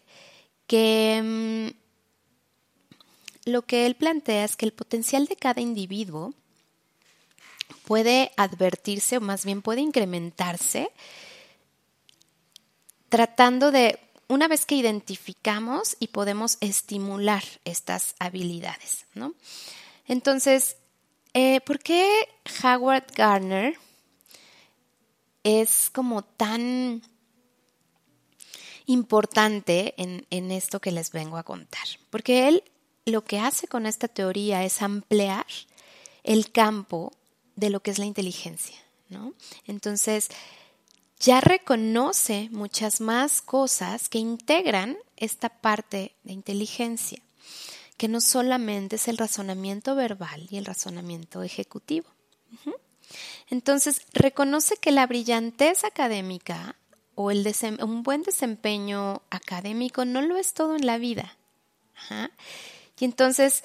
que 0.68 1.72
mm, 3.46 3.50
lo 3.50 3.62
que 3.62 3.86
él 3.86 3.96
plantea 3.96 4.44
es 4.44 4.58
que 4.58 4.66
el 4.66 4.74
potencial 4.74 5.28
de 5.28 5.38
cada 5.38 5.62
individuo 5.62 6.34
puede 7.86 8.32
advertirse 8.38 9.18
o 9.18 9.22
más 9.22 9.46
bien 9.46 9.62
puede 9.62 9.82
incrementarse 9.82 10.92
tratando 13.14 13.72
de, 13.72 14.00
una 14.28 14.48
vez 14.48 14.66
que 14.66 14.74
identificamos 14.74 15.96
y 16.00 16.08
podemos 16.08 16.58
estimular 16.62 17.44
estas 17.64 18.16
habilidades, 18.18 19.06
¿no? 19.14 19.36
Entonces, 20.08 20.78
eh, 21.36 21.62
¿por 21.62 21.78
qué 21.78 22.10
Howard 22.64 23.06
Gardner 23.16 23.78
es 25.44 25.92
como 25.92 26.24
tan 26.24 27.04
importante 28.88 29.94
en, 29.98 30.26
en 30.32 30.50
esto 30.50 30.82
que 30.82 30.92
les 30.92 31.12
vengo 31.12 31.38
a 31.38 31.44
contar? 31.44 31.86
Porque 32.10 32.48
él 32.48 32.64
lo 33.06 33.24
que 33.24 33.38
hace 33.40 33.68
con 33.68 33.86
esta 33.86 34.08
teoría 34.08 34.64
es 34.64 34.82
ampliar 34.82 35.46
el 36.24 36.52
campo 36.52 37.12
de 37.56 37.70
lo 37.70 37.82
que 37.82 37.92
es 37.92 38.00
la 38.00 38.06
inteligencia, 38.06 38.78
¿no? 39.10 39.34
Entonces, 39.66 40.30
ya 41.20 41.40
reconoce 41.40 42.50
muchas 42.52 43.00
más 43.00 43.42
cosas 43.42 44.10
que 44.10 44.18
integran 44.18 44.98
esta 45.16 45.50
parte 45.50 46.16
de 46.24 46.34
inteligencia, 46.34 47.22
que 47.98 48.08
no 48.08 48.20
solamente 48.20 48.98
es 48.98 49.08
el 49.08 49.18
razonamiento 49.18 49.96
verbal 49.96 50.48
y 50.50 50.58
el 50.58 50.66
razonamiento 50.66 51.44
ejecutivo. 51.44 52.10
Entonces, 53.50 54.02
reconoce 54.14 54.78
que 54.78 54.92
la 54.92 55.08
brillantez 55.08 55.84
académica 55.84 56.76
o 57.16 57.32
el 57.32 57.48
un 57.82 58.04
buen 58.04 58.24
desempeño 58.24 59.22
académico 59.30 60.06
no 60.06 60.22
lo 60.22 60.38
es 60.38 60.54
todo 60.54 60.76
en 60.76 60.86
la 60.86 60.98
vida. 60.98 61.38
Y 63.00 63.06
entonces, 63.06 63.64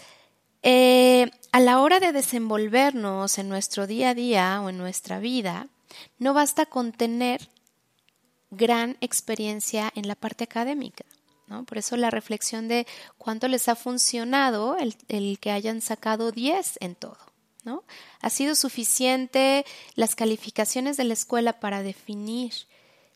eh, 0.62 1.30
a 1.52 1.60
la 1.60 1.80
hora 1.80 2.00
de 2.00 2.12
desenvolvernos 2.12 3.38
en 3.38 3.48
nuestro 3.48 3.86
día 3.86 4.10
a 4.10 4.14
día 4.14 4.60
o 4.62 4.68
en 4.68 4.78
nuestra 4.78 5.18
vida, 5.18 5.68
no 6.18 6.34
basta 6.34 6.66
con 6.66 6.92
tener 6.92 7.48
gran 8.50 8.96
experiencia 9.00 9.90
en 9.94 10.08
la 10.08 10.14
parte 10.14 10.44
académica. 10.44 11.04
¿no? 11.46 11.64
Por 11.64 11.78
eso 11.78 11.96
la 11.96 12.10
reflexión 12.10 12.68
de 12.68 12.86
cuánto 13.16 13.48
les 13.48 13.68
ha 13.68 13.76
funcionado 13.76 14.76
el, 14.76 14.96
el 15.08 15.38
que 15.38 15.50
hayan 15.50 15.80
sacado 15.80 16.32
10 16.32 16.78
en 16.80 16.94
todo. 16.94 17.18
¿no? 17.64 17.84
¿Ha 18.20 18.30
sido 18.30 18.54
suficiente 18.54 19.64
las 19.94 20.14
calificaciones 20.14 20.96
de 20.96 21.04
la 21.04 21.14
escuela 21.14 21.60
para 21.60 21.82
definir 21.82 22.52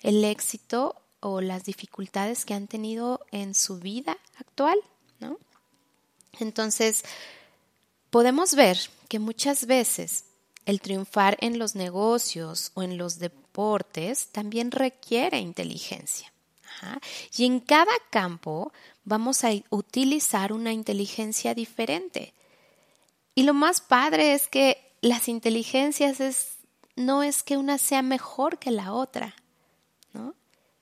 el 0.01 0.25
éxito 0.25 0.97
o 1.21 1.41
las 1.41 1.65
dificultades 1.65 2.45
que 2.45 2.55
han 2.55 2.67
tenido 2.67 3.21
en 3.31 3.55
su 3.55 3.79
vida 3.79 4.17
actual? 4.39 4.79
¿no? 5.21 5.39
Entonces, 6.41 7.05
podemos 8.13 8.55
ver 8.55 8.79
que 9.09 9.19
muchas 9.19 9.65
veces 9.65 10.27
el 10.67 10.83
triunfar 10.83 11.39
en 11.41 11.59
los 11.59 11.75
negocios 11.75 12.71
o 12.75 12.83
en 12.83 12.99
los 12.99 13.19
deportes 13.19 14.29
también 14.29 14.71
requiere 14.71 15.39
inteligencia. 15.39 16.31
Y 17.37 17.47
en 17.47 17.61
cada 17.61 17.93
campo 18.11 18.71
vamos 19.05 19.45
a 19.45 19.51
utilizar 19.71 20.53
una 20.53 20.73
inteligencia 20.73 21.55
diferente. 21.55 22.35
Y 23.35 23.45
lo 23.45 23.55
más 23.55 23.81
padre 23.81 24.35
es 24.35 24.47
que 24.47 24.93
las 25.01 25.29
inteligencias 25.29 26.21
es, 26.21 26.59
no 26.97 27.23
es 27.23 27.43
que 27.43 27.57
una 27.57 27.79
sea 27.79 28.03
mejor 28.03 28.59
que 28.59 28.73
la 28.73 28.93
otra, 28.93 29.35
¿no? 30.13 30.35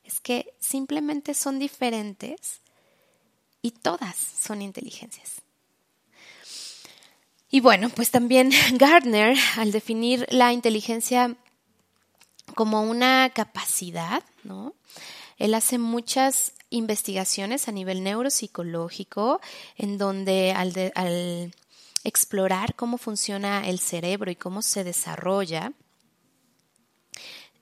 Es 0.02 0.18
que 0.18 0.52
simplemente 0.58 1.34
son 1.34 1.60
diferentes 1.60 2.60
y 3.62 3.70
todas 3.70 4.16
son 4.16 4.62
inteligencias. 4.62 5.42
Y 7.50 7.60
bueno, 7.60 7.88
pues 7.90 8.10
también 8.10 8.50
Gardner, 8.74 9.36
al 9.56 9.72
definir 9.72 10.26
la 10.30 10.52
inteligencia 10.52 11.36
como 12.54 12.82
una 12.82 13.30
capacidad, 13.30 14.22
¿no? 14.44 14.74
Él 15.36 15.54
hace 15.54 15.78
muchas 15.78 16.52
investigaciones 16.68 17.66
a 17.66 17.72
nivel 17.72 18.02
neuropsicológico 18.02 19.40
en 19.76 19.98
donde 19.98 20.52
al, 20.52 20.92
al 20.94 21.54
explorar 22.04 22.74
cómo 22.74 22.98
funciona 22.98 23.66
el 23.66 23.78
cerebro 23.78 24.30
y 24.30 24.36
cómo 24.36 24.62
se 24.62 24.84
desarrolla, 24.84 25.72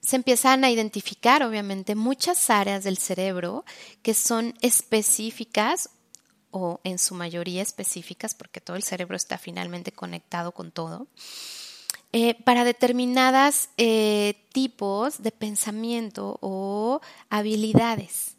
se 0.01 0.17
empiezan 0.17 0.65
a 0.65 0.71
identificar, 0.71 1.43
obviamente, 1.43 1.95
muchas 1.95 2.51
áreas 2.51 2.85
del 2.85 2.99
cerebro 2.99 3.65
que 4.03 4.15
son 4.15 4.55
específicas 4.61 5.91
o 6.51 6.81
en 6.85 6.99
su 6.99 7.15
mayoría 7.15 7.63
específicas, 7.63 8.35
porque 8.35 8.61
todo 8.61 8.77
el 8.77 8.83
cerebro 8.83 9.17
está 9.17 9.39
finalmente 9.39 9.93
conectado 9.93 10.53
con 10.53 10.71
todo, 10.71 11.07
eh, 12.13 12.43
para 12.45 12.65
determinadas 12.65 13.69
eh, 13.77 14.35
tipos 14.53 15.23
de 15.23 15.31
pensamiento 15.31 16.39
o 16.41 17.01
habilidades. 17.29 18.37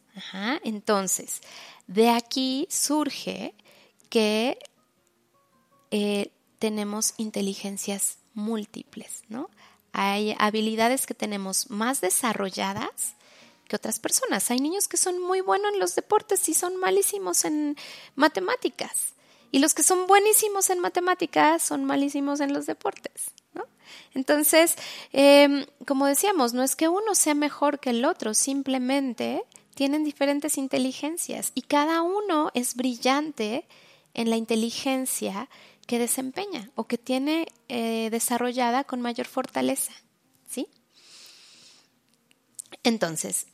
Entonces, 0.64 1.42
de 1.88 2.10
aquí 2.10 2.68
surge 2.70 3.54
que 4.10 4.60
eh, 5.92 6.32
tenemos 6.58 7.14
inteligencias 7.18 8.18
múltiples, 8.34 9.24
¿no? 9.30 9.50
Hay 9.94 10.36
habilidades 10.40 11.06
que 11.06 11.14
tenemos 11.14 11.70
más 11.70 12.02
desarrolladas 12.02 13.16
que 13.70 13.78
otras 13.78 14.00
personas. 14.00 14.52
Hay 14.52 14.60
niños 14.60 14.90
que 14.90 14.98
son 14.98 15.22
muy 15.22 15.40
buenos 15.40 15.72
en 15.72 15.80
los 15.80 15.96
deportes 15.96 16.50
y 16.50 16.54
son 16.54 16.76
malísimos 16.76 17.46
en 17.46 17.78
matemáticas. 18.16 19.14
Y 19.52 19.60
los 19.60 19.74
que 19.74 19.84
son 19.84 20.08
buenísimos 20.08 20.70
en 20.70 20.80
matemáticas 20.80 21.64
son 21.64 21.86
malísimos 21.86 22.42
en 22.42 22.54
los 22.54 22.66
deportes. 22.66 23.32
Entonces, 24.14 24.76
em, 25.12 25.66
como 25.86 26.06
decíamos, 26.06 26.54
no 26.54 26.64
es 26.64 26.76
que 26.76 26.88
uno 26.88 27.16
sea 27.16 27.34
mejor 27.34 27.80
que 27.80 27.92
el 27.92 28.06
otro, 28.06 28.34
simplemente 28.34 29.44
tienen 29.76 30.04
diferentes 30.04 30.58
inteligencias 30.58 31.52
y 31.56 31.62
cada 31.62 32.02
uno 32.02 32.52
es 32.54 32.76
brillante 32.76 33.68
en 34.14 34.30
la 34.30 34.36
inteligencia 34.36 35.50
que 35.88 36.00
desempeña 36.00 36.70
o 36.76 36.86
que 36.86 36.98
tiene 36.98 37.48
eh, 37.68 38.10
desarrollada 38.12 38.84
con 38.84 39.02
mayor 39.02 39.28
fortaleza. 39.28 39.94
¿Sí? 40.48 40.68
Entonces, 42.84 43.48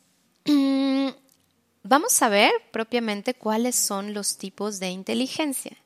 vamos 1.82 2.22
a 2.22 2.28
ver 2.28 2.52
propiamente 2.70 3.34
cuáles 3.34 3.76
son 3.76 4.14
los 4.14 4.36
tipos 4.36 4.80
de 4.80 4.90
inteligencia 4.90 5.76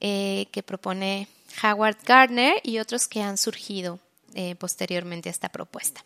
eh, 0.00 0.46
que 0.52 0.62
propone 0.62 1.28
Howard 1.62 1.98
Gardner 2.04 2.54
y 2.62 2.78
otros 2.78 3.08
que 3.08 3.22
han 3.22 3.38
surgido 3.38 3.98
eh, 4.34 4.54
posteriormente 4.56 5.28
a 5.28 5.32
esta 5.32 5.48
propuesta. 5.48 6.04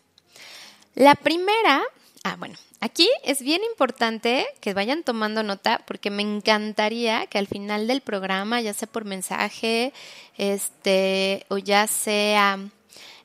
La 0.95 1.15
primera, 1.15 1.83
ah, 2.23 2.35
bueno, 2.37 2.55
aquí 2.79 3.09
es 3.23 3.41
bien 3.41 3.61
importante 3.63 4.47
que 4.61 4.73
vayan 4.73 5.03
tomando 5.03 5.43
nota 5.43 5.81
porque 5.85 6.09
me 6.09 6.23
encantaría 6.23 7.27
que 7.27 7.37
al 7.37 7.47
final 7.47 7.87
del 7.87 8.01
programa, 8.01 8.61
ya 8.61 8.73
sea 8.73 8.87
por 8.87 9.05
mensaje, 9.05 9.93
este, 10.37 11.45
o 11.49 11.57
ya 11.57 11.87
sea 11.87 12.59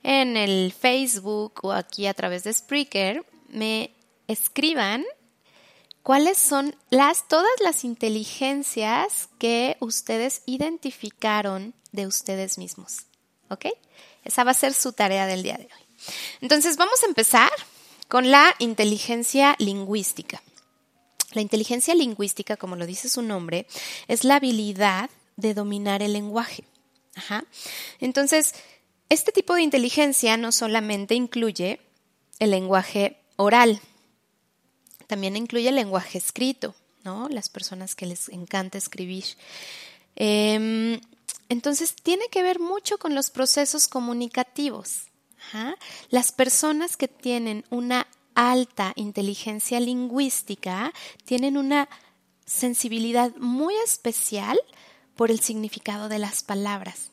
en 0.02 0.36
el 0.36 0.72
Facebook 0.72 1.60
o 1.62 1.72
aquí 1.72 2.06
a 2.06 2.14
través 2.14 2.44
de 2.44 2.52
Spreaker, 2.52 3.24
me 3.50 3.94
escriban 4.28 5.04
cuáles 6.02 6.38
son 6.38 6.74
las 6.90 7.28
todas 7.28 7.50
las 7.60 7.84
inteligencias 7.84 9.28
que 9.38 9.76
ustedes 9.80 10.42
identificaron 10.46 11.74
de 11.92 12.06
ustedes 12.06 12.58
mismos. 12.58 13.06
¿Ok? 13.48 13.66
Esa 14.24 14.44
va 14.44 14.52
a 14.52 14.54
ser 14.54 14.74
su 14.74 14.92
tarea 14.92 15.26
del 15.26 15.42
día 15.42 15.56
de 15.56 15.64
hoy. 15.64 15.86
Entonces 16.40 16.76
vamos 16.76 17.02
a 17.02 17.06
empezar 17.06 17.50
con 18.08 18.30
la 18.30 18.54
inteligencia 18.58 19.56
lingüística. 19.58 20.42
La 21.32 21.42
inteligencia 21.42 21.94
lingüística, 21.94 22.56
como 22.56 22.76
lo 22.76 22.86
dice 22.86 23.08
su 23.08 23.22
nombre, 23.22 23.66
es 24.08 24.24
la 24.24 24.36
habilidad 24.36 25.10
de 25.36 25.54
dominar 25.54 26.02
el 26.02 26.12
lenguaje. 26.12 26.64
Entonces, 28.00 28.54
este 29.08 29.32
tipo 29.32 29.54
de 29.54 29.62
inteligencia 29.62 30.36
no 30.36 30.52
solamente 30.52 31.14
incluye 31.14 31.80
el 32.38 32.50
lenguaje 32.50 33.19
oral. 33.40 33.80
También 35.06 35.36
incluye 35.36 35.68
el 35.68 35.74
lenguaje 35.74 36.18
escrito, 36.18 36.74
¿no? 37.04 37.28
Las 37.28 37.48
personas 37.48 37.94
que 37.94 38.06
les 38.06 38.28
encanta 38.28 38.78
escribir. 38.78 39.24
Em, 40.16 41.00
entonces, 41.48 41.94
tiene 41.94 42.28
que 42.30 42.42
ver 42.42 42.60
mucho 42.60 42.98
con 42.98 43.14
los 43.14 43.30
procesos 43.30 43.88
comunicativos. 43.88 45.06
Las 46.10 46.32
personas 46.32 46.96
que 46.96 47.08
tienen 47.08 47.64
una 47.70 48.06
alta 48.34 48.92
inteligencia 48.94 49.80
lingüística 49.80 50.92
tienen 51.24 51.56
una 51.56 51.88
sensibilidad 52.46 53.34
muy 53.36 53.74
especial 53.84 54.60
por 55.16 55.30
el 55.30 55.40
significado 55.40 56.08
de 56.08 56.18
las 56.18 56.42
palabras. 56.42 57.09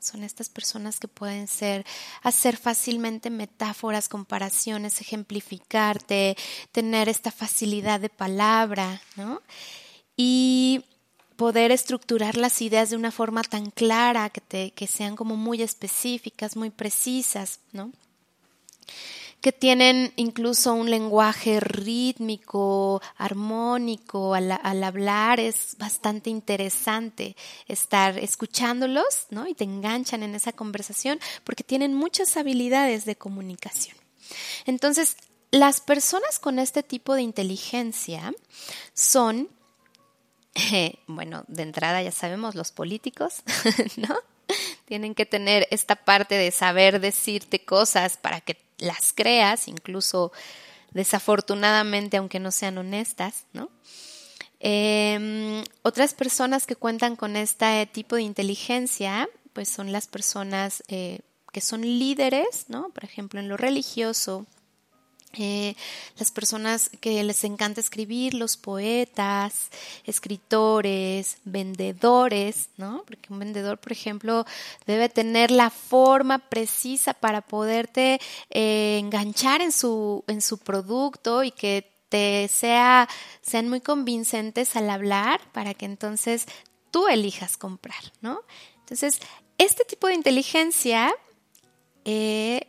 Son 0.00 0.22
estas 0.22 0.48
personas 0.48 1.00
que 1.00 1.08
pueden 1.08 1.48
ser, 1.48 1.84
hacer 2.22 2.56
fácilmente 2.56 3.30
metáforas, 3.30 4.08
comparaciones, 4.08 5.00
ejemplificarte, 5.00 6.36
tener 6.72 7.08
esta 7.08 7.30
facilidad 7.30 8.00
de 8.00 8.08
palabra. 8.08 9.00
Y 10.16 10.84
poder 11.36 11.70
estructurar 11.70 12.36
las 12.36 12.62
ideas 12.62 12.90
de 12.90 12.96
una 12.96 13.10
forma 13.10 13.42
tan 13.42 13.70
clara, 13.70 14.30
que, 14.30 14.40
te, 14.40 14.70
que 14.70 14.86
sean 14.86 15.16
como 15.16 15.36
muy 15.36 15.62
específicas, 15.62 16.56
muy 16.56 16.70
precisas. 16.70 17.60
Que 19.46 19.52
tienen 19.52 20.12
incluso 20.16 20.74
un 20.74 20.90
lenguaje 20.90 21.60
rítmico, 21.60 23.00
armónico 23.16 24.34
al, 24.34 24.50
hablar. 24.82 25.38
Es 25.38 25.76
bastante 25.78 26.30
interesante 26.30 27.36
estar 27.68 28.18
escuchándolos, 28.18 29.28
¿no? 29.30 29.46
Y 29.46 29.54
te 29.54 29.62
enganchan 29.62 30.24
en 30.24 30.34
esa 30.34 30.50
conversación 30.50 31.20
porque 31.44 31.62
tienen 31.62 31.94
muchas 31.94 32.36
habilidades 32.36 33.04
de 33.04 33.14
comunicación. 33.14 33.96
Entonces, 34.64 35.16
las 35.52 35.80
personas 35.80 36.40
con 36.40 36.58
este 36.58 36.82
tipo 36.82 37.14
de 37.14 37.22
inteligencia 37.22 38.34
son, 38.94 39.48
bueno, 41.06 41.44
de 41.46 41.62
entrada 41.62 42.02
ya 42.02 42.10
sabemos, 42.10 42.56
los 42.56 42.72
políticos, 42.72 43.44
¿no? 43.96 44.16
Tienen 44.86 45.14
que 45.14 45.24
tener 45.24 45.68
esta 45.70 45.94
parte 45.94 46.34
de 46.34 46.50
saber 46.50 46.98
decirte 46.98 47.64
cosas 47.64 48.16
para 48.16 48.40
que 48.40 48.65
las 48.78 49.12
creas, 49.12 49.68
incluso 49.68 50.32
desafortunadamente, 50.92 52.16
aunque 52.16 52.40
no 52.40 52.50
sean 52.50 52.78
honestas, 52.78 53.44
¿no? 53.52 53.70
Em, 54.60 55.62
otras 55.82 56.14
personas 56.14 56.66
que 56.66 56.76
cuentan 56.76 57.16
con 57.16 57.36
este 57.36 57.86
tipo 57.86 58.16
de 58.16 58.22
inteligencia, 58.22 59.28
pues 59.52 59.68
son 59.68 59.92
las 59.92 60.06
personas 60.06 60.82
eh, 60.88 61.20
que 61.52 61.60
son 61.60 61.82
líderes, 61.82 62.66
¿no? 62.68 62.90
Por 62.90 63.04
ejemplo, 63.04 63.40
en 63.40 63.48
lo 63.48 63.56
religioso, 63.56 64.46
eh, 65.38 65.76
las 66.18 66.30
personas 66.30 66.90
que 67.00 67.22
les 67.22 67.44
encanta 67.44 67.80
escribir, 67.80 68.34
los 68.34 68.56
poetas, 68.56 69.70
escritores, 70.04 71.38
vendedores, 71.44 72.68
¿no? 72.76 73.02
Porque 73.06 73.32
un 73.32 73.38
vendedor, 73.38 73.78
por 73.78 73.92
ejemplo, 73.92 74.46
debe 74.86 75.08
tener 75.08 75.50
la 75.50 75.70
forma 75.70 76.38
precisa 76.38 77.14
para 77.14 77.42
poderte 77.42 78.20
eh, 78.50 78.98
enganchar 78.98 79.60
en 79.60 79.72
su, 79.72 80.24
en 80.26 80.40
su 80.40 80.58
producto 80.58 81.42
y 81.44 81.50
que 81.50 81.92
te 82.08 82.48
sea, 82.48 83.08
sean 83.42 83.68
muy 83.68 83.80
convincentes 83.80 84.76
al 84.76 84.90
hablar 84.90 85.40
para 85.52 85.74
que 85.74 85.86
entonces 85.86 86.46
tú 86.90 87.08
elijas 87.08 87.56
comprar, 87.56 88.12
¿no? 88.20 88.40
Entonces, 88.80 89.20
este 89.58 89.84
tipo 89.84 90.06
de 90.06 90.14
inteligencia 90.14 91.14
eh, 92.04 92.68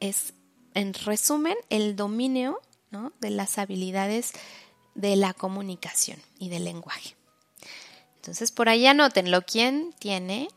es 0.00 0.34
en 0.74 0.94
resumen, 0.94 1.56
el 1.70 1.96
dominio 1.96 2.60
de 3.20 3.30
las 3.30 3.58
habilidades 3.58 4.32
de 4.94 5.16
la 5.16 5.32
comunicación 5.32 6.18
y 6.38 6.50
del 6.50 6.64
lenguaje. 6.64 7.16
Entonces, 8.16 8.50
por 8.50 8.68
ahí 8.68 8.86
anótenlo. 8.86 9.42
¿Quién 9.42 9.94
tiene 9.98 10.48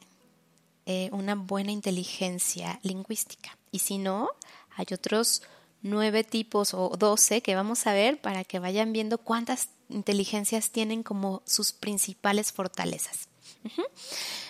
eh, 0.85 1.09
una 1.11 1.35
buena 1.35 1.71
inteligencia 1.71 2.79
lingüística? 2.83 3.57
Y 3.71 3.79
si 3.79 3.97
no, 3.97 4.29
hay 4.75 4.85
otros 4.93 5.41
nueve 5.81 6.23
tipos 6.23 6.73
o 6.73 6.89
doce 6.97 7.41
que 7.41 7.55
vamos 7.55 7.87
a 7.87 7.93
ver 7.93 8.19
para 8.19 8.43
que 8.43 8.59
vayan 8.59 8.91
viendo 8.91 9.17
cuántas 9.17 9.69
inteligencias 9.89 10.71
tienen 10.71 11.03
como 11.03 11.41
sus 11.45 11.71
principales 11.71 12.51
fortalezas. 12.51 13.29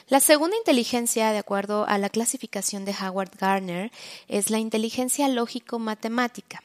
La 0.07 0.19
segunda 0.19 0.55
inteligencia, 0.57 1.31
de 1.31 1.39
acuerdo 1.39 1.85
a 1.87 1.97
la 1.97 2.09
clasificación 2.09 2.85
de 2.85 2.93
Howard 2.93 3.31
Gardner, 3.39 3.91
es 4.27 4.49
la 4.49 4.59
inteligencia 4.59 5.27
lógico-matemática. 5.27 6.61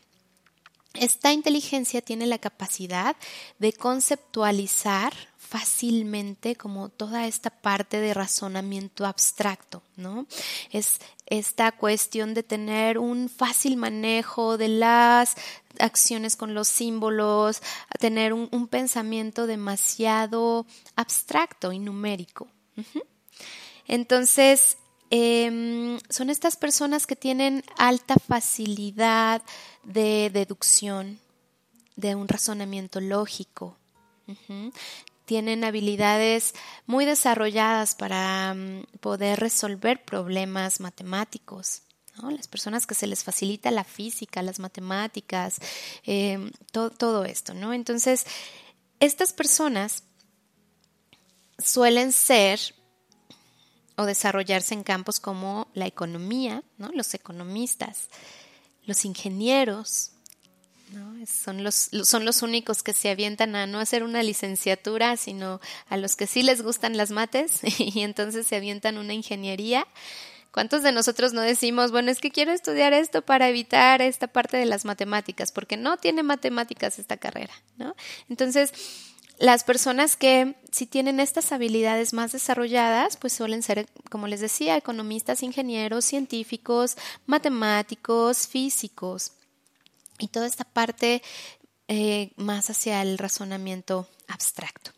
Esta 0.94 1.32
inteligencia 1.32 2.02
tiene 2.02 2.26
la 2.26 2.38
capacidad 2.38 3.16
de 3.58 3.72
conceptualizar 3.72 5.12
fácilmente 5.50 6.54
como 6.54 6.90
toda 6.90 7.26
esta 7.26 7.50
parte 7.50 8.00
de 8.00 8.14
razonamiento 8.14 9.04
abstracto, 9.04 9.82
¿no? 9.96 10.26
Es 10.70 11.00
esta 11.26 11.72
cuestión 11.72 12.34
de 12.34 12.44
tener 12.44 12.98
un 12.98 13.28
fácil 13.28 13.76
manejo 13.76 14.56
de 14.56 14.68
las 14.68 15.34
acciones 15.80 16.36
con 16.36 16.54
los 16.54 16.68
símbolos, 16.68 17.62
tener 17.98 18.32
un, 18.32 18.68
pensamiento 18.68 19.48
demasiado 19.48 20.66
abstracto 20.94 21.72
y 21.72 21.80
numérico. 21.80 22.46
Entonces, 23.88 24.78
em, 25.10 25.98
son 26.08 26.30
estas 26.30 26.56
personas 26.56 27.08
que 27.08 27.16
tienen 27.16 27.64
alta 27.76 28.14
facilidad 28.14 29.42
de 29.82 30.30
deducción, 30.32 31.18
de 31.96 32.14
un 32.14 32.28
razonamiento 32.28 33.00
lógico. 33.00 33.76
Tienen 35.30 35.62
habilidades 35.62 36.54
muy 36.86 37.04
desarrolladas 37.04 37.94
para 37.94 38.52
mm, 38.52 38.98
poder 38.98 39.38
resolver 39.38 40.04
problemas 40.04 40.80
matemáticos. 40.80 41.82
Las 42.16 42.48
personas 42.48 42.84
que 42.84 42.96
se 42.96 43.06
les 43.06 43.22
facilita 43.22 43.70
la 43.70 43.84
física, 43.84 44.42
las 44.42 44.58
matemáticas, 44.58 45.60
em, 46.02 46.50
todo 46.72 47.24
esto, 47.24 47.54
¿no? 47.54 47.72
Entonces, 47.72 48.26
estas 48.98 49.32
personas 49.32 50.02
suelen 51.60 52.10
ser 52.10 52.58
o 53.96 54.06
desarrollarse 54.06 54.74
en 54.74 54.82
campos 54.82 55.20
como 55.20 55.68
la 55.74 55.86
economía, 55.86 56.64
¿no? 56.76 56.88
los 56.88 57.14
economistas, 57.14 58.08
los 58.84 59.04
ingenieros, 59.04 60.10
son, 61.26 61.64
los, 61.64 61.90
son 62.04 62.24
los 62.24 62.42
únicos 62.42 62.82
que 62.82 62.92
se 62.92 63.10
avientan 63.10 63.54
a 63.56 63.66
no 63.66 63.78
hacer 63.78 64.02
una 64.02 64.22
licenciatura, 64.22 65.16
sino 65.16 65.60
a 65.88 65.96
los 65.96 66.16
que 66.16 66.26
sí 66.26 66.42
les 66.42 66.62
gustan 66.62 66.96
las 66.96 67.10
mates 67.10 67.60
y 67.78 68.00
entonces 68.00 68.46
se 68.46 68.56
avientan 68.56 68.98
una 68.98 69.14
ingeniería. 69.14 69.86
¿Cuántos 70.52 70.82
de 70.82 70.90
nosotros 70.90 71.32
no 71.32 71.42
decimos, 71.42 71.92
bueno, 71.92 72.10
es 72.10 72.18
que 72.18 72.32
quiero 72.32 72.50
estudiar 72.50 72.92
esto 72.92 73.22
para 73.22 73.48
evitar 73.48 74.02
esta 74.02 74.26
parte 74.26 74.56
de 74.56 74.66
las 74.66 74.84
matemáticas, 74.84 75.52
porque 75.52 75.76
no 75.76 75.96
tiene 75.96 76.24
matemáticas 76.24 76.98
esta 76.98 77.16
carrera, 77.16 77.54
¿no? 77.76 77.94
Entonces, 78.28 78.72
las 79.38 79.62
personas 79.62 80.16
que 80.16 80.56
si 80.72 80.86
tienen 80.86 81.20
estas 81.20 81.52
habilidades 81.52 82.12
más 82.12 82.32
desarrolladas, 82.32 83.16
pues 83.16 83.32
suelen 83.32 83.62
ser, 83.62 83.86
como 84.10 84.26
les 84.26 84.40
decía, 84.40 84.76
economistas, 84.76 85.44
ingenieros, 85.44 86.04
científicos, 86.04 86.96
matemáticos, 87.26 88.48
físicos 88.48 89.32
y 90.20 90.28
toda 90.28 90.46
esta 90.46 90.64
parte 90.64 91.22
eh, 91.88 92.30
más 92.36 92.70
hacia 92.70 93.02
el 93.02 93.18
razonamiento 93.18 94.08
abstracto. 94.28 94.92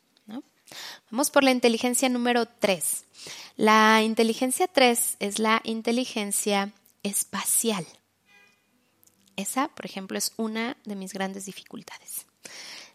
Vamos 1.11 1.31
por 1.31 1.45
la 1.45 1.51
inteligencia 1.51 2.09
número 2.09 2.47
3. 2.47 3.05
La 3.57 4.03
inteligencia 4.03 4.67
3 4.67 5.17
es 5.21 5.39
la 5.39 5.61
inteligencia 5.65 6.73
espacial. 7.03 7.87
Esa, 9.37 9.69
por 9.69 9.87
ejemplo, 9.87 10.19
es 10.19 10.33
una 10.37 10.77
de 10.85 10.97
mis 10.97 11.13
grandes 11.13 11.47
dificultades. 11.47 12.27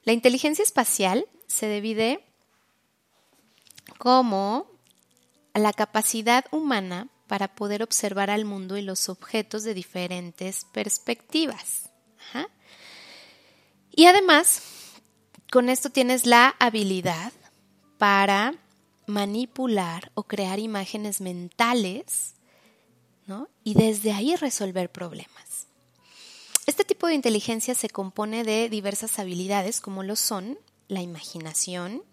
La 0.03 0.13
inteligencia 0.13 0.63
espacial 0.63 1.27
se 1.47 1.69
divide 1.69 2.23
como 3.97 4.67
la 5.53 5.73
capacidad 5.73 6.45
humana 6.51 7.09
para 7.27 7.55
poder 7.55 7.83
observar 7.83 8.29
al 8.29 8.45
mundo 8.45 8.77
y 8.77 8.81
los 8.81 9.09
objetos 9.09 9.63
de 9.63 9.73
diferentes 9.73 10.65
perspectivas. 10.71 11.89
Y 13.91 14.06
además, 14.06 14.62
con 15.51 15.69
esto 15.69 15.89
tienes 15.89 16.25
la 16.25 16.56
habilidad 16.60 17.32
para 17.97 18.53
manipular 19.08 20.12
o 20.13 20.23
crear 20.23 20.60
imágenes 20.60 21.21
mentales 21.21 22.36
y 23.63 23.73
desde 23.73 24.13
ahí 24.13 24.36
resolver 24.36 24.91
problemas. 24.91 25.67
Este 26.65 26.84
tipo 26.84 27.08
de 27.08 27.15
inteligencia 27.15 27.75
se 27.75 27.89
compone 27.89 28.43
de 28.43 28.69
diversas 28.69 29.19
habilidades 29.19 29.82
como 29.82 30.03
lo 30.03 30.15
son 30.15 30.58
la 30.88 31.01
imaginación, 31.01 32.03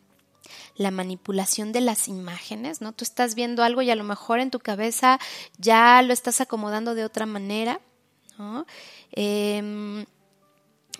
la 0.77 0.90
manipulación 0.90 1.73
de 1.73 1.81
las 1.81 2.09
imágenes, 2.09 2.81
¿no? 2.81 2.93
Tú 2.93 3.05
estás 3.05 3.35
viendo 3.35 3.62
algo 3.62 3.83
y 3.83 3.90
a 3.90 3.97
lo 3.97 4.05
mejor 4.05 4.40
en 4.40 4.51
tu 4.51 4.59
cabeza 4.59 5.21
ya 5.59 6.03
lo 6.03 6.12
estás 6.12 6.40
acomodando 6.40 6.95
de 6.95 7.05
otra 7.05 7.27
manera, 7.27 7.81
Em, 9.12 10.05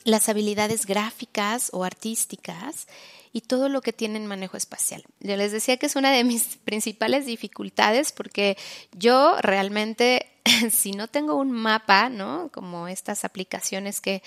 las 0.05 0.29
habilidades 0.29 0.87
gráficas 0.87 1.70
o 1.73 1.85
artísticas 1.85 2.87
y 3.33 3.40
todo 3.40 3.68
lo 3.68 3.81
que 3.81 3.92
tiene 3.92 4.18
en 4.18 4.27
manejo 4.27 4.57
espacial. 4.57 5.05
Yo 5.20 5.37
les 5.37 5.51
decía 5.51 5.77
que 5.77 5.87
es 5.87 5.97
una 5.97 6.12
de 6.12 6.25
mis 6.25 6.57
principales 6.64 7.27
dificultades 7.27 8.12
porque 8.12 8.57
yo 8.92 9.37
realmente 9.40 10.35
si 10.70 10.92
no 10.92 11.09
tengo 11.09 11.35
un 11.35 11.51
mapa, 11.51 12.09
¿no? 12.09 12.51
Como 12.53 12.88
estas 12.88 13.25
aplicaciones 13.25 14.01
que, 14.01 14.23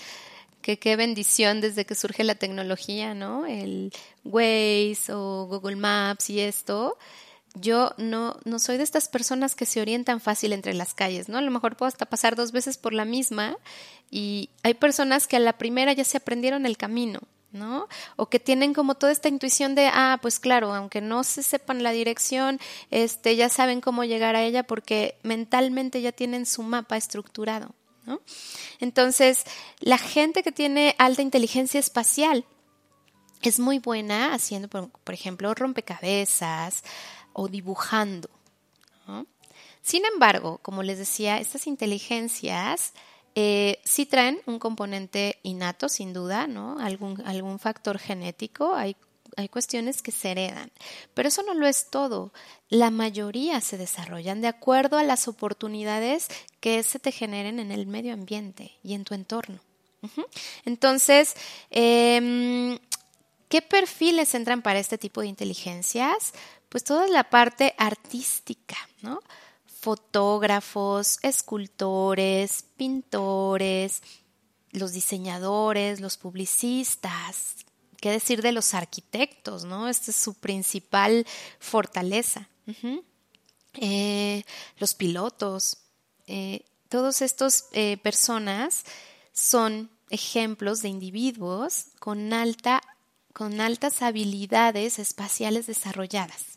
que 0.62 0.80
qué 0.80 0.96
bendición 0.96 1.62
desde 1.62 1.86
que 1.86 1.96
surge 1.96 2.24
la 2.24 2.36
tecnología, 2.36 3.14
¿no? 3.14 3.46
El 3.46 3.94
Waze 4.24 5.14
o 5.14 5.46
Google 5.48 5.76
Maps 5.76 6.30
y 6.30 6.40
esto. 6.40 6.98
Yo 7.60 7.94
no, 7.98 8.38
no 8.46 8.60
soy 8.60 8.78
de 8.78 8.84
estas 8.84 9.08
personas 9.08 9.56
que 9.56 9.66
se 9.66 9.82
orientan 9.82 10.20
fácil 10.20 10.54
entre 10.54 10.74
las 10.74 10.94
calles, 10.94 11.30
¿no? 11.30 11.38
A 11.38 11.42
lo 11.42 11.52
mejor 11.52 11.76
puedo 11.76 11.88
hasta 11.88 12.06
pasar 12.06 12.36
dos 12.36 12.52
veces 12.52 12.78
por 12.78 12.94
la 12.94 13.06
misma 13.06 13.58
y 14.10 14.50
hay 14.64 14.74
personas 14.74 15.28
que 15.28 15.38
a 15.38 15.40
la 15.40 15.58
primera 15.58 15.94
ya 15.94 16.04
se 16.04 16.18
aprendieron 16.18 16.66
el 16.66 16.78
camino, 16.78 17.22
¿no? 17.52 17.88
O 18.16 18.30
que 18.30 18.40
tienen 18.40 18.74
como 18.74 18.96
toda 18.96 19.12
esta 19.12 19.30
intuición 19.30 19.76
de, 19.76 19.90
ah, 19.92 20.20
pues 20.22 20.40
claro, 20.40 20.74
aunque 20.74 21.02
no 21.02 21.24
se 21.24 21.44
sepan 21.44 21.84
la 21.84 21.92
dirección, 21.92 22.60
este, 22.92 23.36
ya 23.36 23.50
saben 23.50 23.82
cómo 23.82 24.04
llegar 24.04 24.36
a 24.36 24.44
ella 24.44 24.64
porque 24.64 25.18
mentalmente 25.24 26.02
ya 26.02 26.12
tienen 26.12 26.46
su 26.46 26.64
mapa 26.64 26.98
estructurado, 26.98 27.74
¿no? 28.06 28.22
Entonces, 28.80 29.46
la 29.80 29.98
gente 29.98 30.44
que 30.44 30.52
tiene 30.52 30.96
alta 30.98 31.22
inteligencia 31.22 31.80
espacial 31.80 32.46
es 33.42 33.60
muy 33.60 33.80
buena 33.80 34.34
haciendo, 34.34 34.68
por, 34.68 35.14
ejemplo, 35.14 35.54
rompecabezas 35.54 36.84
o 37.38 37.48
dibujando, 37.48 38.30
Sin 39.82 40.04
embargo, 40.06 40.60
como 40.62 40.84
les 40.84 40.98
decía, 40.98 41.40
estas 41.40 41.66
inteligencias 41.66 42.92
eh, 43.36 43.80
sí 43.86 44.06
traen 44.06 44.42
un 44.46 44.60
componente 44.60 45.40
innato, 45.44 45.88
sin 45.88 46.12
duda, 46.12 46.48
¿no? 46.48 46.78
Algún, 46.80 47.22
algún 47.26 47.58
factor 47.58 47.98
genético. 47.98 48.76
Hay 48.76 48.98
hay 49.38 49.50
cuestiones 49.50 50.02
que 50.02 50.12
se 50.12 50.32
heredan, 50.32 50.72
pero 51.14 51.28
eso 51.28 51.44
no 51.44 51.54
lo 51.54 51.68
es 51.68 51.92
todo. 51.92 52.34
La 52.70 52.90
mayoría 52.90 53.62
se 53.62 53.78
desarrollan 53.78 54.42
de 54.42 54.48
acuerdo 54.48 54.98
a 54.98 55.04
las 55.04 55.28
oportunidades 55.28 56.28
que 56.60 56.82
se 56.82 56.98
te 56.98 57.12
generen 57.12 57.60
en 57.60 57.72
el 57.72 57.86
medio 57.86 58.14
ambiente 58.14 58.72
y 58.84 58.96
en 58.96 59.04
tu 59.04 59.14
entorno. 59.14 59.60
Entonces, 60.66 61.36
em, 61.70 62.80
¿qué 63.48 63.62
perfiles 63.62 64.34
entran 64.34 64.64
para 64.64 64.80
este 64.80 64.98
tipo 64.98 65.22
de 65.22 65.28
inteligencias? 65.28 66.34
Pues 66.70 66.84
toda 66.84 67.08
la 67.08 67.30
parte 67.30 67.74
artística, 67.78 68.78
¿no? 69.02 69.22
Fotógrafos, 69.66 71.20
escultores, 71.22 72.66
pintores, 72.76 74.02
los 74.72 74.92
diseñadores, 74.92 76.02
los 76.02 76.18
publicistas, 76.18 77.56
qué 78.00 78.12
decir 78.12 78.42
de 78.42 78.52
los 78.52 78.74
arquitectos, 78.74 79.66
¿no? 79.66 79.88
Esta 79.88 80.12
es 80.12 80.18
su 80.18 80.34
principal 80.34 81.26
fortaleza. 81.60 82.48
Eh, 83.74 84.44
los 84.78 84.94
pilotos, 84.94 85.78
eh, 86.26 86.66
todos 86.90 87.22
estos 87.22 87.66
eh, 87.72 87.98
personas 87.98 88.84
son 89.34 89.90
ejemplos 90.10 90.82
de 90.82 90.90
individuos 90.90 91.88
con, 92.00 92.34
alta, 92.34 92.82
con 93.34 93.62
altas 93.62 94.02
habilidades 94.02 95.00
espaciales 95.00 95.68
desarrolladas. 95.68 96.57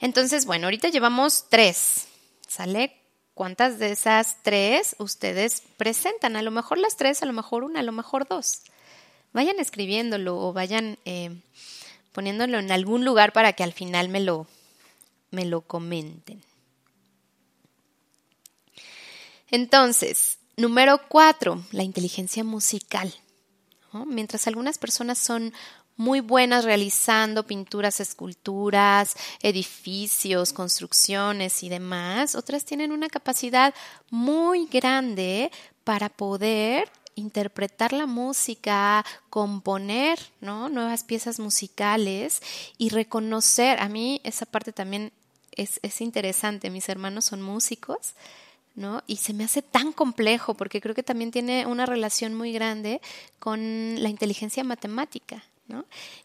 Entonces, 0.00 0.46
bueno, 0.46 0.66
ahorita 0.66 0.88
llevamos 0.88 1.46
tres, 1.48 2.06
¿sale? 2.46 2.94
¿Cuántas 3.34 3.78
de 3.78 3.92
esas 3.92 4.36
tres 4.42 4.96
ustedes 4.98 5.62
presentan? 5.76 6.36
A 6.36 6.42
lo 6.42 6.50
mejor 6.50 6.78
las 6.78 6.96
tres, 6.96 7.22
a 7.22 7.26
lo 7.26 7.32
mejor 7.32 7.64
una, 7.64 7.80
a 7.80 7.84
lo 7.84 7.92
mejor 7.92 8.26
dos. 8.28 8.62
Vayan 9.32 9.58
escribiéndolo 9.58 10.38
o 10.38 10.52
vayan 10.52 10.98
eh, 11.04 11.40
poniéndolo 12.12 12.58
en 12.58 12.72
algún 12.72 13.04
lugar 13.04 13.32
para 13.32 13.52
que 13.52 13.62
al 13.62 13.72
final 13.72 14.08
me 14.08 14.20
lo, 14.20 14.46
me 15.30 15.44
lo 15.44 15.60
comenten. 15.60 16.42
Entonces, 19.50 20.38
número 20.56 21.00
cuatro, 21.08 21.62
la 21.72 21.82
inteligencia 21.82 22.44
musical. 22.44 23.14
Mientras 24.06 24.46
algunas 24.46 24.78
personas 24.78 25.18
son 25.18 25.54
muy 25.98 26.20
buenas 26.20 26.64
realizando 26.64 27.42
pinturas, 27.46 27.98
esculturas, 28.00 29.16
edificios, 29.42 30.52
construcciones 30.52 31.62
y 31.64 31.68
demás, 31.68 32.36
otras 32.36 32.64
tienen 32.64 32.92
una 32.92 33.08
capacidad 33.08 33.74
muy 34.08 34.66
grande 34.66 35.50
para 35.82 36.08
poder 36.08 36.88
interpretar 37.16 37.92
la 37.92 38.06
música, 38.06 39.04
componer 39.28 40.20
¿no? 40.40 40.68
nuevas 40.68 41.02
piezas 41.02 41.40
musicales 41.40 42.42
y 42.78 42.90
reconocer, 42.90 43.80
a 43.80 43.88
mí 43.88 44.20
esa 44.22 44.46
parte 44.46 44.72
también 44.72 45.12
es, 45.50 45.80
es 45.82 46.00
interesante, 46.00 46.70
mis 46.70 46.88
hermanos 46.88 47.24
son 47.24 47.42
músicos, 47.42 48.14
¿no? 48.76 49.02
Y 49.08 49.16
se 49.16 49.34
me 49.34 49.42
hace 49.42 49.60
tan 49.60 49.92
complejo 49.92 50.54
porque 50.54 50.80
creo 50.80 50.94
que 50.94 51.02
también 51.02 51.32
tiene 51.32 51.66
una 51.66 51.84
relación 51.84 52.34
muy 52.34 52.52
grande 52.52 53.00
con 53.40 54.00
la 54.00 54.08
inteligencia 54.08 54.62
matemática, 54.62 55.42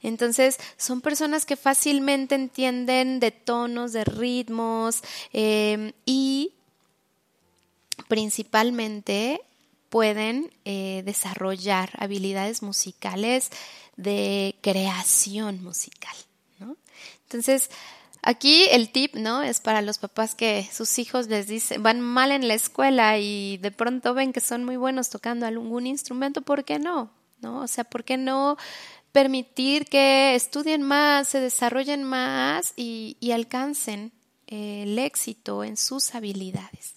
Entonces, 0.01 0.57
son 0.77 1.01
personas 1.01 1.45
que 1.45 1.55
fácilmente 1.55 2.35
entienden 2.35 3.19
de 3.19 3.31
tonos, 3.31 3.93
de 3.93 4.05
ritmos 4.05 5.01
eh, 5.33 5.93
y 6.05 6.53
principalmente 8.07 9.41
pueden 9.89 10.51
eh, 10.65 11.03
desarrollar 11.05 11.91
habilidades 11.97 12.63
musicales 12.63 13.49
de 13.95 14.55
creación 14.61 15.63
musical. 15.63 16.15
Entonces, 17.23 17.69
aquí 18.21 18.67
el 18.71 18.89
tip, 18.89 19.15
¿no? 19.15 19.43
Es 19.43 19.59
para 19.59 19.81
los 19.81 19.97
papás 19.97 20.35
que 20.35 20.67
sus 20.71 20.97
hijos 20.99 21.27
les 21.27 21.47
dicen, 21.47 21.83
van 21.83 21.99
mal 21.99 22.31
en 22.31 22.47
la 22.47 22.53
escuela 22.53 23.17
y 23.17 23.57
de 23.57 23.71
pronto 23.71 24.13
ven 24.13 24.33
que 24.33 24.39
son 24.39 24.63
muy 24.63 24.77
buenos 24.77 25.09
tocando 25.09 25.45
algún 25.45 25.87
instrumento, 25.87 26.41
¿por 26.41 26.63
qué 26.63 26.79
no? 26.79 27.11
¿No? 27.41 27.61
O 27.61 27.67
sea, 27.67 27.83
¿por 27.83 28.03
qué 28.03 28.17
no 28.17 28.57
permitir 29.13 29.85
que 29.85 30.35
estudien 30.35 30.81
más, 30.81 31.29
se 31.29 31.39
desarrollen 31.39 32.03
más 32.03 32.73
y, 32.75 33.15
alcancen 33.31 34.11
eh, 34.47 34.83
el 34.83 34.99
éxito 34.99 35.63
en 35.63 35.77
sus 35.77 36.13
habilidades? 36.13 36.95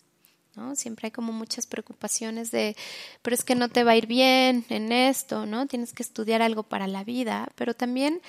Siempre 0.75 1.09
hay 1.09 1.11
como 1.11 1.33
muchas 1.33 1.67
preocupaciones 1.67 2.51
de, 2.51 2.77
pero 3.21 3.35
es 3.35 3.45
que 3.45 3.55
no 3.55 3.69
te 3.69 3.85
va 3.85 3.93
a 3.93 3.97
ir 3.97 4.07
bien 4.07 4.65
en 4.71 4.91
esto, 4.91 5.45
¿no? 5.45 5.67
Tienes 5.67 5.93
que 5.93 6.03
estudiar 6.03 6.41
algo 6.41 6.63
para 6.63 6.87
la 6.87 7.05
vida, 7.05 7.51
pero 7.57 7.75
también, 7.75 8.23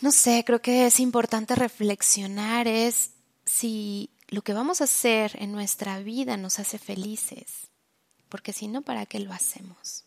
no 0.00 0.10
sé, 0.10 0.42
creo 0.46 0.62
que 0.62 0.86
es 0.86 1.00
importante 1.00 1.54
reflexionar 1.54 2.66
es 2.66 3.10
si 3.44 4.08
lo 4.28 4.40
que 4.40 4.54
vamos 4.54 4.80
a 4.80 4.84
hacer 4.84 5.36
en 5.38 5.52
nuestra 5.52 5.98
vida 5.98 6.38
nos 6.38 6.58
hace 6.58 6.78
felices, 6.78 7.68
porque 8.30 8.54
si 8.54 8.66
no, 8.66 8.80
¿para 8.80 9.04
qué 9.04 9.20
lo 9.20 9.34
hacemos? 9.34 10.04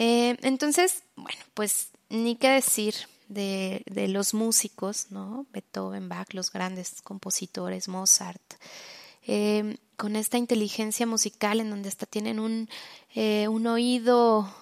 Eh, 0.00 0.36
entonces, 0.42 1.02
bueno, 1.16 1.40
pues 1.54 1.88
ni 2.08 2.36
qué 2.36 2.50
decir 2.50 2.94
de, 3.26 3.82
de 3.86 4.06
los 4.06 4.32
músicos, 4.32 5.10
¿no? 5.10 5.44
Beethoven, 5.52 6.08
Bach, 6.08 6.32
los 6.34 6.52
grandes 6.52 7.02
compositores, 7.02 7.88
Mozart. 7.88 8.40
Em, 9.22 9.76
con 9.96 10.14
esta 10.14 10.38
inteligencia 10.38 11.04
musical 11.04 11.58
en 11.58 11.70
donde 11.70 11.88
hasta 11.88 12.06
tienen 12.06 12.38
un, 12.38 12.68
eh, 13.16 13.48
un 13.48 13.66
oído 13.66 14.54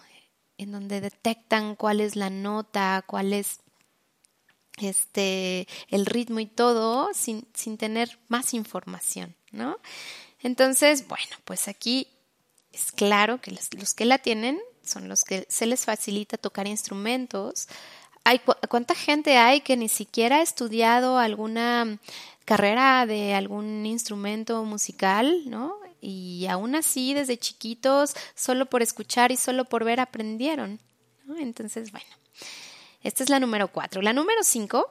en 0.57 0.73
donde 0.73 1.03
detectan 1.03 1.77
cuál 1.77 2.01
es 2.01 2.17
la 2.17 2.31
nota, 2.31 3.05
cuál 3.07 3.35
es 3.35 3.61
este 4.79 5.69
el 5.89 6.07
ritmo 6.07 6.41
y 6.41 6.47
todo 6.47 7.11
sin, 7.13 7.47
sin 7.53 7.77
tener 7.77 8.19
más 8.29 8.55
información, 8.55 9.37
¿no? 9.53 9.79
Entonces, 10.41 11.07
bueno, 11.09 11.37
pues 11.45 11.69
aquí 11.69 12.09
es 12.73 12.91
claro 12.91 13.39
que 13.43 13.51
los, 13.51 13.75
los, 13.75 13.93
que 13.93 14.07
la 14.07 14.17
tienen 14.17 14.59
son 14.87 15.09
los 15.09 15.25
que 15.25 15.47
se 15.49 15.67
les 15.67 15.85
facilita 15.85 16.37
tocar 16.37 16.67
instrumentos. 16.67 17.69
Hay, 18.25 18.41
¿Cuánta 18.69 18.95
gente 18.95 19.37
hay 19.37 19.61
que 19.61 19.77
ni 19.77 19.89
siquiera 19.89 20.37
ha 20.39 20.43
estudiado 20.43 21.19
alguna 21.19 21.99
carrera 22.45 23.07
de 23.07 23.35
algún 23.35 23.85
instrumento 23.87 24.65
musical, 24.65 25.43
¿no? 25.47 25.77
Y 26.01 26.47
aún 26.47 26.75
así, 26.75 27.15
desde 27.15 27.39
chiquitos, 27.39 28.15
solo 28.35 28.67
por 28.67 28.83
escuchar 28.83 29.33
y 29.33 29.37
solo 29.37 29.65
por 29.65 29.85
ver 29.85 30.01
aprendieron. 30.01 30.81
Entonces, 31.39 31.91
bueno, 31.91 32.07
esta 33.03 33.25
es 33.25 33.31
la 33.31 33.41
número 33.41 33.69
cuatro. 33.69 34.03
La 34.03 34.13
número 34.13 34.43
cinco 34.45 34.89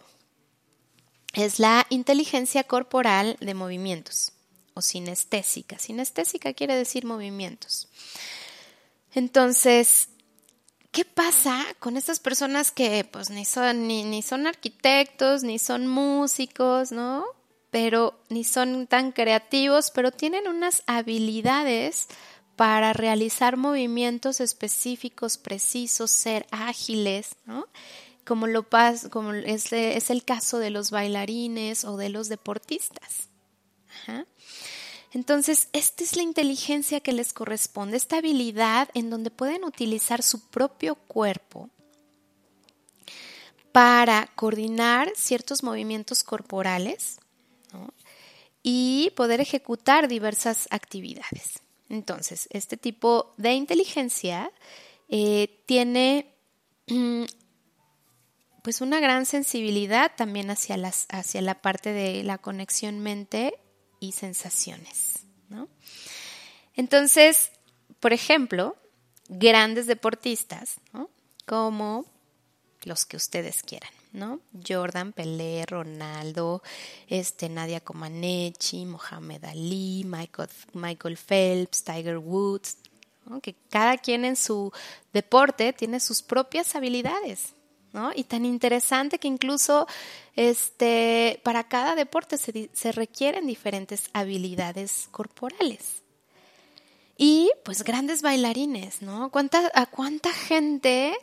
es 1.34 1.60
la 1.60 1.86
inteligencia 1.90 2.64
corporal 2.64 3.38
de 3.40 3.54
movimientos 3.54 4.34
o 4.74 4.82
sinestésica. 4.82 5.80
Sinestésica 5.80 6.54
quiere 6.54 6.76
decir 6.76 7.06
movimientos. 7.06 7.88
Entonces, 9.16 10.10
¿qué 10.92 11.06
pasa 11.06 11.66
con 11.80 11.98
estas 11.98 12.20
personas 12.20 12.72
que 12.72 13.04
pues 13.10 13.32
ni 13.32 13.46
son, 13.46 13.88
ni, 13.88 14.22
son 14.22 14.46
arquitectos, 14.46 15.44
ni 15.44 15.58
son 15.58 15.88
músicos, 15.88 16.92
¿no? 16.92 17.26
pero 17.76 18.18
ni 18.30 18.46
son 18.46 18.88
tan 18.88 19.12
creativos, 19.12 19.92
pero 19.92 20.10
tienen 20.10 20.48
unas 20.48 20.82
habilidades 20.88 22.08
para 22.56 22.94
realizar 22.94 23.58
movimientos 23.58 24.40
específicos, 24.40 25.38
precisos, 25.38 26.10
ser 26.10 26.48
ágiles, 26.52 27.36
¿no? 27.46 27.68
Como, 28.26 28.48
lo 28.48 28.66
como 29.12 29.34
es, 29.34 29.74
es, 29.74 30.10
el 30.10 30.24
caso 30.24 30.58
de 30.58 30.70
los 30.70 30.90
bailarines 30.90 31.84
o 31.84 31.98
de 31.98 32.08
los 32.08 32.30
deportistas. 32.30 33.28
Entonces, 35.16 35.70
esta 35.72 36.04
es 36.04 36.18
la 36.18 36.24
inteligencia 36.24 37.00
que 37.00 37.14
les 37.14 37.32
corresponde, 37.32 37.96
esta 37.96 38.18
habilidad 38.18 38.90
en 38.96 39.10
donde 39.10 39.32
pueden 39.32 39.64
utilizar 39.64 40.22
su 40.22 40.50
propio 40.50 40.96
cuerpo 40.96 41.70
para 43.72 44.30
coordinar 44.36 45.10
ciertos 45.16 45.64
movimientos 45.64 46.26
corporales 46.26 47.22
y 48.62 49.14
poder 49.16 49.40
ejecutar 49.40 50.10
diversas 50.10 50.68
actividades. 50.70 51.62
Entonces, 51.88 52.50
este 52.52 52.76
tipo 52.76 53.34
de 53.38 53.54
inteligencia 53.54 54.52
eh, 55.08 55.62
tiene 55.66 56.36
pues 58.64 58.82
una 58.82 59.00
gran 59.00 59.26
sensibilidad 59.26 60.12
también 60.18 60.50
hacia, 60.50 60.76
las, 60.76 61.06
hacia 61.08 61.42
la 61.42 61.62
parte 61.62 61.94
de 61.94 62.22
la 62.24 62.38
conexión 62.38 63.00
mente 63.00 63.54
sensaciones. 64.12 65.20
Entonces, 66.76 67.52
por 68.00 68.14
ejemplo, 68.14 68.76
grandes 69.30 69.88
deportistas, 69.88 70.76
como 71.46 72.06
los 72.84 73.06
que 73.06 73.18
ustedes 73.18 73.64
quieran. 73.64 73.92
¿no? 74.16 74.40
Jordan, 74.66 75.12
Pelé, 75.12 75.66
Ronaldo, 75.66 76.64
este, 77.08 77.50
Nadia 77.50 77.82
Comaneci, 77.82 78.86
Mohamed 78.86 79.44
Ali, 79.44 80.04
Michael, 80.06 80.50
Michael 80.74 81.18
Phelps, 81.18 81.84
Tiger 81.84 82.18
Woods, 82.18 82.78
que 83.42 83.56
cada 83.70 83.98
quien 83.98 84.24
en 84.26 84.36
su 84.36 84.72
deporte 85.12 85.74
tiene 85.74 86.00
sus 86.00 86.22
propias 86.22 86.76
habilidades. 86.76 87.55
Y 88.16 88.26
tan 88.26 88.46
interesante 88.46 89.20
que 89.20 89.28
incluso 89.28 89.88
este, 90.36 91.40
para 91.44 91.68
cada 91.68 91.96
deporte 91.96 92.38
se, 92.38 92.70
se 92.74 92.92
requieren 92.92 93.48
diferentes 93.48 94.10
habilidades 94.14 95.08
corporales. 95.12 96.04
Y 97.18 97.52
pues 97.64 97.84
grandes 97.84 98.22
bailarines, 98.22 99.02
¿no? 99.02 99.32
¿Cuánta, 99.32 99.72
¿A 99.74 99.86
cuánta 99.86 100.34
gente 100.34 101.14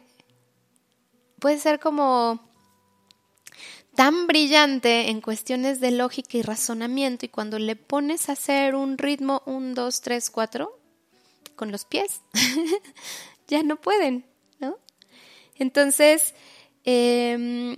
puede 1.38 1.58
ser 1.58 1.80
como 1.80 2.40
tan 3.94 4.26
brillante 4.26 5.10
en 5.10 5.20
cuestiones 5.20 5.80
de 5.80 5.90
lógica 5.90 6.38
y 6.38 6.42
razonamiento 6.42 7.26
y 7.26 7.28
cuando 7.28 7.58
le 7.58 7.76
pones 7.76 8.28
a 8.28 8.32
hacer 8.32 8.74
un 8.74 8.96
ritmo 8.96 9.42
un, 9.44 9.74
dos, 9.74 10.00
tres, 10.00 10.30
cuatro 10.30 10.78
con 11.56 11.70
los 11.70 11.84
pies, 11.84 12.22
ya 13.48 13.62
no 13.62 13.76
pueden, 13.76 14.24
¿no? 14.58 14.78
Entonces, 15.56 16.34
em, 16.84 17.76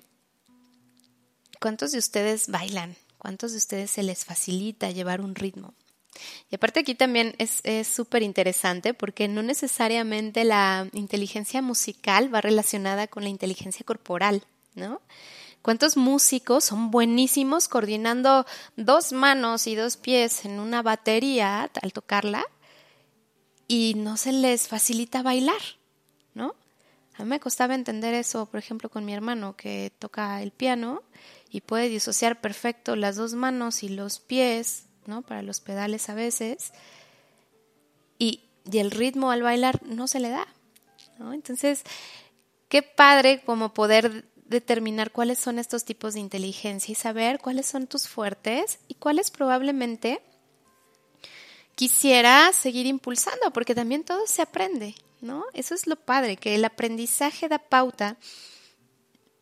¿cuántos 1.60 1.92
de 1.92 1.98
ustedes 1.98 2.48
bailan? 2.48 2.96
¿Cuántos 3.18 3.52
de 3.52 3.58
ustedes 3.58 3.90
se 3.90 4.02
les 4.02 4.24
facilita 4.24 4.90
llevar 4.90 5.20
un 5.20 5.34
ritmo? 5.34 5.74
Y 6.50 6.54
aparte 6.54 6.80
aquí 6.80 6.94
también 6.94 7.34
es 7.38 7.88
súper 7.88 8.22
interesante 8.22 8.94
porque 8.94 9.26
no 9.26 9.42
necesariamente 9.42 10.44
la 10.44 10.88
inteligencia 10.92 11.60
musical 11.60 12.32
va 12.32 12.40
relacionada 12.40 13.08
con 13.08 13.24
la 13.24 13.30
inteligencia 13.30 13.84
corporal, 13.84 14.44
¿no? 14.74 15.00
¿Cuántos 15.62 15.96
músicos 15.96 16.64
son 16.64 16.90
buenísimos 16.90 17.68
coordinando 17.68 18.46
dos 18.76 19.12
manos 19.12 19.66
y 19.66 19.74
dos 19.74 19.96
pies 19.96 20.44
en 20.44 20.60
una 20.60 20.82
batería 20.82 21.70
al 21.80 21.92
tocarla 21.92 22.44
y 23.66 23.94
no 23.96 24.16
se 24.16 24.32
les 24.32 24.68
facilita 24.68 25.22
bailar. 25.22 25.60
A 27.16 27.22
mí 27.22 27.28
me 27.28 27.40
costaba 27.40 27.74
entender 27.74 28.14
eso, 28.14 28.46
por 28.46 28.58
ejemplo, 28.58 28.88
con 28.88 29.04
mi 29.04 29.14
hermano 29.14 29.56
que 29.56 29.92
toca 29.98 30.42
el 30.42 30.50
piano 30.50 31.02
y 31.50 31.60
puede 31.60 31.88
disociar 31.88 32.40
perfecto 32.40 32.96
las 32.96 33.16
dos 33.16 33.34
manos 33.34 33.82
y 33.82 33.88
los 33.88 34.18
pies 34.18 34.86
¿no? 35.06 35.22
Para 35.22 35.42
los 35.42 35.60
pedales 35.60 36.08
a 36.08 36.14
veces. 36.14 36.72
Y, 38.18 38.40
el 38.72 38.90
ritmo 38.90 39.30
al 39.30 39.42
bailar 39.42 39.82
no 39.82 40.08
se 40.08 40.20
le 40.20 40.30
da, 40.30 40.48
¿no? 41.18 41.34
Entonces, 41.34 41.82
qué 42.70 42.82
padre 42.82 43.42
como 43.44 43.74
poder 43.74 44.24
determinar 44.46 45.10
cuáles 45.10 45.38
son 45.38 45.58
estos 45.58 45.84
tipos 45.84 46.14
de 46.14 46.20
inteligencia 46.20 46.92
y 46.92 46.94
saber 46.94 47.40
cuáles 47.40 47.66
son 47.66 47.86
tus 47.86 48.08
fuertes 48.08 48.78
y 48.88 48.94
cuáles 48.94 49.30
probablemente 49.30 50.22
quisiera 51.74 52.50
seguir 52.54 52.86
impulsando, 52.86 53.50
porque 53.52 53.74
también 53.74 54.02
todo 54.02 54.26
se 54.26 54.40
aprende, 54.40 54.94
¿no? 55.24 55.44
Eso 55.54 55.74
es 55.74 55.86
lo 55.86 55.96
padre, 55.96 56.36
que 56.36 56.54
el 56.54 56.64
aprendizaje 56.64 57.48
da 57.48 57.58
pauta 57.58 58.16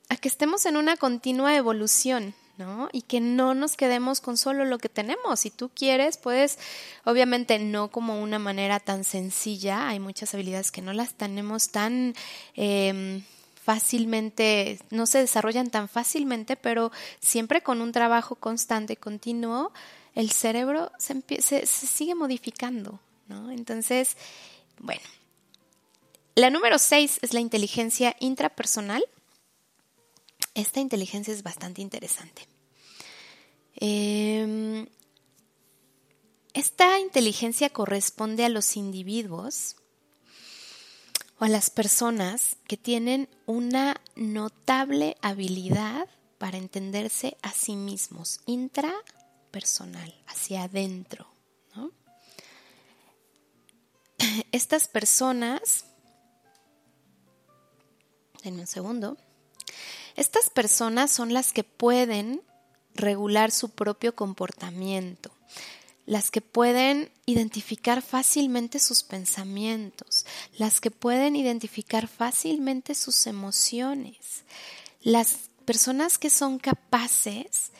a 0.08 0.16
que 0.16 0.28
estemos 0.28 0.64
en 0.64 0.76
una 0.76 0.96
continua 0.96 1.56
evolución, 1.56 2.34
¿no? 2.56 2.88
Y 2.92 3.02
que 3.02 3.20
no 3.20 3.54
nos 3.54 3.76
quedemos 3.76 4.20
con 4.20 4.36
solo 4.36 4.64
lo 4.64 4.78
que 4.78 4.88
tenemos. 4.88 5.40
Si 5.40 5.50
tú 5.50 5.70
quieres, 5.74 6.18
puedes, 6.18 6.58
obviamente 7.04 7.58
no 7.58 7.88
como 7.88 8.22
una 8.22 8.38
manera 8.38 8.78
tan 8.78 9.04
sencilla, 9.04 9.88
hay 9.88 9.98
muchas 9.98 10.32
habilidades 10.34 10.70
que 10.70 10.82
no 10.82 10.92
las 10.92 11.14
tenemos 11.14 11.70
tan 11.70 12.14
em, 12.54 13.24
fácilmente, 13.62 14.78
no 14.90 15.06
se 15.06 15.18
desarrollan 15.18 15.70
tan 15.70 15.88
fácilmente, 15.88 16.56
pero 16.56 16.92
siempre 17.20 17.62
con 17.62 17.80
un 17.80 17.92
trabajo 17.92 18.36
constante 18.36 18.94
y 18.94 18.96
continuo, 18.96 19.72
el 20.14 20.30
cerebro 20.30 20.92
se, 20.98 21.22
se, 21.40 21.66
se 21.66 21.86
sigue 21.86 22.14
modificando, 22.14 23.00
¿no? 23.28 23.50
Entonces, 23.50 24.16
bueno. 24.78 25.02
La 26.34 26.50
número 26.50 26.78
seis 26.78 27.18
es 27.22 27.34
la 27.34 27.40
inteligencia 27.40 28.16
intrapersonal 28.20 29.04
esta 30.54 30.80
inteligencia 30.80 31.32
es 31.32 31.42
bastante 31.42 31.80
interesante. 31.80 32.46
Em, 33.74 34.86
esta 36.52 36.98
inteligencia 37.00 37.70
corresponde 37.70 38.44
a 38.44 38.50
los 38.50 38.76
individuos 38.76 39.76
o 41.38 41.44
a 41.44 41.48
las 41.48 41.70
personas 41.70 42.56
que 42.68 42.76
tienen 42.76 43.30
una 43.46 44.00
notable 44.14 45.16
habilidad 45.22 46.06
para 46.36 46.58
entenderse 46.58 47.38
a 47.40 47.52
sí 47.52 47.76
mismos, 47.76 48.40
intrapersonal, 48.46 50.14
hacia 50.26 50.64
adentro. 50.64 51.28
Estas 54.52 54.86
personas, 54.86 55.86
denme 58.42 58.62
un 58.62 58.66
segundo, 58.66 59.16
estas 60.16 60.50
personas 60.50 61.10
son 61.10 61.32
las 61.32 61.52
que 61.52 61.64
pueden 61.64 62.42
regular 62.94 63.50
su 63.50 63.70
propio 63.70 64.14
comportamiento, 64.14 65.30
las 66.04 66.30
que 66.30 66.40
pueden 66.40 67.10
identificar 67.26 68.02
fácilmente 68.02 68.78
sus 68.78 69.02
pensamientos, 69.02 70.26
las 70.58 70.80
que 70.80 70.90
pueden 70.90 71.36
identificar 71.36 72.08
fácilmente 72.08 72.94
sus 72.94 73.26
emociones, 73.26 74.44
las 75.00 75.50
personas 75.64 76.18
que 76.18 76.28
son 76.28 76.58
capaces 76.58 77.70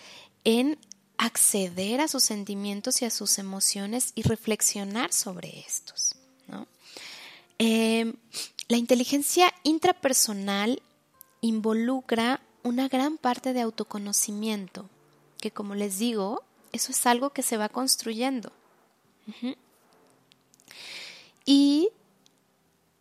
en 0.45 0.79
acceder 1.19 2.01
a 2.01 2.09
sus 2.09 2.23
sentimientos 2.23 3.03
y 3.03 3.05
a 3.05 3.11
sus 3.11 3.39
emociones 3.39 4.13
y 4.15 4.23
reflexionar 4.23 5.13
sobre 5.13 5.61
estos. 5.61 6.17
Eh, 7.59 8.13
la 8.73 8.79
inteligencia 8.79 9.53
intrapersonal 9.65 10.81
involucra 11.43 12.41
una 12.63 12.89
gran 12.89 13.19
parte 13.19 13.53
de 13.53 13.61
autoconocimiento, 13.61 14.89
que 15.43 15.51
como 15.51 15.75
les 15.75 15.99
digo, 15.99 16.43
eso 16.73 16.91
es 16.91 17.05
algo 17.05 17.35
que 17.35 17.43
se 17.43 17.59
va 17.59 17.69
construyendo. 17.69 18.51
Y 21.45 21.91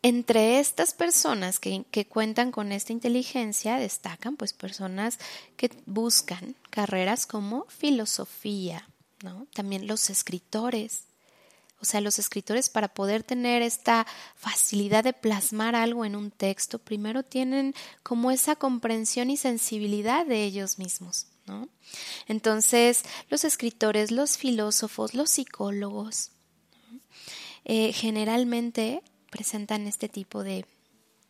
entre 0.02 0.60
estas 0.60 0.94
personas 0.94 1.62
que, 1.62 1.86
que, 1.90 2.06
cuentan 2.06 2.52
con 2.52 2.74
esta 2.74 2.92
inteligencia 2.92 3.78
destacan 3.78 4.36
pues 4.36 4.52
personas 4.52 5.20
que 5.56 5.72
buscan 5.86 6.54
carreras 6.70 7.26
como 7.26 7.64
filosofía, 7.70 8.90
¿no? 9.24 9.48
También 9.54 9.88
los 9.88 10.10
escritores, 10.10 11.04
o 11.82 11.86
sea, 11.86 12.00
los 12.02 12.20
escritores 12.20 12.70
para 12.70 12.94
poder 12.94 13.24
tener 13.24 13.62
esta 13.62 14.06
facilidad 14.36 15.04
de 15.04 15.14
plasmar 15.14 15.76
algo 15.76 16.06
en 16.06 16.16
un 16.16 16.30
texto, 16.30 16.80
primero 16.80 17.24
tienen 17.24 17.74
como 18.04 18.32
esa 18.32 18.56
comprensión 18.56 19.30
y 19.30 19.38
sensibilidad 19.38 20.26
de 20.26 20.44
ellos 20.44 20.78
mismos. 20.78 21.28
¿no? 21.48 21.70
Entonces, 22.28 23.04
los 23.30 23.44
escritores, 23.44 24.12
los 24.12 24.38
filósofos, 24.38 25.16
los 25.16 25.32
psicólogos, 25.32 26.32
eh, 27.66 27.94
generalmente 27.94 29.02
presentan 29.32 29.88
este 29.88 30.08
tipo 30.08 30.44
de, 30.44 30.66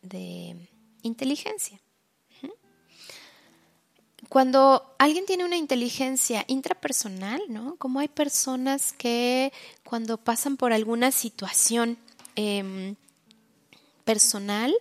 de 0.02 0.68
inteligencia. 1.02 1.80
Cuando 4.32 4.94
alguien 4.96 5.26
tiene 5.26 5.44
una 5.44 5.58
inteligencia 5.58 6.46
intrapersonal, 6.48 7.42
¿no? 7.50 7.76
Como 7.76 8.00
hay 8.00 8.08
personas 8.08 8.94
que 8.94 9.52
cuando 9.84 10.16
pasan 10.16 10.56
por 10.56 10.72
alguna 10.72 11.12
situación 11.12 11.98
em, 12.34 12.94
personal, 14.06 14.74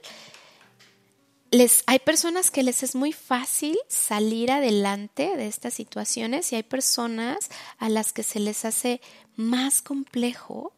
les, 1.51 1.83
hay 1.85 1.99
personas 1.99 2.49
que 2.49 2.63
les 2.63 2.81
es 2.81 2.95
muy 2.95 3.11
fácil 3.11 3.77
salir 3.89 4.53
adelante 4.53 5.35
de 5.35 5.47
estas 5.47 5.73
situaciones 5.73 6.53
y 6.53 6.55
hay 6.55 6.63
personas 6.63 7.49
a 7.77 7.89
las 7.89 8.13
que 8.13 8.23
se 8.23 8.39
les 8.39 8.63
hace 8.63 9.01
más 9.35 9.81
complejo 9.81 10.71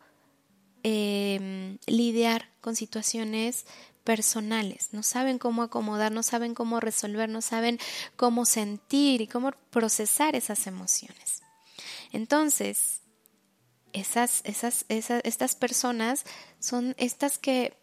em, 0.82 1.78
lidiar 1.86 2.50
con 2.60 2.76
situaciones 2.76 3.68
personales, 4.04 4.90
no 4.92 5.04
saben 5.04 5.40
cómo 5.40 5.64
acomodar, 5.64 6.12
no 6.12 6.24
saben 6.24 6.54
cómo 6.54 6.80
resolver, 6.80 7.30
no 7.30 7.42
saben 7.42 7.80
cómo 8.16 8.46
sentir 8.46 9.22
y 9.22 9.28
cómo 9.28 9.52
procesar 9.70 10.36
esas 10.36 10.68
emociones. 10.68 11.42
Entonces, 12.12 13.02
esas, 13.94 14.42
esas, 14.44 14.86
esas, 14.90 15.22
estas 15.24 15.56
personas 15.56 16.26
son 16.60 16.96
estas 16.98 17.38
que, 17.38 17.78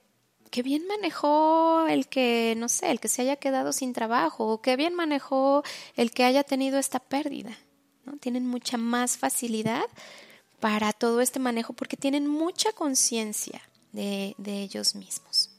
que 0.50 0.62
bien 0.62 0.86
manejó 0.86 1.86
el 1.88 2.08
que, 2.08 2.54
no 2.56 2.68
sé, 2.68 2.90
el 2.90 3.00
que 3.00 3.08
se 3.08 3.22
haya 3.22 3.36
quedado 3.36 3.72
sin 3.72 3.92
trabajo 3.92 4.46
o 4.46 4.60
que 4.60 4.76
bien 4.76 4.94
manejó 4.94 5.62
el 5.96 6.10
que 6.10 6.24
haya 6.24 6.44
tenido 6.44 6.78
esta 6.78 6.98
pérdida. 6.98 7.56
¿no? 8.04 8.16
Tienen 8.18 8.46
mucha 8.46 8.76
más 8.76 9.16
facilidad 9.16 9.84
para 10.58 10.92
todo 10.92 11.20
este 11.20 11.38
manejo 11.38 11.72
porque 11.72 11.96
tienen 11.96 12.26
mucha 12.26 12.72
conciencia 12.72 13.62
de, 13.92 14.34
de 14.36 14.60
ellos 14.62 14.94
mismos. 14.94 15.50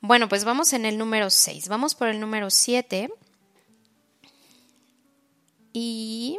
Bueno, 0.00 0.28
pues 0.28 0.44
vamos 0.44 0.72
en 0.72 0.84
el 0.84 0.96
número 0.96 1.28
6. 1.28 1.68
Vamos 1.68 1.94
por 1.94 2.08
el 2.08 2.20
número 2.20 2.50
7. 2.50 3.12
Y... 5.72 6.38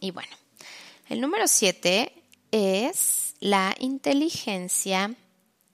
Y 0.00 0.10
bueno, 0.10 0.36
el 1.08 1.20
número 1.20 1.48
7 1.48 2.12
es 2.52 3.34
la 3.40 3.74
inteligencia 3.78 5.14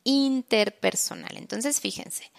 interpersonal. 0.04 1.36
Entonces, 1.36 1.80
fíjense, 1.80 2.30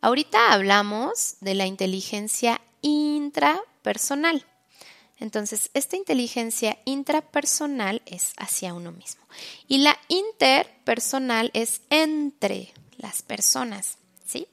ahorita 0.00 0.52
hablamos 0.52 1.36
de 1.40 1.54
la 1.54 1.66
inteligencia 1.66 2.60
intrapersonal. 2.82 4.44
Entonces, 5.18 5.70
esta 5.72 5.96
inteligencia 5.96 6.78
intrapersonal 6.84 8.02
es 8.06 8.32
hacia 8.36 8.74
uno 8.74 8.92
mismo. 8.92 9.22
Y 9.66 9.78
la 9.78 9.98
interpersonal 10.08 11.50
es 11.54 11.80
entre 11.90 12.74
las 12.98 13.22
personas, 13.22 13.98
¿sí? 14.26 14.46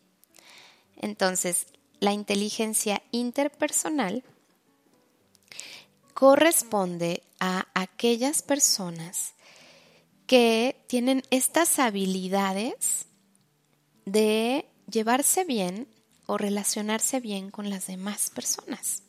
Entonces, 0.96 1.68
la 2.00 2.14
inteligencia 2.14 3.02
interpersonal 3.12 4.24
corresponde 6.14 7.24
a 7.40 7.68
aquellas 7.74 8.42
personas 8.42 9.34
que 10.28 10.84
tienen 10.88 11.24
estas 11.30 11.80
habilidades 11.80 13.08
de 14.06 14.66
llevarse 14.90 15.44
bien 15.44 15.88
o 16.26 16.38
relacionarse 16.38 17.20
bien 17.20 17.52
con 17.52 17.70
las 17.70 17.88
demás 17.88 18.30
personas. 18.30 19.03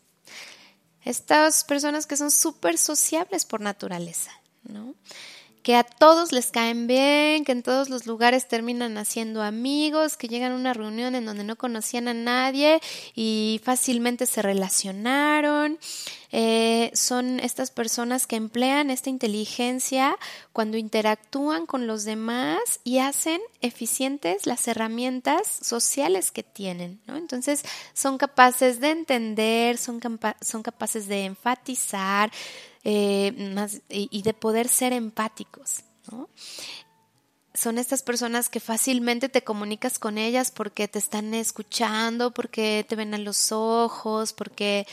Estas 1.05 1.65
personas 1.65 2.07
que 2.07 2.17
son 2.17 2.31
súper 2.31 2.79
sociables 2.79 3.45
por 3.45 3.61
naturaleza, 3.61 4.31
¿no? 4.63 4.95
Que 5.65 5.77
a 5.77 5.83
todos 5.83 6.31
les 6.31 6.51
caen 6.51 6.87
bien, 6.87 7.43
que 7.43 7.53
en 7.53 7.63
todos 7.63 7.89
los 7.89 8.07
lugares 8.07 8.47
terminan 8.47 8.99
haciendo 8.99 9.43
amigos, 9.43 10.19
que 10.19 10.29
llegan 10.29 10.53
a 10.53 10.57
una 10.57 10.75
reunión 10.75 11.15
en 11.15 11.25
donde 11.25 11.43
no 11.43 11.57
conocían 11.57 12.07
a 12.07 12.13
nadie 12.13 12.81
y 13.15 13.63
fácilmente 13.65 14.27
se 14.27 14.43
relacionaron. 14.43 15.79
Eh, 16.33 16.91
son 16.93 17.41
estas 17.41 17.71
personas 17.71 18.27
que 18.27 18.37
emplean 18.37 18.91
esta 18.91 19.09
inteligencia 19.09 20.19
cuando 20.53 20.77
interactúan 20.77 21.65
con 21.65 21.87
los 21.87 22.05
demás 22.05 22.81
y 22.85 22.99
hacen 22.99 23.41
eficientes 23.63 24.47
las 24.47 24.69
herramientas 24.69 25.47
sociales 25.63 26.31
que 26.31 26.43
tienen. 26.43 27.01
Entonces 27.09 27.63
son 27.95 28.19
capaces 28.19 28.81
de 28.81 28.91
entender, 28.91 29.79
son 29.79 29.99
capaces 30.63 31.09
de 31.09 31.25
enfatizar, 31.25 32.31
eh, 32.85 33.33
y, 33.89 34.23
de 34.23 34.35
poder 34.35 34.69
ser 34.69 34.93
empáticos. 34.93 35.85
Son 37.55 37.79
estas 37.79 38.03
personas 38.03 38.51
que 38.51 38.61
fácilmente 38.61 39.29
te 39.29 39.43
comunicas 39.43 39.99
con 39.99 40.19
ellas 40.19 40.51
porque 40.51 40.87
te 40.87 40.99
están 40.99 41.33
escuchando, 41.33 42.33
porque 42.33 42.85
te 42.89 42.97
ven 42.97 43.15
a 43.15 43.19
los 43.19 43.53
ojos, 43.53 44.33
porque 44.33 44.87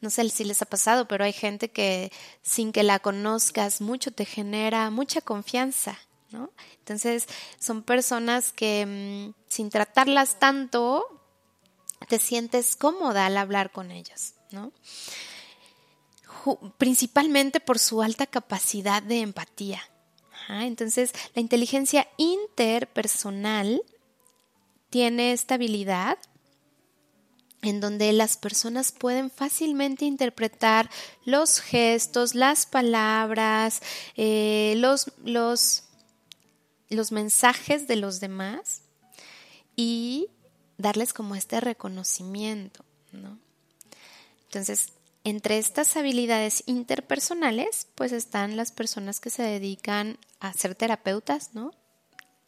no 0.00 0.10
sé 0.10 0.28
si 0.28 0.44
les 0.44 0.60
ha 0.62 0.66
pasado, 0.66 1.08
pero 1.08 1.24
hay 1.24 1.32
gente 1.32 1.70
que 1.70 2.12
sin 2.42 2.72
que 2.72 2.82
la 2.82 2.98
conozcas 2.98 3.80
mucho 3.80 4.10
te 4.10 4.24
genera 4.24 4.90
mucha 4.90 5.20
confianza, 5.20 5.98
¿no? 6.30 6.50
Entonces 6.80 7.26
son 7.58 7.82
personas 7.82 8.52
que 8.52 8.84
mm, 8.84 9.34
sin 9.48 9.70
tratarlas 9.70 10.38
tanto 10.38 11.04
te 12.08 12.18
sientes 12.18 12.76
cómoda 12.76 13.26
al 13.26 13.36
hablar 13.36 13.72
con 13.72 13.90
ellas, 13.90 14.34
¿no? 14.50 14.72
Principalmente 16.78 17.60
por 17.60 17.78
su 17.78 18.02
alta 18.02 18.26
capacidad 18.26 19.02
de 19.02 19.20
empatía. 19.20 19.82
entonces, 20.48 21.12
la 21.34 21.42
inteligencia 21.42 22.08
interpersonal 22.16 23.82
tiene 24.90 25.32
esta 25.32 25.54
habilidad 25.54 26.18
en 27.62 27.80
donde 27.80 28.12
las 28.12 28.36
personas 28.36 28.92
pueden 28.92 29.30
fácilmente 29.30 30.04
interpretar 30.04 30.90
los 31.24 31.60
gestos, 31.60 32.34
las 32.34 32.66
palabras, 32.66 33.82
eh, 34.16 34.74
los, 34.76 35.12
los, 35.24 35.84
los 36.88 37.12
mensajes 37.12 37.88
de 37.88 37.96
los 37.96 38.20
demás 38.20 38.82
y 39.74 40.28
darles 40.76 41.12
como 41.12 41.34
este 41.34 41.60
reconocimiento, 41.60 42.84
¿no? 43.12 43.38
Entonces, 44.44 44.92
entre 45.24 45.58
estas 45.58 45.96
habilidades 45.96 46.62
interpersonales, 46.66 47.88
pues 47.94 48.12
están 48.12 48.56
las 48.56 48.72
personas 48.72 49.20
que 49.20 49.30
se 49.30 49.42
dedican 49.42 50.18
a 50.40 50.52
ser 50.52 50.74
terapeutas, 50.74 51.54
¿no? 51.54 51.72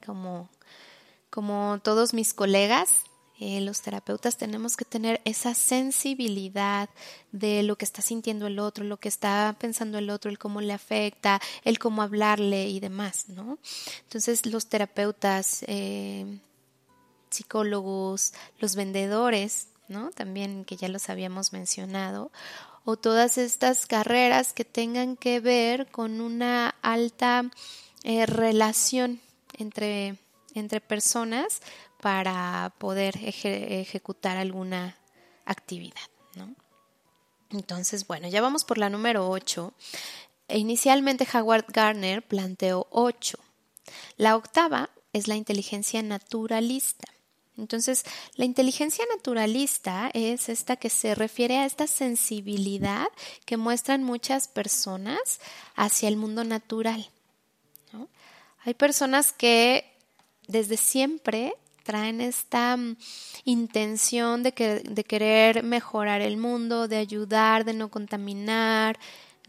Como, 0.05 0.49
como 1.31 1.81
todos 1.83 2.15
mis 2.15 2.33
colegas, 2.33 3.05
eh, 3.43 3.63
los 3.63 3.81
terapeutas 3.81 4.37
tenemos 4.37 4.77
que 4.77 4.85
tener 4.85 5.23
esa 5.25 5.55
sensibilidad 5.55 6.91
de 7.33 7.63
lo 7.63 7.77
que 7.77 7.87
está 7.87 8.03
sintiendo 8.03 8.47
el 8.47 8.59
otro, 8.59 8.85
lo 8.85 8.99
que 8.99 9.09
está 9.09 9.57
pensando 9.59 9.97
el 9.97 10.11
otro, 10.11 10.31
el 10.31 10.39
cómo 10.39 10.61
le 10.61 10.75
afecta, 10.75 11.41
el 11.65 11.79
cómo 11.79 12.03
hablarle 12.03 12.69
y 12.69 12.81
demás, 12.81 13.31
¿no? 13.31 13.59
Entonces 14.03 14.45
los 14.45 14.67
terapeutas, 14.67 15.65
eh, 15.69 16.39
psicólogos, 17.31 18.35
los 18.59 18.77
vendedores, 18.77 19.69
También 20.15 20.65
que 20.65 20.77
ya 20.77 20.89
los 20.89 21.09
habíamos 21.11 21.53
mencionado, 21.53 22.31
o 22.85 22.97
todas 22.97 23.39
estas 23.39 23.87
carreras 23.87 24.53
que 24.53 24.65
tengan 24.65 25.17
que 25.17 25.41
ver 25.41 25.91
con 25.91 26.21
una 26.21 26.75
alta 26.83 27.51
eh, 28.05 28.27
relación 28.27 29.21
entre, 29.59 30.17
entre 30.55 30.81
personas 30.81 31.61
para 32.01 32.73
poder 32.79 33.15
ejecutar 33.23 34.37
alguna 34.37 34.97
actividad. 35.45 36.01
Entonces, 37.51 38.07
bueno, 38.07 38.29
ya 38.29 38.41
vamos 38.41 38.65
por 38.65 38.79
la 38.79 38.91
número 38.91 39.29
8. 39.29 39.75
Inicialmente 40.51 41.27
Howard 41.35 41.67
Gardner 41.69 42.23
planteó 42.23 42.87
8. 42.91 43.39
La 44.17 44.37
octava 44.37 44.91
es 45.13 45.27
la 45.27 45.35
inteligencia 45.35 46.01
naturalista. 46.03 47.09
Entonces, 47.61 48.05
la 48.35 48.45
inteligencia 48.45 49.05
naturalista 49.15 50.11
es 50.15 50.49
esta 50.49 50.77
que 50.77 50.91
se 50.91 51.15
refiere 51.15 51.59
a 51.59 51.67
esta 51.67 51.87
sensibilidad 51.87 53.09
que 53.45 53.57
muestran 53.57 54.03
muchas 54.03 54.49
personas 54.49 55.41
hacia 55.77 56.09
el 56.09 56.17
mundo 56.17 56.45
natural. 56.45 57.09
Hay 58.65 58.75
personas 58.75 59.33
que 59.33 59.85
desde 60.47 60.77
siempre 60.77 61.55
traen 61.83 62.21
esta 62.21 62.77
mm, 62.77 62.97
intención 63.45 64.43
de, 64.43 64.53
que, 64.53 64.81
de 64.81 65.05
querer 65.05 65.63
mejorar 65.63 66.21
el 66.21 66.37
mundo, 66.37 66.87
de 66.87 66.99
ayudar, 66.99 67.65
de 67.65 67.73
no 67.73 67.89
contaminar, 67.89 68.99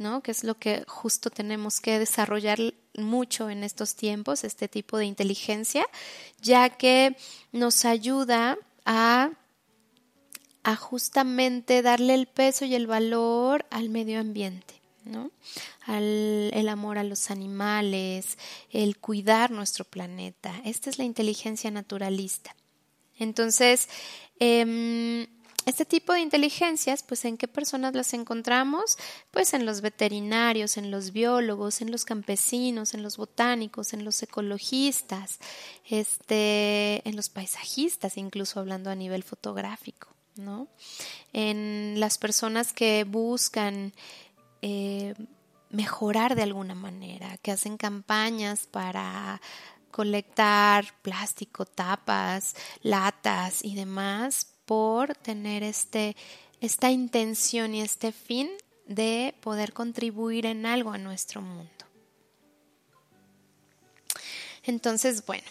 ¿no? 0.02 0.22
Que 0.22 0.32
es 0.32 0.44
lo 0.44 0.58
que 0.58 0.84
justo 0.88 1.30
tenemos 1.30 1.80
que 1.80 2.00
desarrollar 2.00 2.60
mucho 2.96 3.50
en 3.50 3.64
estos 3.64 3.96
tiempos, 3.96 4.44
este 4.44 4.68
tipo 4.68 4.98
de 4.98 5.06
inteligencia, 5.06 5.86
ya 6.42 6.70
que 6.70 7.16
nos 7.52 7.86
ayuda 7.86 8.58
a, 8.86 9.32
justamente 10.80 11.82
darle 11.82 12.14
el 12.14 12.28
peso 12.28 12.66
y 12.66 12.76
el 12.76 12.88
valor 12.88 13.66
al 13.70 13.90
medio 13.90 14.20
ambiente. 14.20 14.82
Al, 15.88 16.52
el 16.54 16.70
amor 16.70 17.00
a 17.00 17.04
los 17.04 17.32
animales, 17.32 18.38
el 18.70 18.98
cuidar 18.98 19.50
nuestro 19.50 19.84
planeta. 19.84 20.54
Esta 20.64 20.90
es 20.92 21.00
la 21.00 21.06
inteligencia 21.06 21.72
naturalista. 21.72 22.56
Entonces, 23.18 23.90
eh, 24.40 25.28
este 25.66 25.86
tipo 25.86 26.14
de 26.14 26.22
inteligencias, 26.22 27.04
pues 27.04 27.26
en 27.26 27.38
qué 27.38 27.48
personas 27.48 27.94
las 27.94 28.14
encontramos? 28.14 28.98
Pues 29.32 29.54
en 29.54 29.66
los 29.66 29.82
veterinarios, 29.82 30.78
en 30.78 30.92
los 30.92 31.12
biólogos, 31.12 31.82
en 31.82 31.92
los 31.92 32.06
campesinos, 32.06 32.94
en 32.94 33.04
los 33.04 33.18
botánicos, 33.18 33.94
en 33.94 34.04
los 34.04 34.22
ecologistas, 34.24 35.40
este, 35.90 37.08
en 37.08 37.16
los 37.16 37.30
paisajistas, 37.30 38.18
incluso 38.18 38.60
hablando 38.60 38.90
a 38.90 38.96
nivel 38.96 39.24
fotográfico, 39.24 40.08
¿no? 40.36 40.68
En 41.34 42.00
las 42.00 42.18
personas 42.18 42.74
que 42.74 43.04
buscan 43.04 43.94
eh, 44.62 45.14
mejorar 45.70 46.36
de 46.36 46.44
alguna 46.44 46.76
manera, 46.76 47.38
que 47.38 47.52
hacen 47.52 47.78
campañas 47.78 48.68
para 48.68 49.42
colectar 49.92 50.86
plástico, 51.02 51.66
tapas, 51.66 52.56
latas 52.82 53.64
y 53.64 53.76
demás 53.76 54.51
por 54.72 55.16
tener 55.16 55.64
este, 55.64 56.16
esta 56.62 56.92
intención 56.92 57.76
y 57.76 57.82
este 57.82 58.14
fin 58.14 58.50
de 58.86 59.36
poder 59.42 59.74
contribuir 59.74 60.46
en 60.46 60.66
algo 60.66 60.92
a 60.92 60.98
nuestro 60.98 61.42
mundo. 61.42 61.86
Entonces, 64.64 65.26
bueno, 65.26 65.44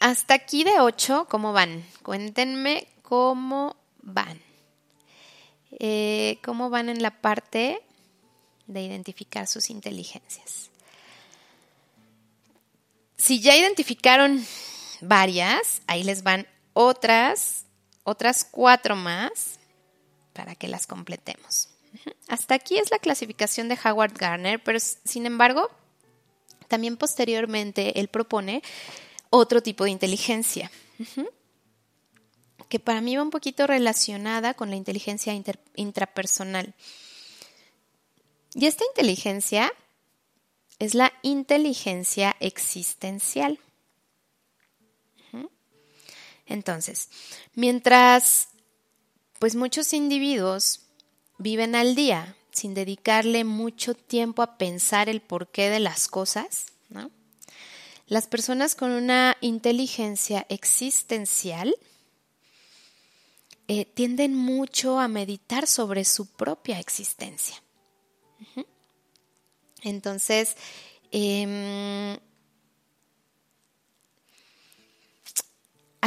hasta 0.00 0.32
aquí 0.32 0.64
de 0.64 0.80
8, 0.80 1.26
¿cómo 1.28 1.52
van? 1.52 1.84
Cuéntenme 2.02 2.88
cómo 3.02 3.76
van. 4.00 4.40
Eh, 5.72 6.38
¿Cómo 6.42 6.70
van 6.70 6.88
en 6.88 7.02
la 7.02 7.10
parte 7.10 7.82
de 8.66 8.82
identificar 8.82 9.46
sus 9.48 9.68
inteligencias? 9.68 10.70
Si 13.18 13.40
ya 13.40 13.54
identificaron 13.54 14.42
varias, 15.02 15.82
ahí 15.86 16.04
les 16.04 16.22
van 16.22 16.46
otras 16.72 17.65
otras 18.06 18.46
cuatro 18.50 18.96
más 18.96 19.58
para 20.32 20.54
que 20.54 20.68
las 20.68 20.86
completemos. 20.86 21.68
Hasta 22.28 22.54
aquí 22.54 22.78
es 22.78 22.90
la 22.90 22.98
clasificación 22.98 23.68
de 23.68 23.78
Howard 23.84 24.14
Gardner, 24.16 24.62
pero 24.62 24.78
sin 24.80 25.26
embargo, 25.26 25.70
También 26.68 26.96
posteriormente 26.96 28.00
él 28.00 28.08
propone 28.08 28.62
otro 29.30 29.62
tipo 29.62 29.84
de 29.84 29.90
inteligencia, 29.90 30.70
que 32.68 32.80
para 32.80 33.00
mí 33.00 33.16
va 33.16 33.22
un 33.22 33.30
poquito 33.30 33.66
relacionada 33.66 34.54
con 34.54 34.70
la 34.70 34.76
inteligencia 34.76 35.32
intrapersonal. 35.74 36.74
Y 38.54 38.66
esta 38.66 38.84
inteligencia 38.84 39.72
es 40.78 40.94
la 40.94 41.12
inteligencia 41.22 42.36
existencial. 42.40 43.58
Entonces, 46.46 47.08
mientras 47.54 48.48
pues 49.38 49.54
muchos 49.54 49.92
individuos 49.92 50.80
viven 51.38 51.74
al 51.74 51.94
día 51.94 52.36
sin 52.50 52.72
dedicarle 52.74 53.44
mucho 53.44 53.94
tiempo 53.94 54.42
a 54.42 54.56
pensar 54.56 55.08
el 55.08 55.20
porqué 55.20 55.68
de 55.68 55.80
las 55.80 56.08
cosas. 56.08 56.66
Las 58.06 58.28
personas 58.28 58.74
con 58.74 58.92
una 58.92 59.36
inteligencia 59.40 60.46
existencial 60.48 61.74
eh, 63.68 63.84
tienden 63.84 64.34
mucho 64.34 65.00
a 65.00 65.08
meditar 65.08 65.66
sobre 65.66 66.04
su 66.04 66.26
propia 66.26 66.78
existencia. 66.78 67.60
Entonces, 69.82 70.56
em, 71.10 72.16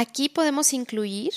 aquí 0.00 0.30
podemos 0.30 0.72
incluir 0.72 1.32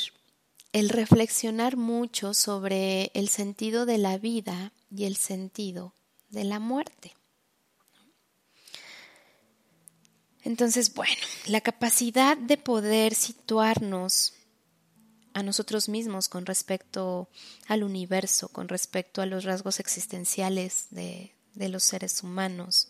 el 0.72 0.88
reflexionar 0.90 1.76
mucho 1.76 2.34
sobre 2.34 3.12
el 3.14 3.28
sentido 3.28 3.86
de 3.86 3.98
la 3.98 4.18
vida 4.18 4.72
y 4.90 5.04
el 5.04 5.18
sentido 5.18 5.94
de 6.30 6.46
la 6.46 6.60
muerte. 6.60 7.14
Entonces, 10.44 10.94
bueno, 10.94 11.22
la 11.48 11.62
capacidad 11.62 12.38
de 12.38 12.58
poder 12.58 13.16
situarnos 13.16 14.34
a 15.34 15.44
nosotros 15.44 15.90
mismos 15.90 16.30
con 16.30 16.46
respecto 16.46 17.28
al 17.68 17.84
universo, 17.84 18.48
con 18.48 18.70
respecto 18.70 19.22
a 19.22 19.26
los 19.26 19.44
rasgos 19.44 19.80
existenciales 19.80 20.88
de, 20.90 21.34
de 21.54 21.70
los 21.70 21.84
seres 21.84 22.24
humanos, 22.24 22.88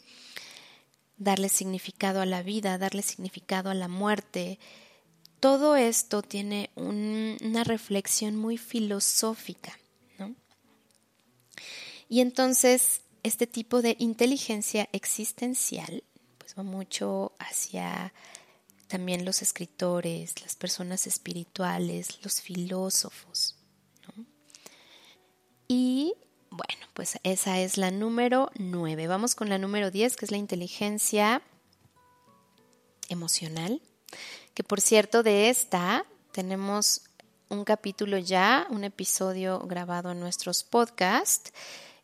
darle 1.17 1.49
significado 1.49 2.21
a 2.21 2.25
la 2.25 2.43
vida, 2.43 2.77
darle 2.77 3.01
significado 3.01 3.69
a 3.71 3.75
la 3.75 3.87
muerte. 3.87 4.59
Todo 5.43 5.75
esto 5.75 6.21
tiene 6.21 6.69
una 6.77 7.65
reflexión 7.65 8.37
muy 8.37 8.57
filosófica. 8.57 9.77
¿no? 10.17 10.33
Y 12.07 12.21
entonces 12.21 13.01
este 13.23 13.45
tipo 13.45 13.81
de 13.81 13.97
inteligencia 13.99 14.87
existencial 14.93 16.05
pues 16.37 16.57
va 16.57 16.63
mucho 16.63 17.33
hacia 17.39 18.13
también 18.87 19.25
los 19.25 19.41
escritores, 19.41 20.41
las 20.41 20.55
personas 20.55 21.07
espirituales, 21.07 22.23
los 22.23 22.39
filósofos. 22.39 23.57
¿no? 24.15 24.25
Y 25.67 26.13
bueno, 26.51 26.87
pues 26.93 27.19
esa 27.23 27.59
es 27.59 27.75
la 27.75 27.91
número 27.91 28.49
9. 28.55 29.07
Vamos 29.07 29.35
con 29.35 29.49
la 29.49 29.57
número 29.57 29.91
10, 29.91 30.15
que 30.15 30.23
es 30.23 30.31
la 30.31 30.37
inteligencia 30.37 31.41
emocional. 33.09 33.81
Que 34.53 34.63
por 34.63 34.81
cierto, 34.81 35.23
de 35.23 35.49
esta 35.49 36.05
tenemos 36.31 37.01
un 37.49 37.63
capítulo 37.63 38.17
ya, 38.17 38.67
un 38.69 38.83
episodio 38.83 39.59
grabado 39.59 40.11
en 40.11 40.19
nuestros 40.19 40.63
podcasts. 40.63 41.51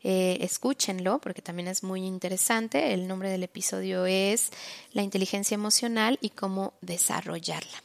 Eh, 0.01 0.37
escúchenlo 0.41 1.19
porque 1.19 1.41
también 1.41 1.67
es 1.67 1.83
muy 1.83 2.05
interesante. 2.05 2.93
El 2.93 3.07
nombre 3.07 3.29
del 3.29 3.43
episodio 3.43 4.05
es 4.05 4.49
La 4.93 5.03
inteligencia 5.03 5.55
emocional 5.55 6.17
y 6.21 6.29
cómo 6.29 6.73
desarrollarla. 6.81 7.83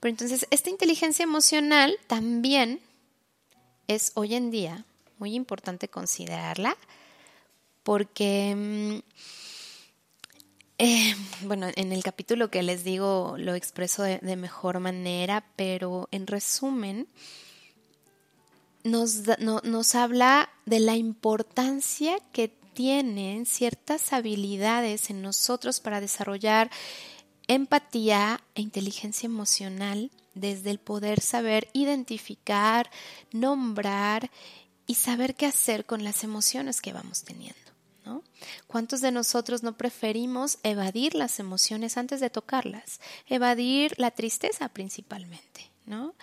Pero 0.00 0.10
entonces, 0.10 0.46
esta 0.50 0.70
inteligencia 0.70 1.22
emocional 1.22 1.98
también 2.06 2.80
es 3.86 4.12
hoy 4.14 4.34
en 4.34 4.50
día 4.50 4.84
muy 5.18 5.34
importante 5.34 5.88
considerarla 5.88 6.76
porque, 7.82 8.54
mm, 8.56 8.98
eh, 10.84 11.14
bueno, 11.42 11.68
en 11.76 11.92
el 11.92 12.02
capítulo 12.02 12.50
que 12.50 12.60
les 12.64 12.82
digo 12.82 13.36
lo 13.38 13.54
expreso 13.54 14.02
de, 14.02 14.36
mejor 14.36 14.80
manera, 14.80 15.44
pero 15.54 16.08
en 16.10 16.26
resumen, 16.26 17.06
nos, 18.82 19.22
nos 19.38 19.94
habla 19.94 20.50
de 20.66 20.80
la 20.80 20.96
importancia 20.96 22.18
que 22.32 22.48
tienen 22.48 23.46
ciertas 23.46 24.12
habilidades 24.12 25.08
en 25.08 25.22
nosotros 25.22 25.78
para 25.78 26.00
desarrollar 26.00 26.68
empatía 27.46 28.42
e 28.56 28.62
inteligencia 28.62 29.28
emocional 29.28 30.10
desde 30.34 30.72
el 30.72 30.80
poder 30.80 31.20
saber 31.20 31.68
identificar, 31.74 32.90
nombrar 33.30 34.32
y 34.88 34.96
saber 34.96 35.36
qué 35.36 35.46
hacer 35.46 35.84
con 35.84 36.02
las 36.02 36.24
emociones 36.24 36.80
que 36.80 36.92
vamos 36.92 37.22
teniendo. 37.22 37.61
¿Cuántos 38.66 39.00
de 39.00 39.12
nosotros 39.12 39.62
no 39.62 39.76
preferimos 39.76 40.58
evadir 40.62 41.14
las 41.14 41.38
emociones 41.38 41.96
antes 41.96 42.20
de 42.20 42.30
tocarlas? 42.30 43.00
Evadir 43.28 43.94
la 43.98 44.10
tristeza 44.10 44.68
principalmente, 44.68 45.70
¿no? 45.86 46.14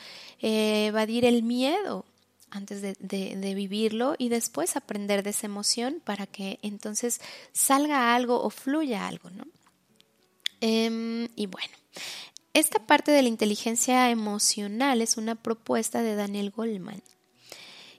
Eh, 0.41 0.87
evadir 0.87 1.25
el 1.25 1.43
miedo 1.43 2.05
antes 2.51 2.81
de, 2.81 3.53
vivirlo 3.55 4.15
y 4.17 4.29
después 4.29 4.75
aprender 4.75 5.23
de 5.23 5.29
esa 5.31 5.45
emoción 5.45 6.01
para 6.03 6.25
que 6.25 6.59
entonces 6.61 7.21
salga 7.53 8.15
algo 8.15 8.41
o 8.41 8.49
fluya 8.49 9.07
algo, 9.07 9.29
¿no? 9.29 9.45
Em, 10.61 11.29
y 11.35 11.45
bueno, 11.45 11.73
esta 12.53 12.79
parte 12.85 13.11
de 13.11 13.21
la 13.21 13.29
inteligencia 13.29 14.09
emocional 14.09 15.01
es 15.01 15.17
una 15.17 15.35
propuesta 15.35 16.01
de 16.01 16.15
Daniel 16.15 16.51
Goldman 16.51 17.01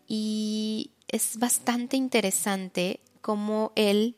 y 0.09 0.91
es 1.09 1.39
bastante 1.39 1.97
interesante 1.97 3.01
cómo 3.21 3.73
él 3.77 4.17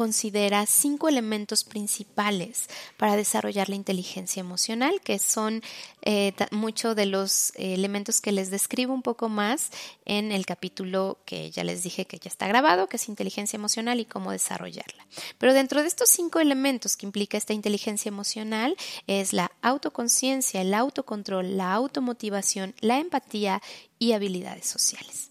considera 0.00 0.64
cinco 0.64 1.08
elementos 1.08 1.62
principales 1.62 2.68
para 2.96 3.16
desarrollar 3.16 3.68
la 3.68 3.74
inteligencia 3.74 4.40
emocional, 4.40 5.00
que 5.02 5.18
son 5.18 5.62
eh, 6.00 6.32
muchos 6.52 6.96
de 6.96 7.06
los 7.06 7.52
elementos 7.56 8.20
que 8.20 8.32
les 8.32 8.50
describo 8.50 8.94
un 8.94 9.02
poco 9.02 9.28
más 9.28 9.70
en 10.06 10.32
el 10.32 10.46
capítulo 10.46 11.18
que 11.26 11.50
ya 11.50 11.64
les 11.64 11.82
dije 11.82 12.06
que 12.06 12.18
ya 12.18 12.30
está 12.30 12.48
grabado, 12.48 12.88
que 12.88 12.96
es 12.96 13.08
inteligencia 13.08 13.56
emocional 13.56 14.00
y 14.00 14.06
cómo 14.06 14.30
desarrollarla. 14.30 15.06
Pero 15.36 15.52
dentro 15.52 15.82
de 15.82 15.88
estos 15.88 16.08
cinco 16.08 16.40
elementos 16.40 16.96
que 16.96 17.04
implica 17.04 17.36
esta 17.36 17.52
inteligencia 17.52 18.08
emocional 18.08 18.76
es 19.06 19.32
la 19.32 19.50
autoconciencia, 19.60 20.62
el 20.62 20.72
autocontrol, 20.72 21.58
la 21.58 21.74
automotivación, 21.74 22.74
la 22.80 22.98
empatía 23.00 23.60
y 23.98 24.12
habilidades 24.12 24.66
sociales. 24.66 25.30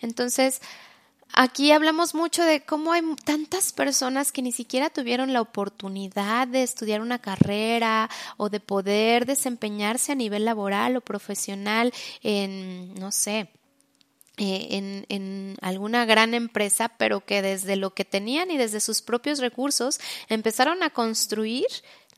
Entonces, 0.00 0.60
Aquí 1.32 1.72
hablamos 1.72 2.14
mucho 2.14 2.44
de 2.44 2.64
cómo 2.64 2.92
hay 2.92 3.02
tantas 3.24 3.72
personas 3.72 4.32
que 4.32 4.42
ni 4.42 4.52
siquiera 4.52 4.90
tuvieron 4.90 5.32
la 5.32 5.40
oportunidad 5.40 6.48
de 6.48 6.62
estudiar 6.62 7.00
una 7.00 7.18
carrera 7.18 8.08
o 8.36 8.48
de 8.48 8.60
poder 8.60 9.26
desempeñarse 9.26 10.12
a 10.12 10.14
nivel 10.14 10.44
laboral 10.44 10.96
o 10.96 11.00
profesional 11.00 11.92
en, 12.22 12.94
no 12.94 13.12
sé, 13.12 13.50
eh, 14.38 14.68
en, 14.70 15.06
en, 15.08 15.56
alguna 15.62 16.04
gran 16.04 16.34
empresa, 16.34 16.90
pero 16.96 17.24
que 17.24 17.42
desde 17.42 17.76
lo 17.76 17.94
que 17.94 18.04
tenían 18.04 18.50
y 18.50 18.58
desde 18.58 18.80
sus 18.80 19.02
propios 19.02 19.38
recursos 19.38 19.98
empezaron 20.28 20.82
a 20.82 20.90
construir, 20.90 21.66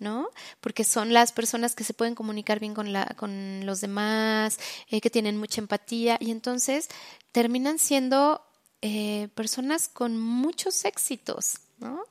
¿no? 0.01 0.29
Porque 0.61 0.85
son 0.85 1.13
las 1.13 1.33
personas 1.33 1.75
que 1.75 1.85
se 1.85 1.95
pueden 1.95 2.15
comunicar 2.15 2.59
bien 2.59 2.75
con, 2.75 2.93
la, 2.93 3.07
con 3.17 3.65
los 3.65 3.81
demás, 3.81 4.59
eh, 4.91 5.01
que 5.01 5.11
tienen 5.11 5.37
mucha 5.37 5.61
empatía 5.61 6.19
y 6.21 6.33
entonces 6.33 6.89
terminan 7.33 7.79
siendo 7.79 8.48
eh, 8.83 9.29
personas 9.35 9.89
con 9.89 10.19
muchos 10.19 10.85
éxitos, 10.85 11.59
¿no? 11.79 12.03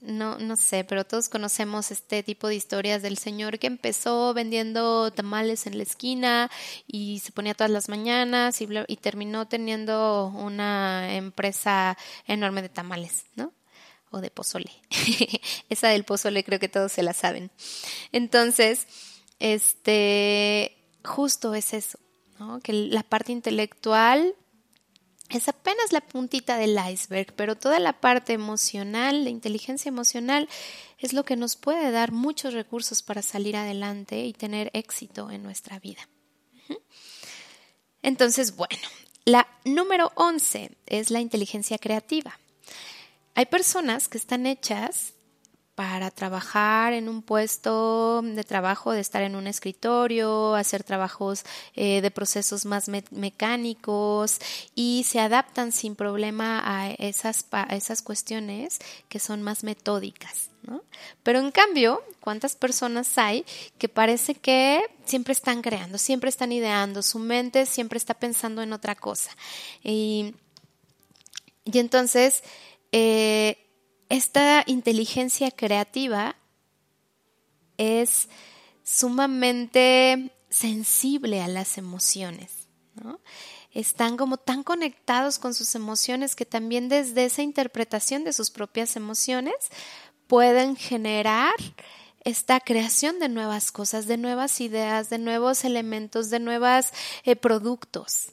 No, 0.00 0.38
no 0.38 0.56
sé, 0.56 0.82
pero 0.84 1.04
todos 1.04 1.28
conocemos 1.28 1.90
este 1.90 2.22
tipo 2.22 2.48
de 2.48 2.54
historias 2.54 3.02
del 3.02 3.18
señor 3.18 3.58
que 3.58 3.66
empezó 3.66 4.32
vendiendo 4.32 5.10
tamales 5.10 5.66
en 5.66 5.76
la 5.76 5.82
esquina 5.82 6.50
y 6.86 7.18
se 7.18 7.32
ponía 7.32 7.52
todas 7.52 7.70
las 7.70 7.90
mañanas 7.90 8.62
y, 8.62 8.68
y 8.88 8.96
terminó 8.96 9.46
teniendo 9.46 10.28
una 10.28 11.14
empresa 11.14 11.98
enorme 12.26 12.62
de 12.62 12.70
tamales, 12.70 13.26
¿no? 13.36 13.52
O 14.10 14.22
de 14.22 14.30
pozole. 14.30 14.72
Esa 15.68 15.88
del 15.88 16.04
pozole 16.04 16.44
creo 16.44 16.58
que 16.58 16.70
todos 16.70 16.92
se 16.92 17.02
la 17.02 17.12
saben. 17.12 17.50
Entonces, 18.10 18.86
este, 19.38 20.78
justo 21.04 21.54
es 21.54 21.74
eso, 21.74 21.98
¿no? 22.38 22.60
Que 22.60 22.72
la 22.72 23.02
parte 23.02 23.32
intelectual 23.32 24.34
es 25.30 25.48
apenas 25.48 25.92
la 25.92 26.00
puntita 26.00 26.56
del 26.56 26.78
iceberg, 26.90 27.32
pero 27.34 27.56
toda 27.56 27.78
la 27.78 28.00
parte 28.00 28.32
emocional, 28.32 29.24
la 29.24 29.30
inteligencia 29.30 29.88
emocional, 29.88 30.48
es 30.98 31.12
lo 31.12 31.24
que 31.24 31.36
nos 31.36 31.56
puede 31.56 31.90
dar 31.90 32.12
muchos 32.12 32.52
recursos 32.52 33.02
para 33.02 33.22
salir 33.22 33.56
adelante 33.56 34.24
y 34.24 34.32
tener 34.32 34.70
éxito 34.74 35.30
en 35.30 35.42
nuestra 35.42 35.78
vida. 35.78 36.08
Entonces, 38.02 38.56
bueno, 38.56 38.76
la 39.24 39.46
número 39.64 40.12
11 40.16 40.76
es 40.86 41.10
la 41.10 41.20
inteligencia 41.20 41.78
creativa. 41.78 42.38
hay 43.34 43.46
personas 43.46 44.08
que 44.08 44.18
están 44.18 44.46
hechas 44.46 45.14
para 45.80 46.10
trabajar 46.10 46.92
en 46.92 47.08
un 47.08 47.22
puesto 47.22 48.20
de 48.20 48.44
trabajo, 48.44 48.92
de 48.92 49.00
estar 49.00 49.22
en 49.22 49.34
un 49.34 49.46
escritorio, 49.46 50.54
hacer 50.54 50.84
trabajos 50.84 51.42
eh, 51.74 52.02
de 52.02 52.10
procesos 52.10 52.66
más 52.66 52.90
mecánicos 53.10 54.40
y 54.74 55.06
se 55.08 55.20
adaptan 55.20 55.72
sin 55.72 55.96
problema 55.96 56.60
a 56.66 56.90
esas, 56.90 57.46
esas 57.70 58.02
cuestiones 58.02 58.78
que 59.08 59.18
son 59.18 59.40
más 59.40 59.64
metódicas. 59.64 60.50
¿no? 60.64 60.82
Pero 61.22 61.38
en 61.38 61.50
cambio, 61.50 62.02
¿cuántas 62.20 62.56
personas 62.56 63.16
hay 63.16 63.46
que 63.78 63.88
parece 63.88 64.34
que 64.34 64.82
siempre 65.06 65.32
están 65.32 65.62
creando, 65.62 65.96
siempre 65.96 66.28
están 66.28 66.52
ideando, 66.52 67.00
su 67.00 67.18
mente 67.18 67.64
siempre 67.64 67.96
está 67.96 68.12
pensando 68.12 68.60
en 68.60 68.74
otra 68.74 68.96
cosa? 68.96 69.30
Y, 69.82 70.34
y 71.64 71.78
entonces, 71.78 72.42
eh, 72.92 73.69
esta 74.10 74.64
inteligencia 74.66 75.50
creativa 75.50 76.36
es 77.78 78.28
sumamente 78.82 80.34
sensible 80.50 81.40
a 81.40 81.48
las 81.48 81.78
emociones, 81.78 82.68
¿no? 82.96 83.20
Están 83.72 84.16
como 84.16 84.36
tan 84.36 84.64
conectados 84.64 85.38
con 85.38 85.54
sus 85.54 85.76
emociones 85.76 86.34
que 86.34 86.44
también 86.44 86.88
desde 86.88 87.24
esa 87.24 87.42
interpretación 87.42 88.24
de 88.24 88.32
sus 88.32 88.50
propias 88.50 88.96
emociones 88.96 89.54
pueden 90.26 90.74
generar 90.74 91.54
esta 92.24 92.58
creación 92.58 93.20
de 93.20 93.28
nuevas 93.28 93.70
cosas, 93.70 94.06
de 94.08 94.16
nuevas 94.16 94.60
ideas, 94.60 95.08
de 95.08 95.18
nuevos 95.18 95.64
elementos, 95.64 96.30
de 96.30 96.40
nuevos 96.40 96.86
eh, 97.24 97.36
productos. 97.36 98.32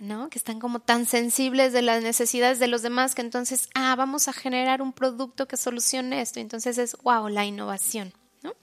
¿No? 0.00 0.30
Que 0.30 0.38
están 0.38 0.60
como 0.60 0.80
tan 0.80 1.06
sensibles 1.06 1.72
de 1.72 1.82
las 1.82 2.02
necesidades 2.02 2.58
de 2.58 2.66
los 2.66 2.82
demás 2.82 3.14
que 3.14 3.22
entonces, 3.22 3.68
ah, 3.74 3.94
vamos 3.96 4.28
a 4.28 4.32
generar 4.32 4.82
un 4.82 4.92
producto 4.92 5.46
que 5.46 5.56
solucione 5.56 6.20
esto. 6.20 6.40
Entonces 6.40 6.78
es, 6.78 6.96
wow, 7.02 7.28
la 7.28 7.44
innovación, 7.44 8.12
¿no? 8.42 8.54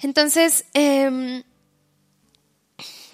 Entonces, 0.00 0.64
em, 0.74 1.42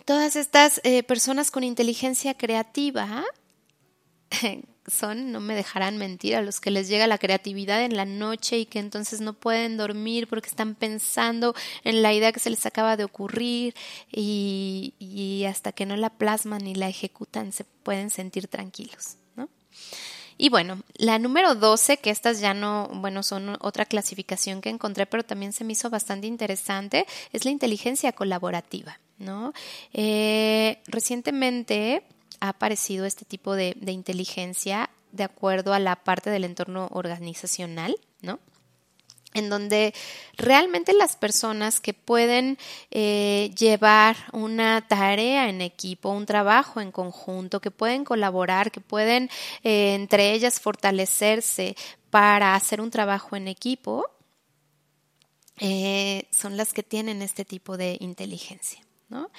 todas 0.04 0.36
estas 0.36 0.80
eh, 0.84 1.02
personas 1.02 1.50
con 1.50 1.64
inteligencia 1.64 2.34
creativa 2.34 3.24
son, 4.90 5.32
no 5.32 5.40
me 5.40 5.54
dejarán 5.54 5.98
mentir, 5.98 6.36
a 6.36 6.42
los 6.42 6.60
que 6.60 6.70
les 6.70 6.88
llega 6.88 7.06
la 7.06 7.18
creatividad 7.18 7.82
en 7.82 7.96
la 7.96 8.04
noche 8.04 8.58
y 8.58 8.66
que 8.66 8.78
entonces 8.78 9.20
no 9.20 9.32
pueden 9.32 9.76
dormir 9.76 10.28
porque 10.28 10.48
están 10.48 10.74
pensando 10.74 11.54
en 11.84 12.02
la 12.02 12.12
idea 12.12 12.32
que 12.32 12.40
se 12.40 12.50
les 12.50 12.64
acaba 12.66 12.96
de 12.96 13.04
ocurrir 13.04 13.74
y, 14.10 15.44
hasta 15.48 15.72
que 15.72 15.86
no 15.86 15.96
la 15.96 16.10
plasman 16.10 16.66
y 16.66 16.74
la 16.74 16.88
ejecutan 16.88 17.52
se 17.52 17.64
pueden 17.64 18.10
sentir 18.10 18.48
tranquilos, 18.48 19.16
¿no? 19.36 19.48
Y 20.36 20.50
bueno, 20.50 20.82
la 20.94 21.18
número 21.18 21.54
12, 21.54 21.96
que 21.96 22.10
estas 22.10 22.40
ya 22.40 22.54
no, 22.54 22.88
bueno, 22.94 23.22
son 23.22 23.56
otra 23.60 23.86
clasificación 23.86 24.60
que 24.60 24.68
encontré, 24.68 25.06
pero 25.06 25.24
también 25.24 25.52
se 25.52 25.64
me 25.64 25.72
hizo 25.72 25.90
bastante 25.90 26.26
interesante, 26.26 27.06
es 27.32 27.44
la 27.44 27.50
inteligencia 27.50 28.12
colaborativa, 28.12 29.00
¿no? 29.18 29.52
Eh, 29.92 30.80
recientemente 30.86 32.04
ha 32.40 32.50
aparecido 32.50 33.06
este 33.06 33.24
tipo 33.24 33.54
de, 33.54 33.76
inteligencia 33.86 34.90
de 35.12 35.24
acuerdo 35.24 35.72
a 35.72 35.78
la 35.78 35.96
parte 35.96 36.30
del 36.30 36.44
entorno 36.44 36.88
organizacional, 36.92 37.96
¿no? 38.20 38.38
en 39.34 39.50
donde 39.50 39.94
realmente 40.36 40.94
las 40.94 41.16
personas 41.16 41.80
que 41.80 41.92
pueden 41.92 42.58
eh, 42.90 43.52
llevar 43.58 44.16
una 44.32 44.86
tarea 44.88 45.50
en 45.50 45.60
equipo, 45.60 46.08
un 46.08 46.24
trabajo 46.24 46.80
en 46.80 46.92
conjunto, 46.92 47.60
que 47.60 47.70
pueden 47.70 48.04
colaborar, 48.04 48.70
que 48.70 48.80
pueden 48.80 49.28
eh, 49.62 49.94
entre 49.94 50.32
ellas 50.32 50.60
fortalecerse 50.60 51.76
para 52.10 52.54
hacer 52.54 52.80
un 52.80 52.90
trabajo 52.90 53.36
en 53.36 53.48
equipo, 53.48 54.06
eh, 55.58 56.26
son 56.30 56.56
las 56.56 56.72
que 56.72 56.82
tienen 56.82 57.20
este 57.20 57.44
tipo 57.44 57.76
de 57.76 57.98
inteligencia. 58.00 58.80
¿no? 59.08 59.30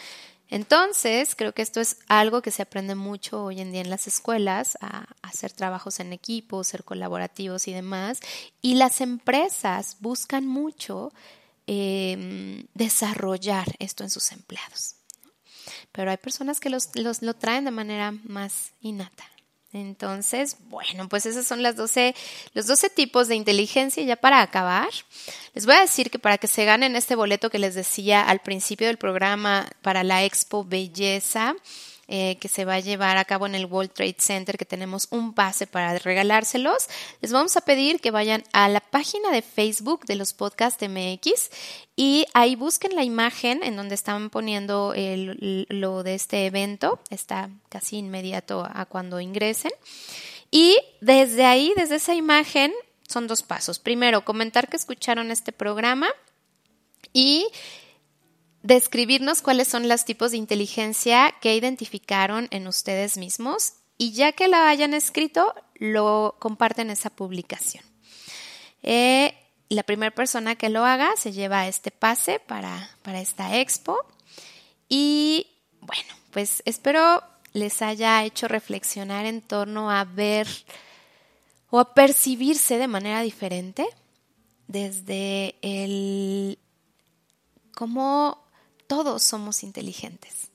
Entonces, 0.50 1.36
creo 1.36 1.54
que 1.54 1.62
esto 1.62 1.80
es 1.80 1.97
algo 2.08 2.41
que 2.41 2.52
se 2.52 2.64
aprende 2.64 2.95
mucho 2.95 3.43
hoy 3.43 3.62
en 3.62 3.72
día 3.72 3.82
en 3.82 3.89
las 3.89 4.08
escuelas, 4.08 4.78
a, 4.82 5.06
hacer 5.22 5.52
trabajos 5.52 6.00
en 6.00 6.12
equipo, 6.12 6.64
ser 6.64 6.84
colaborativos 6.84 7.68
y 7.68 7.74
demás. 7.74 8.20
Y 8.62 8.76
las 8.76 9.00
empresas 9.02 9.97
buscan 10.00 10.47
mucho 10.47 11.14
em, 11.68 12.66
desarrollar 12.74 13.76
esto 13.78 14.04
en 14.04 14.10
sus 14.10 14.32
empleados. 14.32 14.95
Pero 15.91 16.10
hay 16.10 16.18
personas 16.18 16.60
que 16.60 16.70
los, 16.70 16.89
lo 16.95 17.34
traen 17.36 17.66
de 17.66 17.72
manera 17.72 18.12
más 18.24 18.72
innata. 18.82 19.26
Entonces, 19.72 20.57
bueno, 20.70 21.07
pues 21.09 21.28
esos 21.28 21.45
son 21.45 21.61
las 21.61 21.76
12, 21.76 22.15
los 22.53 22.65
12 22.65 22.89
tipos 22.89 23.28
de 23.28 23.36
inteligencia. 23.36 24.03
Ya 24.03 24.15
para 24.15 24.41
acabar, 24.41 24.89
les 25.53 25.65
voy 25.65 25.76
a 25.76 25.82
decir 25.82 26.09
que 26.09 26.17
para 26.17 26.39
que 26.39 26.47
se 26.47 26.65
ganen 26.65 26.95
este 26.95 27.15
boleto 27.15 27.51
que 27.51 27.59
les 27.59 27.76
decía 27.76 28.24
al 28.24 28.39
principio 28.39 28.88
del 28.88 28.97
programa 28.97 29.70
para 29.82 30.03
la 30.03 30.24
Expo 30.24 30.65
Belleza, 30.65 31.55
eh, 32.12 32.38
que 32.39 32.47
se 32.47 32.66
va 32.66 32.74
a 32.74 32.80
llevar 32.80 33.18
a 33.18 33.26
cabo 33.26 33.45
en 33.45 33.53
el 33.53 33.68
World 33.68 33.91
Trade 33.91 34.16
Center, 34.18 34.57
que 34.57 34.66
tenemos 34.66 35.07
un 35.12 35.34
pase 35.34 35.68
para 35.68 35.97
regalárselos, 35.99 36.89
les 37.22 37.32
vamos 37.32 37.55
a 37.55 37.62
pedir 37.62 38.01
que 38.01 38.10
vayan 38.10 38.43
a 38.51 38.68
la 38.68 38.80
página 38.80 39.32
de 39.32 39.43
Facebook 39.43 40.05
de 40.07 40.16
los 40.16 40.34
podcasts 40.34 40.84
MX 40.88 41.51
y 41.95 42.26
ahí 42.34 42.55
busquen 42.55 42.95
la 42.95 43.03
imagen 43.03 43.62
en 43.62 43.76
donde 43.76 43.93
están 43.93 44.32
poniendo 44.32 44.93
lo 44.95 46.01
de 46.01 46.16
este 46.16 46.47
evento, 46.47 46.99
está 47.12 47.51
casi 47.70 47.97
inmediato 47.97 48.68
a 48.74 48.86
cuando 48.86 49.20
ingresen. 49.20 49.72
Y 50.49 50.78
desde 51.01 51.45
ahí, 51.45 51.74
desde 51.76 51.97
esa 51.97 52.16
imagen, 52.16 52.74
son 53.07 53.28
dos 53.28 53.43
pasos. 53.43 53.80
Primero, 53.80 54.26
comentar 54.26 54.68
que 54.68 54.78
escucharon 54.78 55.30
este 55.30 55.51
programa 55.51 56.07
y 57.14 57.47
describirnos 58.64 59.41
cuáles 59.41 59.68
son 59.68 59.88
los 59.88 60.05
tipos 60.05 60.32
de 60.32 60.38
inteligencia 60.38 61.34
que 61.41 61.55
identificaron 61.55 62.47
en 62.51 62.68
ustedes 62.68 63.18
mismos 63.18 63.74
y 63.97 64.12
ya 64.14 64.32
que 64.32 64.47
la 64.47 64.70
hayan 64.70 64.93
escrito, 64.93 65.53
lo 65.76 66.36
comparten 66.39 66.89
esa 66.89 67.10
publicación. 67.10 67.84
Eh, 68.82 69.36
la 69.70 69.84
primera 69.84 70.14
persona 70.14 70.55
que 70.55 70.70
lo 70.70 70.86
haga 70.86 71.12
se 71.18 71.32
lleva 71.32 71.68
este 71.68 71.91
pase 71.91 72.39
para, 72.39 72.89
para 73.03 73.22
esta 73.22 73.57
expo 73.57 73.97
y 74.88 75.47
bueno, 75.82 76.14
pues 76.32 76.64
espero 76.66 77.24
les 77.53 77.82
haya 77.82 78.24
hecho 78.24 78.47
reflexionar 78.47 79.26
en 79.26 79.41
torno 79.41 79.91
a 79.91 80.03
ver 80.03 80.47
o 81.70 81.80
a 81.80 81.93
percibirse 81.93 82.78
de 82.78 82.88
manera 82.88 83.22
diferente 83.22 83.88
desde 84.68 85.55
el 85.62 86.60
cómo 87.74 88.49
todos 88.90 89.22
somos 89.22 89.62
inteligentes 89.62 90.50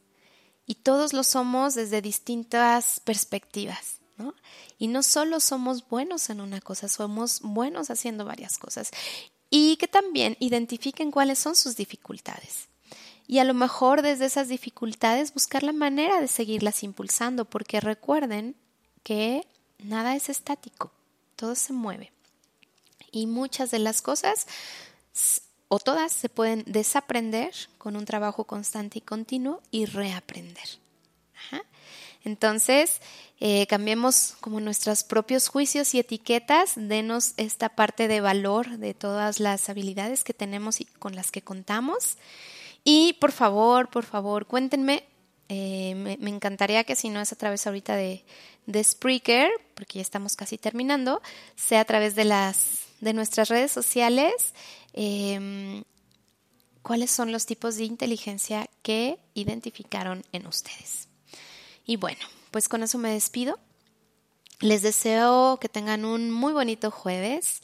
y 0.66 0.74
todos 0.74 1.12
lo 1.12 1.22
somos 1.22 1.74
desde 1.74 2.02
distintas 2.02 2.98
perspectivas. 2.98 4.00
¿no? 4.18 4.34
Y 4.76 4.88
no 4.88 5.04
solo 5.04 5.38
somos 5.38 5.88
buenos 5.88 6.28
en 6.30 6.40
una 6.40 6.60
cosa, 6.60 6.88
somos 6.88 7.40
buenos 7.42 7.90
haciendo 7.90 8.24
varias 8.24 8.58
cosas. 8.58 8.90
Y 9.50 9.76
que 9.76 9.86
también 9.86 10.36
identifiquen 10.40 11.12
cuáles 11.12 11.38
son 11.38 11.54
sus 11.54 11.76
dificultades. 11.76 12.66
Y 13.28 13.38
a 13.38 13.44
lo 13.44 13.54
mejor 13.54 14.02
desde 14.02 14.26
esas 14.26 14.48
dificultades 14.48 15.32
buscar 15.32 15.62
la 15.62 15.72
manera 15.72 16.20
de 16.20 16.26
seguirlas 16.26 16.82
impulsando, 16.82 17.44
porque 17.44 17.80
recuerden 17.80 18.56
que 19.04 19.46
nada 19.78 20.16
es 20.16 20.28
estático, 20.28 20.90
todo 21.36 21.54
se 21.54 21.72
mueve. 21.72 22.10
Y 23.12 23.28
muchas 23.28 23.70
de 23.70 23.78
las 23.78 24.02
cosas 24.02 24.48
o 25.74 25.80
todas 25.80 26.12
se 26.12 26.28
pueden 26.28 26.62
desaprender 26.66 27.52
con 27.78 27.96
un 27.96 28.04
trabajo 28.04 28.44
constante 28.44 28.98
y 28.98 29.00
continuo 29.00 29.60
y 29.72 29.86
reaprender. 29.86 30.68
Entonces, 32.22 33.00
eh, 33.40 33.66
cambiemos 33.66 34.36
como 34.40 34.60
nuestros 34.60 35.02
propios 35.02 35.48
juicios 35.48 35.92
y 35.94 35.98
etiquetas, 35.98 36.74
denos 36.76 37.34
esta 37.38 37.70
parte 37.70 38.06
de 38.06 38.20
valor 38.20 38.78
de 38.78 38.94
todas 38.94 39.40
las 39.40 39.68
habilidades 39.68 40.22
que 40.22 40.32
tenemos 40.32 40.80
y 40.80 40.84
con 40.84 41.16
las 41.16 41.32
que 41.32 41.42
contamos. 41.42 42.18
Y 42.84 43.14
por 43.14 43.32
favor, 43.32 43.90
por 43.90 44.04
favor, 44.04 44.46
cuéntenme, 44.46 45.02
eh, 45.48 45.94
me, 45.96 46.30
encantaría 46.30 46.84
que 46.84 46.94
si 46.94 47.08
no 47.08 47.20
es 47.20 47.32
a 47.32 47.36
través 47.36 47.66
ahorita 47.66 47.96
de, 47.96 48.24
de 48.66 48.84
Spreaker, 48.84 49.50
porque 49.74 49.98
ya 49.98 50.02
estamos 50.02 50.36
casi 50.36 50.56
terminando, 50.56 51.20
sea 51.56 51.80
a 51.80 51.84
través 51.84 52.14
de 52.14 52.26
las 52.26 52.84
de 53.00 53.12
nuestras 53.12 53.48
redes 53.48 53.70
sociales 53.70 54.54
em, 54.94 55.84
cuáles 56.82 57.10
son 57.10 57.32
los 57.32 57.44
tipos 57.44 57.76
de 57.76 57.84
inteligencia 57.84 58.70
que 58.82 59.18
identificaron 59.34 60.24
en 60.32 60.46
ustedes. 60.46 61.08
Y 61.84 61.96
bueno, 61.96 62.20
pues 62.50 62.68
con 62.68 62.82
eso 62.82 62.98
me 62.98 63.12
despido. 63.12 63.58
Les 64.60 64.82
deseo 64.82 65.58
que 65.60 65.68
tengan 65.68 66.04
un 66.04 66.30
muy 66.30 66.52
bonito 66.52 66.90
jueves. 66.90 67.62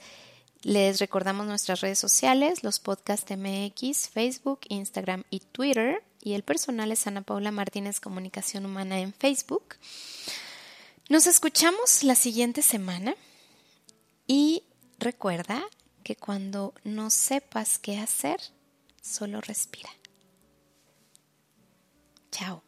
Les 0.62 0.98
recordamos 0.98 1.46
nuestras 1.46 1.80
redes 1.80 1.98
sociales, 1.98 2.62
los 2.62 2.80
podcasts 2.80 3.34
MX, 3.34 4.10
Facebook, 4.10 4.60
Instagram 4.68 5.24
y 5.30 5.40
Twitter. 5.40 6.04
Y 6.22 6.34
el 6.34 6.42
personal 6.42 6.92
es 6.92 7.06
Ana 7.06 7.22
Paula 7.22 7.50
Martínez 7.50 8.00
Comunicación 8.00 8.66
Humana 8.66 9.00
en 9.00 9.14
Facebook. 9.14 9.76
Nos 11.08 11.26
escuchamos 11.26 12.04
la 12.04 12.14
siguiente 12.14 12.62
semana 12.62 13.16
Y 14.26 14.62
recuerda 14.98 15.64
que 16.02 16.16
cuando 16.16 16.74
no 16.84 17.10
sepas 17.10 17.78
qué 17.78 17.98
hacer, 17.98 18.40
solo 19.02 19.40
respira. 19.40 19.90
Chao. 22.30 22.62